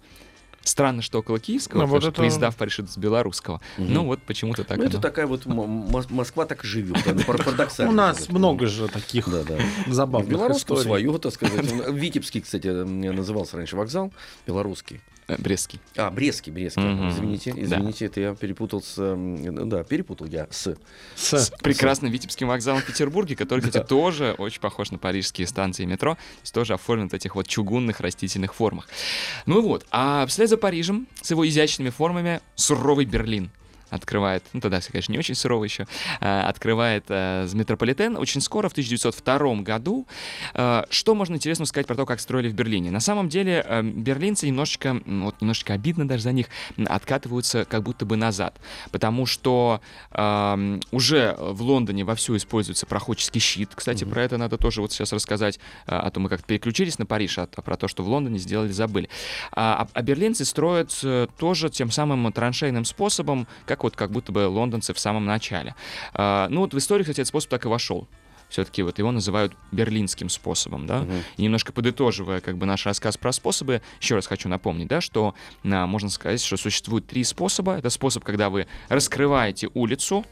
Странно, 0.63 1.01
что 1.03 1.19
около 1.21 1.39
Киевского, 1.41 1.79
Ну, 1.79 1.85
потому 1.87 1.93
вот 1.95 2.03
что 2.03 2.09
это- 2.11 2.19
поезда 2.21 2.51
в 2.51 2.57
Париж 2.57 2.81
идут 2.81 2.91
с 2.91 2.97
белорусского. 2.99 3.61
Мгм. 3.79 3.95
Ну, 3.95 4.05
вот 4.05 4.21
почему-то 4.23 4.63
так 4.65 4.77
Ну, 4.79 4.85
это 4.85 4.95
оно. 4.99 5.03
такая 5.03 5.27
вот 5.27 5.47
Москва 5.47 6.45
так 6.45 6.65
и 6.65 6.67
живет, 6.67 6.97
парадоксально. 7.27 7.91
У 7.93 7.95
нас 7.95 8.29
много 8.29 8.67
же 8.67 8.89
таких 8.89 9.27
забавных 9.87 10.31
Белорусскую 10.31 10.79
историй. 10.81 11.03
свою, 11.05 11.19
так 11.19 11.33
сказать. 11.33 11.65
Витебский, 11.91 12.41
кстати, 12.43 12.67
назывался 12.69 13.57
раньше 13.57 13.77
вокзал. 13.77 14.13
Белорусский. 14.47 15.01
Э, 15.31 15.37
Брестский. 15.39 15.81
А, 15.97 16.11
Брестский, 16.11 16.51
Брестский. 16.53 16.83
Мгм. 16.83 17.09
Извините, 17.11 17.53
Да. 17.53 17.63
извините, 17.63 18.07
это 18.07 18.21
я 18.21 18.35
перепутал 18.35 18.83
с... 18.83 18.97
ну 18.97 19.67
Да, 19.67 19.85
перепутал 19.85 20.27
я 20.27 20.47
с... 20.51 20.77
С- 21.17 21.33
с 21.39 21.51
прекрасным 21.63 22.11
Витебским 22.11 22.49
вокзалом 22.49 22.83
в 22.83 22.87
Петербурге, 22.87 23.37
который, 23.37 23.61
кстати, 23.61 23.87
тоже 23.87 24.35
очень 24.39 24.61
похож 24.61 24.91
на 24.91 24.99
парижские 24.99 25.47
станции 25.47 25.85
метро, 25.85 26.15
то 26.15 26.21
есть 26.43 26.55
тоже 26.55 26.75
оформлен 26.75 27.09
в 27.09 27.15
этих 27.15 27.35
вот 27.37 27.47
чугунных 27.47 28.01
растительных 28.01 28.55
формах. 28.55 28.89
Ну 29.47 29.61
вот, 29.63 29.87
а 29.91 30.27
вслед 30.27 30.49
за 30.49 30.57
Парижем 30.57 31.07
с 31.23 31.31
его 31.31 31.47
изящными 31.49 31.91
формами 31.91 32.41
суровый 32.55 33.05
Берлин 33.05 33.51
открывает, 33.91 34.45
ну 34.53 34.61
тогда, 34.61 34.81
конечно, 34.81 35.13
не 35.13 35.19
очень 35.19 35.35
суровый 35.35 35.69
еще, 35.69 35.87
а, 36.21 36.49
открывает 36.49 37.05
э, 37.09 37.49
метрополитен 37.53 38.17
очень 38.17 38.41
скоро, 38.41 38.69
в 38.69 38.73
1902 38.73 39.63
году. 39.63 40.07
Э, 40.55 40.85
что 40.91 41.15
можно 41.15 41.35
интересно 41.35 41.67
сказать 41.67 41.87
про 41.87 41.95
то, 41.95 42.07
как 42.07 42.21
строили 42.21 42.49
в 42.49 42.55
Берлине? 42.55 42.91
На 42.91 43.01
самом 43.01 43.29
деле 43.29 43.65
э, 43.67 43.83
берлинцы 43.83 44.47
немножечко, 44.47 45.01
вот 45.05 45.41
немножечко 45.41 45.75
обидно 45.75 46.07
даже 46.09 46.23
за 46.23 46.33
них, 46.33 46.47
откатываются 46.87 47.65
как 47.65 47.83
будто 47.83 48.07
бы 48.07 48.17
назад, 48.17 48.59
потому 48.91 49.27
что 49.27 49.81
уже 50.13 51.37
в 51.39 51.63
Лондоне 51.63 52.05
вовсю 52.05 52.37
используется 52.37 52.87
проходческий 52.87 53.41
щит. 53.41 53.71
Кстати, 53.75 54.05
про 54.05 54.23
это 54.23 54.37
надо 54.39 54.57
тоже 54.57 54.81
вот 54.81 54.93
сейчас 54.93 55.13
рассказать, 55.13 55.59
э, 55.59 55.61
а 55.95 56.11
то 56.11 56.21
мы 56.21 56.29
как-то 56.29 56.47
переключились 56.47 56.99
на 56.99 57.07
Париж, 57.07 57.39
а, 57.39 57.47
про 57.47 57.77
то, 57.77 57.89
что 57.89 58.03
в 58.03 58.09
Лондоне 58.09 58.39
сделали, 58.39 58.73
забыли. 58.73 59.09
А, 59.53 59.83
а- 59.83 59.89
а 59.93 60.03
берлинцы 60.03 60.45
строят 60.45 60.99
э, 61.03 61.27
тоже 61.39 61.71
тем 61.71 61.91
самым 61.91 62.33
траншейным 62.33 62.85
способом, 62.85 63.47
как 63.67 63.80
вот 63.85 63.97
как 63.97 64.11
будто 64.11 64.33
бы 64.33 64.47
лондонцы 64.47 64.95
в 64.95 64.99
самом 64.99 65.27
начале. 65.27 65.75
А, 66.15 66.49
ну 66.49 66.61
вот 66.61 66.75
в 66.75 66.79
истории, 66.79 67.03
кстати, 67.03 67.21
этот 67.21 67.29
способ 67.29 67.51
так 67.51 67.65
и 67.65 67.69
вошел. 67.69 68.09
Все-таки 68.51 68.83
вот 68.83 68.99
его 68.99 69.13
называют 69.13 69.55
берлинским 69.71 70.29
способом, 70.29 70.87
да. 70.87 71.03
Мгм. 71.03 71.23
И 71.37 71.43
немножко 71.43 71.73
подытоживая 71.73 72.41
как 72.41 72.59
бы 72.59 72.67
наш 72.67 72.85
рассказ 72.85 73.17
про 73.17 73.33
способы, 73.33 73.81
еще 74.01 74.17
раз 74.17 74.27
хочу 74.27 74.49
напомнить, 74.49 74.89
да, 74.89 75.01
что 75.01 75.35
а, 75.65 75.87
можно 75.87 76.11
сказать, 76.11 76.43
что 76.43 76.57
существует 76.57 77.07
три 77.07 77.25
способа. 77.25 77.77
Это 77.79 77.91
способ, 77.91 78.25
когда 78.25 78.51
вы 78.51 78.67
раскрываете 78.89 79.71
улицу, 79.73 80.27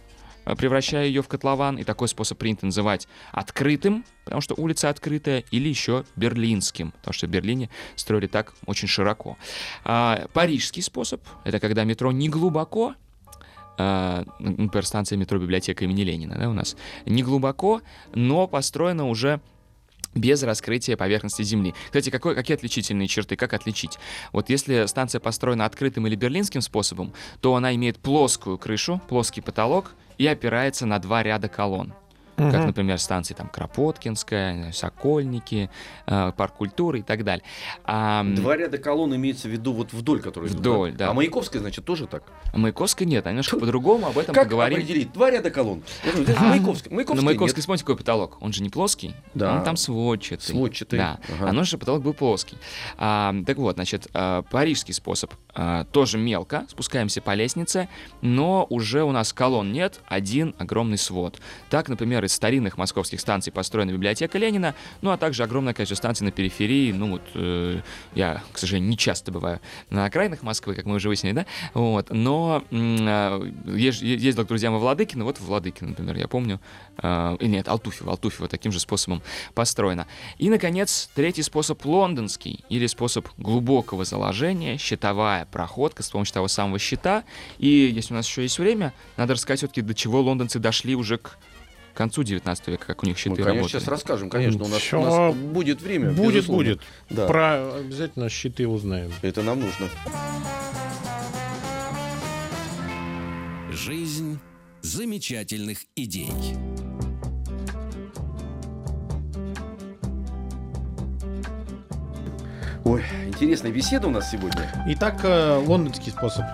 а, 0.44 0.56
превращая 0.56 1.06
ее 1.06 1.22
в 1.22 1.28
котлован, 1.28 1.78
и 1.78 1.84
такой 1.84 2.08
способ 2.08 2.38
принято 2.38 2.66
называть 2.66 3.06
открытым, 3.30 4.04
потому 4.24 4.40
что 4.40 4.54
улица 4.56 4.88
открытая, 4.88 5.44
или 5.50 5.68
еще 5.68 6.04
берлинским, 6.16 6.90
потому 6.90 7.12
что 7.12 7.26
в 7.26 7.30
Берлине 7.30 7.70
строили 7.94 8.26
так 8.26 8.52
очень 8.66 8.88
широко. 8.88 9.38
А, 9.84 10.26
парижский 10.32 10.82
способ— 10.82 11.22
это 11.44 11.60
когда 11.60 11.84
метро 11.84 12.10
не 12.10 12.28
глубоко, 12.28 12.94
например, 13.78 14.84
станция 14.84 15.16
метро 15.16 15.38
библиотека 15.38 15.84
имени 15.84 16.02
Ленина, 16.02 16.36
да, 16.36 16.48
у 16.48 16.52
нас, 16.52 16.76
не 17.06 17.22
глубоко, 17.22 17.80
но 18.14 18.46
построена 18.46 19.08
уже 19.08 19.40
без 20.14 20.42
раскрытия 20.42 20.96
поверхности 20.96 21.42
Земли. 21.42 21.74
Кстати, 21.86 22.10
какой, 22.10 22.34
какие 22.34 22.56
отличительные 22.56 23.08
черты, 23.08 23.36
как 23.36 23.52
отличить? 23.52 23.98
Вот 24.32 24.50
если 24.50 24.86
станция 24.86 25.20
построена 25.20 25.64
открытым 25.64 26.06
или 26.06 26.16
берлинским 26.16 26.60
способом, 26.60 27.12
то 27.40 27.54
она 27.54 27.74
имеет 27.74 27.98
плоскую 27.98 28.58
крышу, 28.58 29.00
плоский 29.08 29.40
потолок 29.40 29.92
и 30.16 30.26
опирается 30.26 30.86
на 30.86 30.98
два 30.98 31.22
ряда 31.22 31.48
колонн. 31.48 31.94
Как, 32.38 32.54
Мгм. 32.54 32.66
например, 32.68 32.98
станции 32.98 33.34
там 33.34 33.48
Кропоткинская, 33.48 34.72
Сокольники, 34.72 35.70
э, 36.06 36.32
Парк 36.36 36.54
культуры 36.54 37.00
и 37.00 37.02
так 37.02 37.24
далее. 37.24 37.44
А, 37.84 38.24
Два 38.24 38.56
ряда 38.56 38.78
колонн 38.78 39.14
имеется 39.16 39.48
в 39.48 39.50
виду 39.50 39.72
вот 39.72 39.92
вдоль, 39.92 40.20
которые 40.20 40.50
идут, 40.50 40.60
Вдоль, 40.60 40.92
да. 40.92 41.10
А 41.10 41.12
Маяковская, 41.14 41.60
значит, 41.60 41.84
тоже 41.84 42.06
так. 42.06 42.22
Маяковской 42.54 43.06
нет, 43.06 43.26
а 43.26 43.30
немножко 43.30 43.58
по-другому, 43.58 44.06
об 44.06 44.16
этом 44.18 44.34
как 44.34 44.44
поговорим. 44.44 44.78
определить? 44.78 45.12
Два 45.12 45.30
ряда 45.30 45.50
колонн. 45.50 45.82
А, 46.04 46.42
Маяковская. 46.44 46.92
Маяковская 46.94 47.16
На 47.16 47.22
Маяковской, 47.22 47.56
нет. 47.58 47.64
смотрите, 47.64 47.84
какой 47.84 47.96
потолок. 47.96 48.36
Он 48.40 48.52
же 48.52 48.62
не 48.62 48.70
плоский, 48.70 49.14
Да. 49.34 49.56
он 49.56 49.64
там 49.64 49.76
сводчатый. 49.76 50.46
Сводчатый. 50.46 50.98
Да, 50.98 51.18
Ага. 51.38 51.48
а 51.50 51.52
наш 51.52 51.68
же 51.68 51.76
потолок 51.78 52.02
был 52.02 52.14
плоский. 52.14 52.56
А, 52.98 53.34
так 53.46 53.56
вот, 53.58 53.74
значит, 53.76 54.08
а, 54.14 54.42
парижский 54.42 54.94
способ. 54.94 55.32
А, 55.54 55.84
тоже 55.84 56.18
мелко, 56.18 56.66
спускаемся 56.68 57.20
по 57.20 57.34
лестнице, 57.34 57.88
но 58.20 58.66
уже 58.70 59.02
у 59.02 59.10
нас 59.12 59.32
колонн 59.32 59.72
нет, 59.72 60.00
один 60.06 60.54
огромный 60.58 60.98
свод. 60.98 61.40
Так, 61.68 61.88
например, 61.88 62.24
из 62.28 62.34
старинных 62.34 62.78
московских 62.78 63.20
станций 63.20 63.52
построена 63.52 63.90
библиотека 63.90 64.38
Ленина, 64.38 64.74
ну 65.00 65.10
а 65.10 65.16
также 65.16 65.42
огромное 65.42 65.74
количество 65.74 65.96
станций 65.96 66.24
на 66.24 66.30
периферии. 66.30 66.92
Ну 66.92 67.12
вот, 67.12 67.22
э, 67.34 67.80
я, 68.14 68.42
к 68.52 68.58
сожалению, 68.58 68.90
не 68.90 68.96
часто 68.96 69.32
бываю 69.32 69.60
на 69.90 70.04
окраинах 70.04 70.42
Москвы, 70.42 70.74
как 70.74 70.84
мы 70.84 70.96
уже 70.96 71.08
выяснили, 71.08 71.32
да? 71.32 71.46
Вот, 71.74 72.10
но 72.10 72.62
ез- 72.70 74.02
ездил 74.02 74.44
к 74.44 74.48
друзьям 74.48 74.74
во 74.74 74.78
Владыкино, 74.78 75.24
вот 75.24 75.40
Владыкино, 75.40 75.90
например, 75.90 76.16
я 76.16 76.28
помню, 76.28 76.60
а, 76.98 77.36
и 77.40 77.48
нет, 77.48 77.68
Алтуфьево, 77.68 78.12
Алтуфьево 78.12 78.48
таким 78.48 78.72
же 78.72 78.80
способом 78.80 79.22
построено. 79.54 80.06
И, 80.36 80.50
наконец, 80.50 81.10
третий 81.14 81.42
способ 81.42 81.84
лондонский, 81.84 82.64
или 82.68 82.86
способ 82.86 83.26
глубокого 83.38 84.04
заложения, 84.04 84.76
щитовая 84.76 85.46
проходка 85.46 86.02
с 86.02 86.10
помощью 86.10 86.34
того 86.34 86.48
самого 86.48 86.78
щита. 86.78 87.24
И 87.58 87.68
если 87.68 88.12
у 88.12 88.16
нас 88.16 88.26
еще 88.26 88.42
есть 88.42 88.58
время, 88.58 88.92
надо 89.16 89.34
рассказать 89.34 89.60
все-таки, 89.60 89.80
до 89.80 89.94
чего 89.94 90.20
лондонцы 90.20 90.58
дошли 90.58 90.94
уже 90.94 91.18
к 91.18 91.38
концу 91.98 92.22
19 92.22 92.68
века, 92.68 92.86
как 92.86 93.02
у 93.02 93.06
них 93.06 93.18
щиты 93.18 93.30
Мы, 93.30 93.36
конечно, 93.36 93.52
работали. 93.54 93.72
сейчас 93.80 93.88
расскажем, 93.88 94.30
конечно, 94.30 94.64
у 94.64 94.68
нас, 94.68 94.80
Чё? 94.80 95.00
у 95.00 95.04
нас 95.04 95.34
будет 95.34 95.82
время. 95.82 96.12
Будет, 96.12 96.34
безусловно. 96.36 96.64
будет. 96.64 96.80
Да, 97.10 97.26
Про 97.26 97.74
обязательно 97.76 98.28
щиты 98.28 98.66
узнаем. 98.68 99.12
это 99.20 99.42
нам 99.42 99.60
нужно. 99.60 99.88
Жизнь 103.72 104.38
замечательных 104.82 105.78
идей. 105.96 106.30
Ой, 112.84 113.04
интересная 113.38 113.70
беседа 113.70 114.08
у 114.08 114.10
нас 114.10 114.32
сегодня. 114.32 114.68
Итак, 114.88 115.20
э, 115.22 115.62
лондонский 115.64 116.10
способ. 116.10 116.44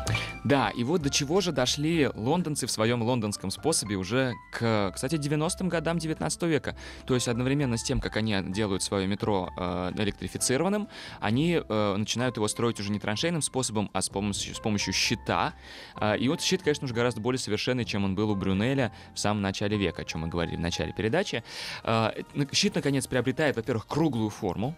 Да, 0.45 0.68
и 0.68 0.85
вот 0.85 1.01
до 1.01 1.09
чего 1.09 1.41
же 1.41 1.51
дошли 1.51 2.11
лондонцы 2.14 2.66
в 2.66 2.70
своем 2.70 3.03
лондонском 3.03 3.51
способе 3.51 3.97
уже 3.97 4.35
к, 4.53 4.93
кстати, 4.95 5.14
90-м 5.14 5.70
годам 5.70 5.97
19 5.97 6.43
века. 6.43 6.76
То 7.07 7.14
есть 7.14 7.26
одновременно 7.26 7.78
с 7.78 7.82
тем, 7.82 8.01
как 8.01 8.18
они 8.18 8.37
делают 8.49 8.82
свое 8.82 9.07
метро 9.07 9.49
э, 9.57 9.93
электрифицированным, 9.97 10.89
они 11.20 11.62
э, 11.66 11.97
начинают 11.97 12.37
его 12.37 12.49
строить 12.49 12.78
уже 12.80 12.91
не 12.93 12.99
траншейным 12.99 13.41
способом, 13.41 13.89
а 13.95 14.03
с 14.03 14.11
помощью, 14.11 14.55
с 14.55 14.61
помощью 14.61 14.93
щита. 14.93 15.55
Э, 15.99 16.18
и 16.18 16.28
вот 16.28 16.43
щит, 16.43 16.62
конечно, 16.62 16.85
уже 16.85 16.93
гораздо 16.93 17.22
более 17.22 17.39
совершенный, 17.39 17.87
чем 17.87 18.05
он 18.05 18.14
был 18.14 18.28
у 18.30 18.35
Брюнеля 18.35 18.93
в 19.14 19.18
самом 19.18 19.41
начале 19.41 19.78
века, 19.78 20.03
о 20.03 20.05
чем 20.05 20.20
мы 20.20 20.28
говорили 20.28 20.57
в 20.57 20.61
начале 20.61 20.93
передачи. 20.93 21.43
Э, 21.82 22.11
щит, 22.53 22.74
наконец, 22.74 23.07
приобретает, 23.07 23.57
во-первых, 23.57 23.87
круглую 23.87 24.28
форму, 24.28 24.76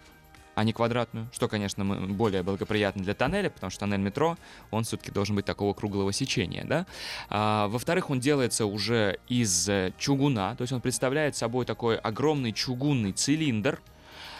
а 0.57 0.63
не 0.63 0.73
квадратную, 0.73 1.29
что, 1.31 1.47
конечно, 1.47 1.85
более 1.85 2.41
благоприятно 2.41 3.03
для 3.03 3.13
тоннеля, 3.13 3.51
потому 3.51 3.69
что 3.69 3.81
тоннель 3.81 3.99
метро, 3.99 4.37
он 4.71 4.85
все-таки 4.85 5.11
должен 5.11 5.35
быть 5.35 5.45
такого 5.45 5.75
круглого 5.75 6.11
сечения, 6.11 6.65
да. 6.65 6.87
А, 7.29 7.67
во-вторых, 7.67 8.09
он 8.09 8.19
делается 8.19 8.65
уже 8.65 9.19
из 9.27 9.69
э, 9.69 9.93
чугуна, 9.99 10.55
то 10.55 10.63
есть 10.63 10.73
он 10.73 10.81
представляет 10.81 11.35
собой 11.35 11.65
такой 11.65 11.95
огромный 11.95 12.53
чугунный 12.53 13.11
цилиндр, 13.11 13.79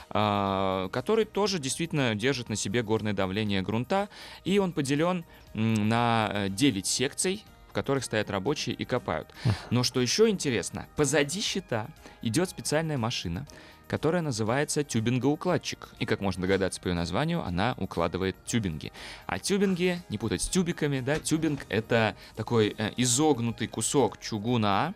а, 0.09 0.89
который 0.89 1.25
тоже 1.25 1.59
действительно 1.59 2.15
держит 2.15 2.49
на 2.49 2.55
себе 2.55 2.81
горное 2.81 3.13
давление 3.13 3.61
грунта, 3.61 4.09
и 4.43 4.57
он 4.57 4.71
поделен 4.71 5.23
на 5.53 6.31
э, 6.33 6.49
9 6.49 6.87
секций, 6.87 7.43
в 7.69 7.73
которых 7.73 8.03
стоят 8.03 8.31
рабочие 8.31 8.73
и 8.73 8.85
копают. 8.85 9.31
Но 9.69 9.83
что 9.83 10.01
еще 10.01 10.29
интересно, 10.29 10.87
позади 10.95 11.41
щита 11.41 11.89
идет 12.23 12.49
специальная 12.49 12.97
машина, 12.97 13.45
которая 13.87 14.21
называется 14.21 14.83
тюбингоукладчик. 14.83 15.89
И, 15.99 16.05
как 16.05 16.21
можно 16.21 16.41
догадаться 16.41 16.79
по 16.81 16.87
ее 16.87 16.93
названию, 16.93 17.43
она 17.43 17.75
укладывает 17.77 18.35
тюбинги. 18.45 18.91
А 19.25 19.39
тюбинги, 19.39 20.01
не 20.09 20.17
путать 20.17 20.41
с 20.41 20.49
тюбиками, 20.49 20.99
да, 20.99 21.19
тюбинг— 21.19 21.65
это 21.69 22.15
такой 22.35 22.75
э, 22.77 22.91
изогнутый 22.97 23.67
кусок 23.67 24.19
чугуна, 24.19 24.93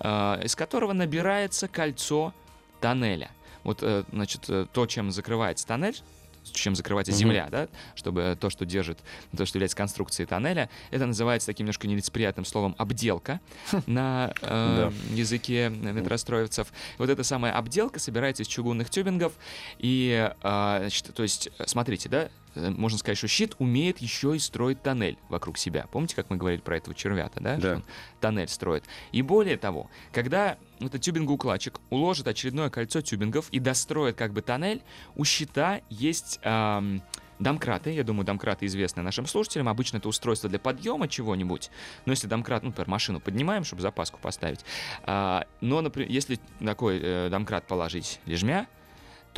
э, 0.00 0.44
из 0.44 0.54
которого 0.54 0.92
набирается 0.92 1.68
кольцо 1.68 2.32
тоннеля. 2.80 3.30
Вот, 3.64 3.82
э, 3.82 4.04
значит, 4.12 4.48
то, 4.72 4.86
чем 4.86 5.10
закрывается 5.10 5.66
тоннель, 5.66 5.96
чем 6.52 6.74
закрывается 6.74 7.12
Мгм. 7.12 7.18
земля, 7.18 7.48
да, 7.50 7.68
чтобы 7.94 8.36
то, 8.40 8.50
что 8.50 8.64
держит, 8.64 8.98
то, 9.36 9.46
что 9.46 9.56
является 9.58 9.76
конструкцией 9.76 10.26
тоннеля, 10.26 10.68
это 10.90 11.06
называется 11.06 11.46
таким 11.46 11.64
немножко 11.66 11.86
нелицеприятным 11.86 12.44
словом 12.44 12.74
обделка 12.78 13.40
на 13.86 14.32
э, 14.42 14.90
языке 15.10 15.68
метростроевцев. 15.68 16.68
Вот 16.98 17.10
эта 17.10 17.22
самая 17.22 17.52
обделка 17.52 17.98
собирается 18.00 18.42
из 18.42 18.46
чугунных 18.46 18.90
тюбингов, 18.90 19.32
и, 19.78 20.32
э, 20.42 20.78
значит, 20.80 21.14
то 21.14 21.22
есть, 21.22 21.50
смотрите, 21.66 22.08
да, 22.08 22.28
можно 22.54 22.98
сказать, 22.98 23.18
что 23.18 23.28
щит 23.28 23.54
умеет 23.58 23.98
еще 23.98 24.36
и 24.36 24.38
строить 24.38 24.82
тоннель 24.82 25.18
вокруг 25.28 25.58
себя. 25.58 25.86
Помните, 25.90 26.16
как 26.16 26.30
мы 26.30 26.36
говорили 26.36 26.60
про 26.60 26.76
этого 26.76 26.94
червята, 26.94 27.40
да? 27.40 27.56
Да. 27.56 27.82
Тоннель 28.20 28.48
строит. 28.48 28.84
И 29.12 29.22
более 29.22 29.56
того, 29.56 29.90
когда 30.12 30.58
этот 30.80 31.00
тюбингоукладчик 31.02 31.80
уложит 31.90 32.28
очередное 32.28 32.70
кольцо 32.70 33.00
тюбингов 33.00 33.48
и 33.50 33.58
достроит 33.58 34.16
как 34.16 34.32
бы 34.32 34.42
тоннель, 34.42 34.82
у 35.16 35.24
щита 35.24 35.80
есть 35.88 36.40
ам, 36.42 37.02
домкраты. 37.38 37.90
Я 37.90 38.04
думаю, 38.04 38.24
домкраты 38.24 38.66
известны 38.66 39.02
нашим 39.02 39.26
слушателям. 39.26 39.68
Обычно 39.68 39.98
это 39.98 40.08
устройство 40.08 40.48
для 40.48 40.58
подъема 40.58 41.08
чего-нибудь. 41.08 41.70
Но 42.06 42.12
если 42.12 42.26
домкрат, 42.26 42.62
ну, 42.62 42.70
например, 42.70 42.88
машину 42.88 43.20
поднимаем, 43.20 43.64
чтобы 43.64 43.82
запаску 43.82 44.18
поставить. 44.20 44.60
а, 45.04 45.46
но, 45.60 45.80
например, 45.80 46.10
если 46.10 46.38
такой 46.60 47.00
э, 47.02 47.28
домкрат 47.30 47.66
положить 47.66 48.20
лежмя, 48.26 48.66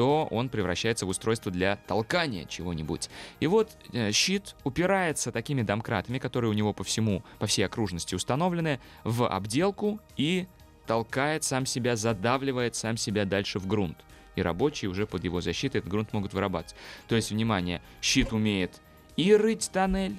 то 0.01 0.27
он 0.31 0.49
превращается 0.49 1.05
в 1.05 1.11
устройство 1.11 1.53
для 1.53 1.77
толкания 1.77 2.47
чего-нибудь. 2.49 3.11
И 3.39 3.47
вот 3.47 3.77
э, 3.93 4.13
щит 4.13 4.57
упирается 4.65 5.31
такими 5.31 5.61
домкратами, 5.61 6.19
которые 6.19 6.51
у 6.51 6.55
него 6.55 6.73
по 6.73 6.85
всему, 6.85 7.23
по 7.39 7.47
всей 7.47 7.65
окружности 7.65 8.15
установлены, 8.15 8.81
в 9.05 9.29
обделку 9.29 10.01
и 10.17 10.47
толкает 10.87 11.45
сам 11.45 11.67
себя, 11.67 11.97
задавливает 11.97 12.77
сам 12.77 12.97
себя 12.97 13.27
дальше 13.27 13.59
в 13.59 13.67
грунт. 13.67 13.99
И 14.37 14.41
рабочие 14.41 14.91
уже 14.91 15.07
под 15.07 15.23
его 15.23 15.43
защитой 15.43 15.77
этот 15.77 15.91
грунт 15.91 16.15
могут 16.15 16.33
вырабатывать. 16.33 16.75
То 17.07 17.15
есть, 17.15 17.31
внимание, 17.31 17.83
щит 18.01 18.33
умеет 18.33 18.81
и 19.19 19.37
рыть 19.37 19.69
тоннель, 19.71 20.17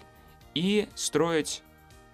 и 0.53 0.89
строить 0.93 1.63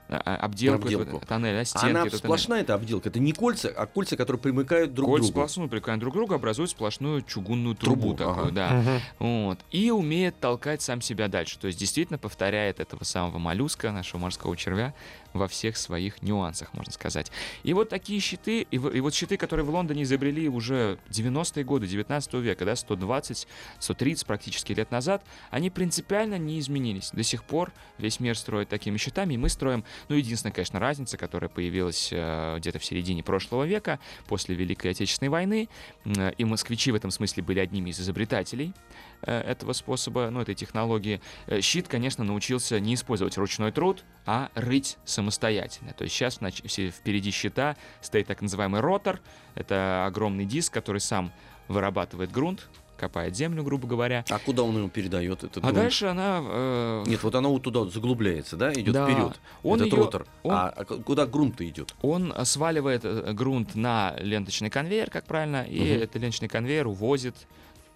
а, 0.10 0.22
а, 0.26 0.36
обделку, 0.38 0.88
этого 0.88 1.02
Обделку. 1.04 1.26
тоннеля, 1.26 1.66
стенки 1.66 1.86
Она 1.86 2.00
тоннеля. 2.02 2.18
сплошная 2.18 2.62
эта 2.62 2.74
обделка. 2.76 3.10
Это 3.10 3.20
не 3.20 3.34
кольца, 3.34 3.70
а 3.76 3.86
кольца, 3.86 4.16
которые 4.16 4.40
примыкают 4.42 4.94
друг 4.94 5.08
к 5.08 5.12
Кольца 5.12 5.24
другу. 5.28 5.32
сплошную 5.34 5.70
прикладывают 5.70 6.00
друг 6.02 6.14
к 6.14 6.18
другу, 6.18 6.34
образуют 6.34 6.72
сплошную 6.72 7.22
чугунную 7.24 7.76
трубу, 7.76 8.14
Трубу, 8.14 8.18
такую, 8.18 8.46
ага. 8.48 8.52
да. 8.52 8.70
Мгм. 8.74 9.00
Вот. 9.20 9.60
И 9.72 9.92
умеет 9.92 10.40
толкать 10.40 10.82
сам 10.82 11.02
себя 11.02 11.28
дальше. 11.28 11.60
То 11.60 11.68
есть 11.68 11.80
действительно 11.80 12.18
повторяет 12.18 12.80
этого 12.80 13.04
самого 13.04 13.38
моллюска, 13.38 13.92
нашего 13.92 14.20
морского 14.22 14.56
червя, 14.56 14.94
во 15.38 15.48
всех 15.48 15.78
своих 15.78 16.22
нюансах, 16.22 16.74
можно 16.74 16.92
сказать. 16.92 17.32
И 17.64 17.74
вот 17.74 17.90
такие 17.90 18.20
щиты, 18.20 18.62
и, 18.62 18.76
и 18.76 19.00
вот 19.00 19.14
щиты, 19.14 19.38
которые 19.38 19.66
в 19.66 19.70
Лондоне 19.70 20.04
изобрели 20.04 20.50
уже 20.50 21.00
90-е 21.10 21.64
годы 21.64 21.88
19 21.88 22.34
века, 22.36 22.66
да, 22.66 22.76
120, 22.76 23.48
130 23.80 24.26
практически 24.26 24.74
лет 24.74 24.92
назад, 24.92 25.24
они 25.50 25.70
принципиально 25.70 26.38
не 26.38 26.60
изменились. 26.60 27.12
До 27.12 27.24
сих 27.24 27.44
пор 27.44 27.72
весь 27.98 28.20
мир 28.20 28.38
строит 28.38 28.70
такими 28.70 28.98
щитами, 28.98 29.36
и 29.36 29.38
мы 29.38 29.50
строим, 29.50 29.84
ну, 30.10 30.16
единственная, 30.16 30.54
конечно, 30.54 30.80
разница, 30.80 31.18
которая 31.18 31.50
появилась 31.50 32.10
э, 32.12 32.58
где-то 32.58 32.80
в 32.80 32.86
середине 32.86 33.24
прошлого 33.24 33.64
века, 33.64 34.00
после 34.28 34.56
Великой 34.56 34.92
Отечественной 34.92 35.30
войны, 35.30 35.70
М, 36.06 36.30
и 36.38 36.46
москвичи 36.46 36.92
в 36.92 36.96
этом 36.96 37.12
смысле 37.12 37.44
были 37.44 37.60
одними 37.60 37.90
из 37.90 38.00
изобретателей 38.00 38.74
э, 39.17 39.17
этого 39.22 39.74
способа, 39.74 40.30
ну, 40.32 40.42
этой 40.42 40.56
технологии. 40.56 41.22
Э, 41.48 41.62
Щит, 41.62 41.88
конечно, 41.88 42.24
научился 42.24 42.80
не 42.80 42.94
использовать 42.94 43.38
ручной 43.38 43.72
труд, 43.72 44.04
а 44.26 44.50
рыть 44.56 44.98
самостоятельно. 45.06 45.94
То 45.94 46.04
есть 46.04 46.16
сейчас 46.16 46.36
впереди 46.38 47.32
щита 47.32 47.76
стоит 48.02 48.28
так 48.28 48.42
называемый 48.42 48.82
ротор. 48.82 49.20
Это 49.56 50.06
огромный 50.06 50.46
диск, 50.46 50.74
который 50.74 51.00
сам 51.02 51.32
вырабатывает 51.68 52.32
грунт, 52.32 52.70
копает 52.98 53.36
землю, 53.36 53.64
грубо 53.64 53.88
говоря. 53.88 54.24
А 54.30 54.40
куда 54.40 54.64
он 54.64 54.76
ему 54.76 54.90
передает 54.90 55.44
этот 55.44 55.58
А 55.58 55.62
грунт? 55.62 55.76
дальше 55.76 56.06
она... 56.08 56.42
э, 56.44 57.04
Нет, 57.08 57.22
вот 57.24 57.36
она 57.36 57.50
вот 57.50 57.62
туда 57.62 57.82
вот 57.82 57.94
заглубляется, 57.94 58.56
да, 58.56 58.72
идет 58.74 58.94
Да. 58.94 59.06
вперед. 59.06 59.40
Он 59.64 59.80
этот 59.80 59.94
её- 59.94 60.04
ротор. 60.04 60.26
он- 60.44 60.52
А, 60.54 60.70
а 60.76 60.86
куда 60.86 61.26
грунт-то 61.28 61.68
идет? 61.68 61.94
Он 62.02 62.34
э, 62.36 62.46
сваливает 62.46 63.02
э, 63.04 63.34
грунт 63.34 63.76
на 63.76 64.16
ленточный 64.20 64.70
конвейер, 64.72 65.10
как 65.12 65.26
правильно, 65.26 65.64
и 65.64 65.78
этот 65.86 66.16
ленточный 66.22 66.48
конвейер 66.48 66.88
увозит 66.88 67.36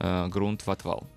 э, 0.02 0.28
грунт 0.28 0.66
в 0.66 0.72
отвал. 0.72 1.08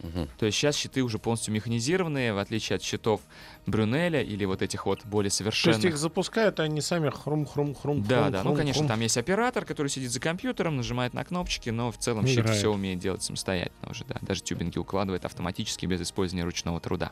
Мгм. 0.00 0.28
То 0.38 0.46
есть 0.46 0.56
сейчас 0.56 0.76
щиты 0.76 1.02
уже 1.02 1.18
полностью 1.18 1.52
механизированные, 1.52 2.32
в 2.32 2.38
отличие 2.38 2.76
от 2.76 2.82
щитов 2.82 3.20
Брюнеля 3.66 4.22
или 4.22 4.44
вот 4.44 4.62
этих 4.62 4.86
вот 4.86 5.04
более 5.04 5.30
То 5.30 5.36
совершенных. 5.36 5.76
есть 5.78 5.86
их 5.88 5.98
запускают, 5.98 6.60
а 6.60 6.64
они 6.64 6.80
сами 6.80 7.08
хрум-хрум-хрум. 7.10 8.04
Да, 8.06 8.30
да, 8.30 8.44
ну, 8.44 8.54
конечно, 8.54 8.86
там 8.86 9.00
есть 9.00 9.18
оператор, 9.18 9.64
который 9.64 9.88
сидит 9.88 10.12
за 10.12 10.20
компьютером, 10.20 10.76
нажимает 10.76 11.14
на 11.14 11.24
кнопочки, 11.24 11.70
но 11.70 11.90
в 11.90 11.98
целом 11.98 12.26
щит 12.26 12.38
Играет. 12.38 12.58
все 12.58 12.72
умеет 12.72 13.00
делать 13.00 13.22
самостоятельно 13.24 13.90
уже, 13.90 14.04
да. 14.04 14.16
Даже 14.20 14.42
тюбинги 14.42 14.78
укладывает 14.78 15.24
автоматически 15.24 15.86
без 15.86 16.00
использования 16.00 16.44
ручного 16.44 16.80
труда. 16.80 17.10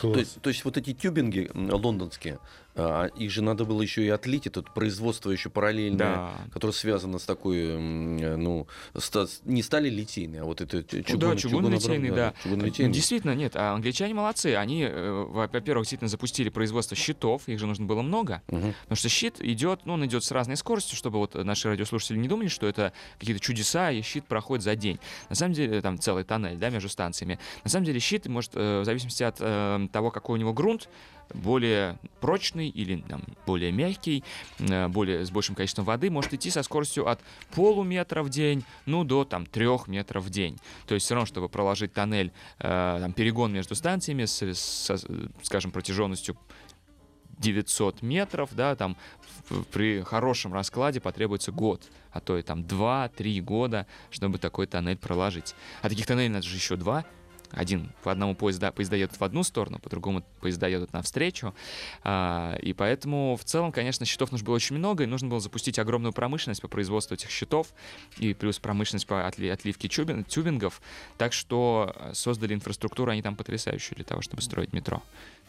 То 0.00 0.14
есть, 0.14 0.40
то 0.40 0.50
есть 0.50 0.64
вот 0.64 0.76
эти 0.76 0.92
тюбинги 0.94 1.50
лондонские, 1.52 2.38
а, 2.76 3.06
их 3.06 3.30
же 3.30 3.42
надо 3.42 3.64
было 3.64 3.82
еще 3.82 4.04
и 4.04 4.08
отлить, 4.08 4.46
это 4.46 4.62
производство 4.62 5.30
еще 5.30 5.50
параллельное, 5.50 5.98
Да. 5.98 6.32
которое 6.52 6.72
связано 6.72 7.18
с 7.18 7.24
такой, 7.24 7.58
э, 7.58 8.36
ну, 8.36 8.66
ста- 8.96 9.26
не 9.44 9.62
стали 9.62 9.88
литейные, 9.90 10.42
а 10.42 10.44
вот 10.44 10.60
это 10.60 10.82
чугун, 10.82 11.18
да, 11.18 11.36
чугунно-литейный, 11.36 12.10
да. 12.14 12.34
Ну, 12.44 12.50
чугунно-литейный. 12.56 12.92
Действительно, 12.92 13.34
нет, 13.34 13.56
а 13.56 13.72
англичане 13.74 14.14
молодцы. 14.14 14.54
Они, 14.54 14.82
э, 14.84 15.10
во- 15.28 15.48
во-первых, 15.48 15.84
действительно 15.84 16.08
запустили 16.08 16.48
производство 16.48 16.96
щитов, 16.96 17.48
их 17.48 17.58
же 17.58 17.66
нужно 17.66 17.86
было 17.86 18.02
много. 18.02 18.42
Мгм. 18.48 18.74
Потому 18.82 18.96
что 18.96 19.08
щит 19.08 19.36
идет, 19.40 19.80
ну, 19.84 19.94
он 19.94 20.06
идет 20.06 20.24
с 20.24 20.30
разной 20.30 20.56
скоростью, 20.56 20.96
чтобы 20.96 21.18
вот 21.18 21.34
наши 21.34 21.68
радиослушатели 21.68 22.18
не 22.18 22.28
думали, 22.28 22.48
что 22.48 22.66
это 22.66 22.92
какие-то 23.18 23.40
чудеса, 23.42 23.90
и 23.90 24.00
щит 24.02 24.24
проходит 24.26 24.64
за 24.64 24.76
день. 24.76 24.98
На 25.28 25.34
самом 25.34 25.54
деле, 25.54 25.80
там 25.82 25.98
целый 25.98 26.24
тоннель, 26.24 26.56
да, 26.56 26.70
между 26.70 26.88
станциями. 26.88 27.38
На 27.64 27.70
самом 27.70 27.84
деле, 27.86 27.98
щит 28.00 28.26
может, 28.26 28.52
э, 28.54 28.80
в 28.80 28.84
зависимости 28.84 29.22
от 29.22 29.40
того, 29.92 30.10
какой 30.10 30.38
у 30.38 30.40
него 30.40 30.52
грунт, 30.52 30.88
более 31.34 31.98
прочный 32.20 32.68
или 32.68 33.00
там, 33.00 33.22
более 33.46 33.72
мягкий, 33.72 34.24
э, 34.58 34.88
более, 34.88 35.24
с 35.24 35.30
большим 35.30 35.54
количеством 35.54 35.84
воды, 35.84 36.10
может 36.10 36.32
идти 36.34 36.50
со 36.50 36.62
скоростью 36.62 37.08
от 37.08 37.20
полуметра 37.54 38.22
в 38.22 38.28
день, 38.28 38.64
ну, 38.86 39.04
до 39.04 39.24
там 39.24 39.46
трех 39.46 39.88
метров 39.88 40.24
в 40.24 40.30
день. 40.30 40.58
То 40.86 40.94
есть 40.94 41.06
все 41.06 41.14
равно, 41.14 41.26
чтобы 41.26 41.48
проложить 41.48 41.92
тоннель, 41.92 42.32
э, 42.58 42.98
там, 43.00 43.12
перегон 43.12 43.52
между 43.52 43.74
станциями 43.74 44.24
с, 44.24 44.42
с, 44.42 45.06
скажем, 45.42 45.70
протяженностью 45.70 46.36
900 47.40 48.02
метров, 48.02 48.50
да, 48.52 48.76
там 48.76 48.96
при 49.72 50.02
хорошем 50.02 50.52
раскладе 50.52 51.00
потребуется 51.00 51.52
год, 51.52 51.88
а 52.12 52.20
то 52.20 52.36
и 52.36 52.42
там 52.42 52.60
2-3 52.60 53.40
года, 53.40 53.86
чтобы 54.10 54.38
такой 54.38 54.66
тоннель 54.66 54.98
проложить. 54.98 55.54
А 55.82 55.88
таких 55.88 56.06
тоннелей 56.06 56.28
надо 56.28 56.46
же 56.46 56.54
еще 56.54 56.76
два. 56.76 57.04
Один 57.52 57.90
по 58.02 58.12
одному 58.12 58.34
поезда, 58.34 58.70
поезда 58.72 58.96
едут 58.96 59.18
в 59.18 59.24
одну 59.24 59.42
сторону, 59.42 59.78
по 59.78 59.90
другому 59.90 60.22
поезда 60.40 60.68
едут 60.68 60.92
навстречу. 60.92 61.54
А, 62.04 62.56
и 62.62 62.72
поэтому 62.72 63.36
в 63.36 63.44
целом, 63.44 63.72
конечно, 63.72 64.06
счетов 64.06 64.30
нужно 64.32 64.46
было 64.46 64.54
очень 64.54 64.76
много, 64.76 65.04
и 65.04 65.06
нужно 65.06 65.28
было 65.28 65.40
запустить 65.40 65.78
огромную 65.78 66.12
промышленность 66.12 66.62
по 66.62 66.68
производству 66.68 67.14
этих 67.14 67.30
счетов, 67.30 67.68
и 68.18 68.34
плюс 68.34 68.58
промышленность 68.58 69.06
по 69.06 69.14
отли- 69.26 69.50
отливке 69.50 69.88
тюбин- 69.88 70.24
тюбингов. 70.24 70.80
Так 71.18 71.32
что 71.32 71.92
э, 71.96 72.14
создали 72.14 72.54
инфраструктуру, 72.54 73.10
они 73.10 73.22
там 73.22 73.34
потрясающую 73.36 73.96
для 73.96 74.04
того, 74.04 74.22
чтобы 74.22 74.42
строить 74.42 74.72
метро. 74.72 75.02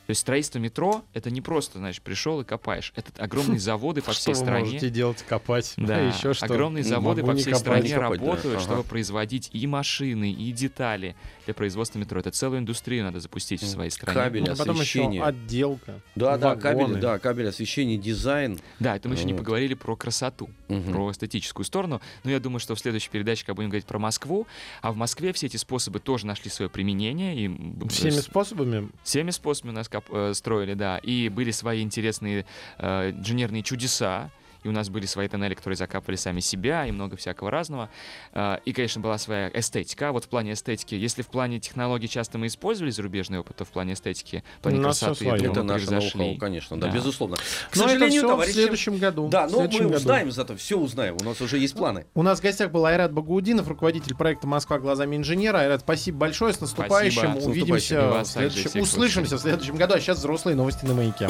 То 0.08 0.12
есть 0.12 0.22
строительство 0.22 0.58
метро— 0.58 1.06
это 1.14 1.30
не 1.30 1.41
просто, 1.41 1.78
знаешь, 1.78 2.02
пришел 2.02 2.41
и 2.41 2.43
копаешь. 2.43 2.91
Это 2.95 3.12
огромные 3.24 3.60
заводы 3.60 4.02
по 4.02 4.12
Что 4.12 4.22
всей 4.22 4.34
вы 4.34 4.36
стране. 4.39 4.66
можете 4.66 4.89
делать? 4.89 5.24
Копать. 5.30 5.74
Да, 5.78 5.99
еще 6.08 6.34
что? 6.34 6.45
огромные 6.47 6.84
заводы 6.84 7.24
по 7.24 7.36
всей 7.36 7.54
стране 7.54 7.95
работают, 7.95 8.62
чтобы 8.62 8.84
производить 8.84 9.49
и 9.54 9.68
машины, 9.68 10.32
и 10.32 10.52
детали 10.52 11.16
для 11.45 11.54
производства 11.54 11.91
метро. 11.98 12.20
Это 12.20 12.32
целую 12.32 12.60
индустрию 12.60 13.04
надо 13.04 13.20
запустить 13.20 13.62
в 13.62 13.68
своей 13.68 13.89
стране. 13.92 14.14
Кабель, 14.20 14.42
Ну, 14.42 14.56
потом 14.56 14.76
еще 14.76 14.82
освещение. 15.02 15.24
отделка. 15.24 16.02
Да, 16.16 16.38
да, 16.38 16.50
вагоны. 16.56 16.86
кабель, 16.86 17.02
да, 17.02 17.20
кабель, 17.20 17.48
освещение, 17.50 17.98
дизайн. 17.98 18.60
Да, 18.80 18.96
это 18.96 19.08
мы 19.10 19.16
еще 19.16 19.26
не 19.26 19.34
Вот. 19.34 19.39
поговорили 19.39 19.74
про 19.74 19.96
красоту, 19.96 20.50
Мгм. 20.68 20.92
про 20.92 21.12
эстетическую 21.12 21.66
сторону. 21.66 22.02
Но 22.24 22.32
я 22.32 22.39
думаю, 22.39 22.60
что 22.60 22.76
в 22.76 22.80
следующей 22.80 23.10
передаче, 23.10 23.44
когда 23.46 23.56
будем 23.56 23.70
говорить 23.70 23.86
про 23.86 24.00
Москву, 24.00 24.48
а 24.82 24.92
в 24.92 24.96
Москве 24.96 25.34
все 25.34 25.48
эти 25.48 25.58
способы 25.58 26.00
тоже 26.00 26.26
нашли 26.26 26.50
свое 26.50 26.70
применение. 26.70 27.36
И 27.36 27.88
Всеми 27.89 28.12
способами. 28.12 28.89
всеми 29.04 29.32
способами 29.32 29.72
у 29.72 29.76
нас 29.76 29.89
э, 29.92 30.34
строили, 30.36 30.74
да. 30.74 30.98
И 31.00 31.30
были 31.30 31.52
свои 31.52 31.82
интересные 31.82 32.46
э, 32.78 33.12
инженерные 33.12 33.64
чудеса. 33.64 34.30
И 34.64 34.68
у 34.68 34.72
нас 34.72 34.89
были 34.89 35.05
свои 35.07 35.28
тоннели, 35.28 35.53
которые 35.55 35.76
закапывали 35.78 36.16
сами 36.16 36.39
себя, 36.39 36.86
и 36.86 36.91
много 36.91 37.16
всякого 37.18 37.49
разного. 37.49 37.89
Э, 38.34 38.57
И, 38.66 38.74
конечно, 38.74 39.01
была 39.01 39.18
своя 39.18 39.49
эстетика. 39.53 40.09
А 40.09 40.12
Вот 40.12 40.26
в 40.26 40.28
плане 40.30 40.53
эстетики, 40.53 40.93
если 40.95 41.22
в 41.24 41.28
плане 41.28 41.59
технологий 41.59 42.07
часто 42.07 42.38
мы 42.38 42.47
использовали 42.47 42.91
зарубежный 42.91 43.39
опыт, 43.39 43.55
то 43.57 43.66
в 43.66 43.70
плане 43.70 43.93
эстетики, 43.93 44.43
в 44.59 44.64
плане 44.64 44.78
У 44.80 44.82
нас 44.82 44.99
красоты, 44.99 45.26
я 45.26 45.36
Это 45.36 45.43
думаю, 45.45 45.64
мы 45.64 45.74
наше 45.74 45.91
ноу-хау, 46.18 46.38
конечно, 46.38 46.80
да, 46.80 46.88
Да. 46.88 46.93
безусловно. 46.93 47.38
К 47.38 47.76
Но 47.76 47.84
это 47.84 47.93
сожалению, 47.93 48.24
в 48.24 48.28
товарищи, 48.28 48.53
следующем 48.53 48.97
году. 48.97 49.30
Да, 49.30 49.47
В 49.47 49.51
но 49.51 49.62
мы 49.62 49.68
году. 49.68 49.95
узнаем 49.95 50.32
зато, 50.32 50.55
все 50.57 50.78
узнаем. 50.78 51.18
У 51.20 51.24
нас 51.24 51.41
уже 51.41 51.57
есть 51.57 51.74
планы. 51.76 52.05
У 52.14 52.22
нас 52.22 52.39
в 52.39 52.43
гостях 52.43 52.72
был 52.72 52.86
Айрат 52.86 53.12
Багаудинов, 53.14 53.68
руководитель 53.68 54.16
проекта 54.16 54.47
«Москва 54.47 54.78
глазами 54.80 55.16
инженера». 55.16 55.57
Айрат, 55.59 55.82
спасибо 55.82 56.18
большое, 56.20 56.53
с 56.53 56.62
наступающим. 56.62 57.22
Спасибо. 57.22 57.39
С 57.41 57.45
Увидимся, 57.47 58.01
наступающим. 58.01 58.59
И 58.59 58.59
в 58.59 58.62
следующем- 58.64 58.82
услышимся 58.82 59.38
в 59.38 59.41
следующем 59.41 59.76
году. 59.76 59.95
А 59.95 59.99
сейчас 59.99 60.20
взрослые 60.20 60.55
новости 60.55 60.86
на 60.86 60.93
маяке. 60.93 61.30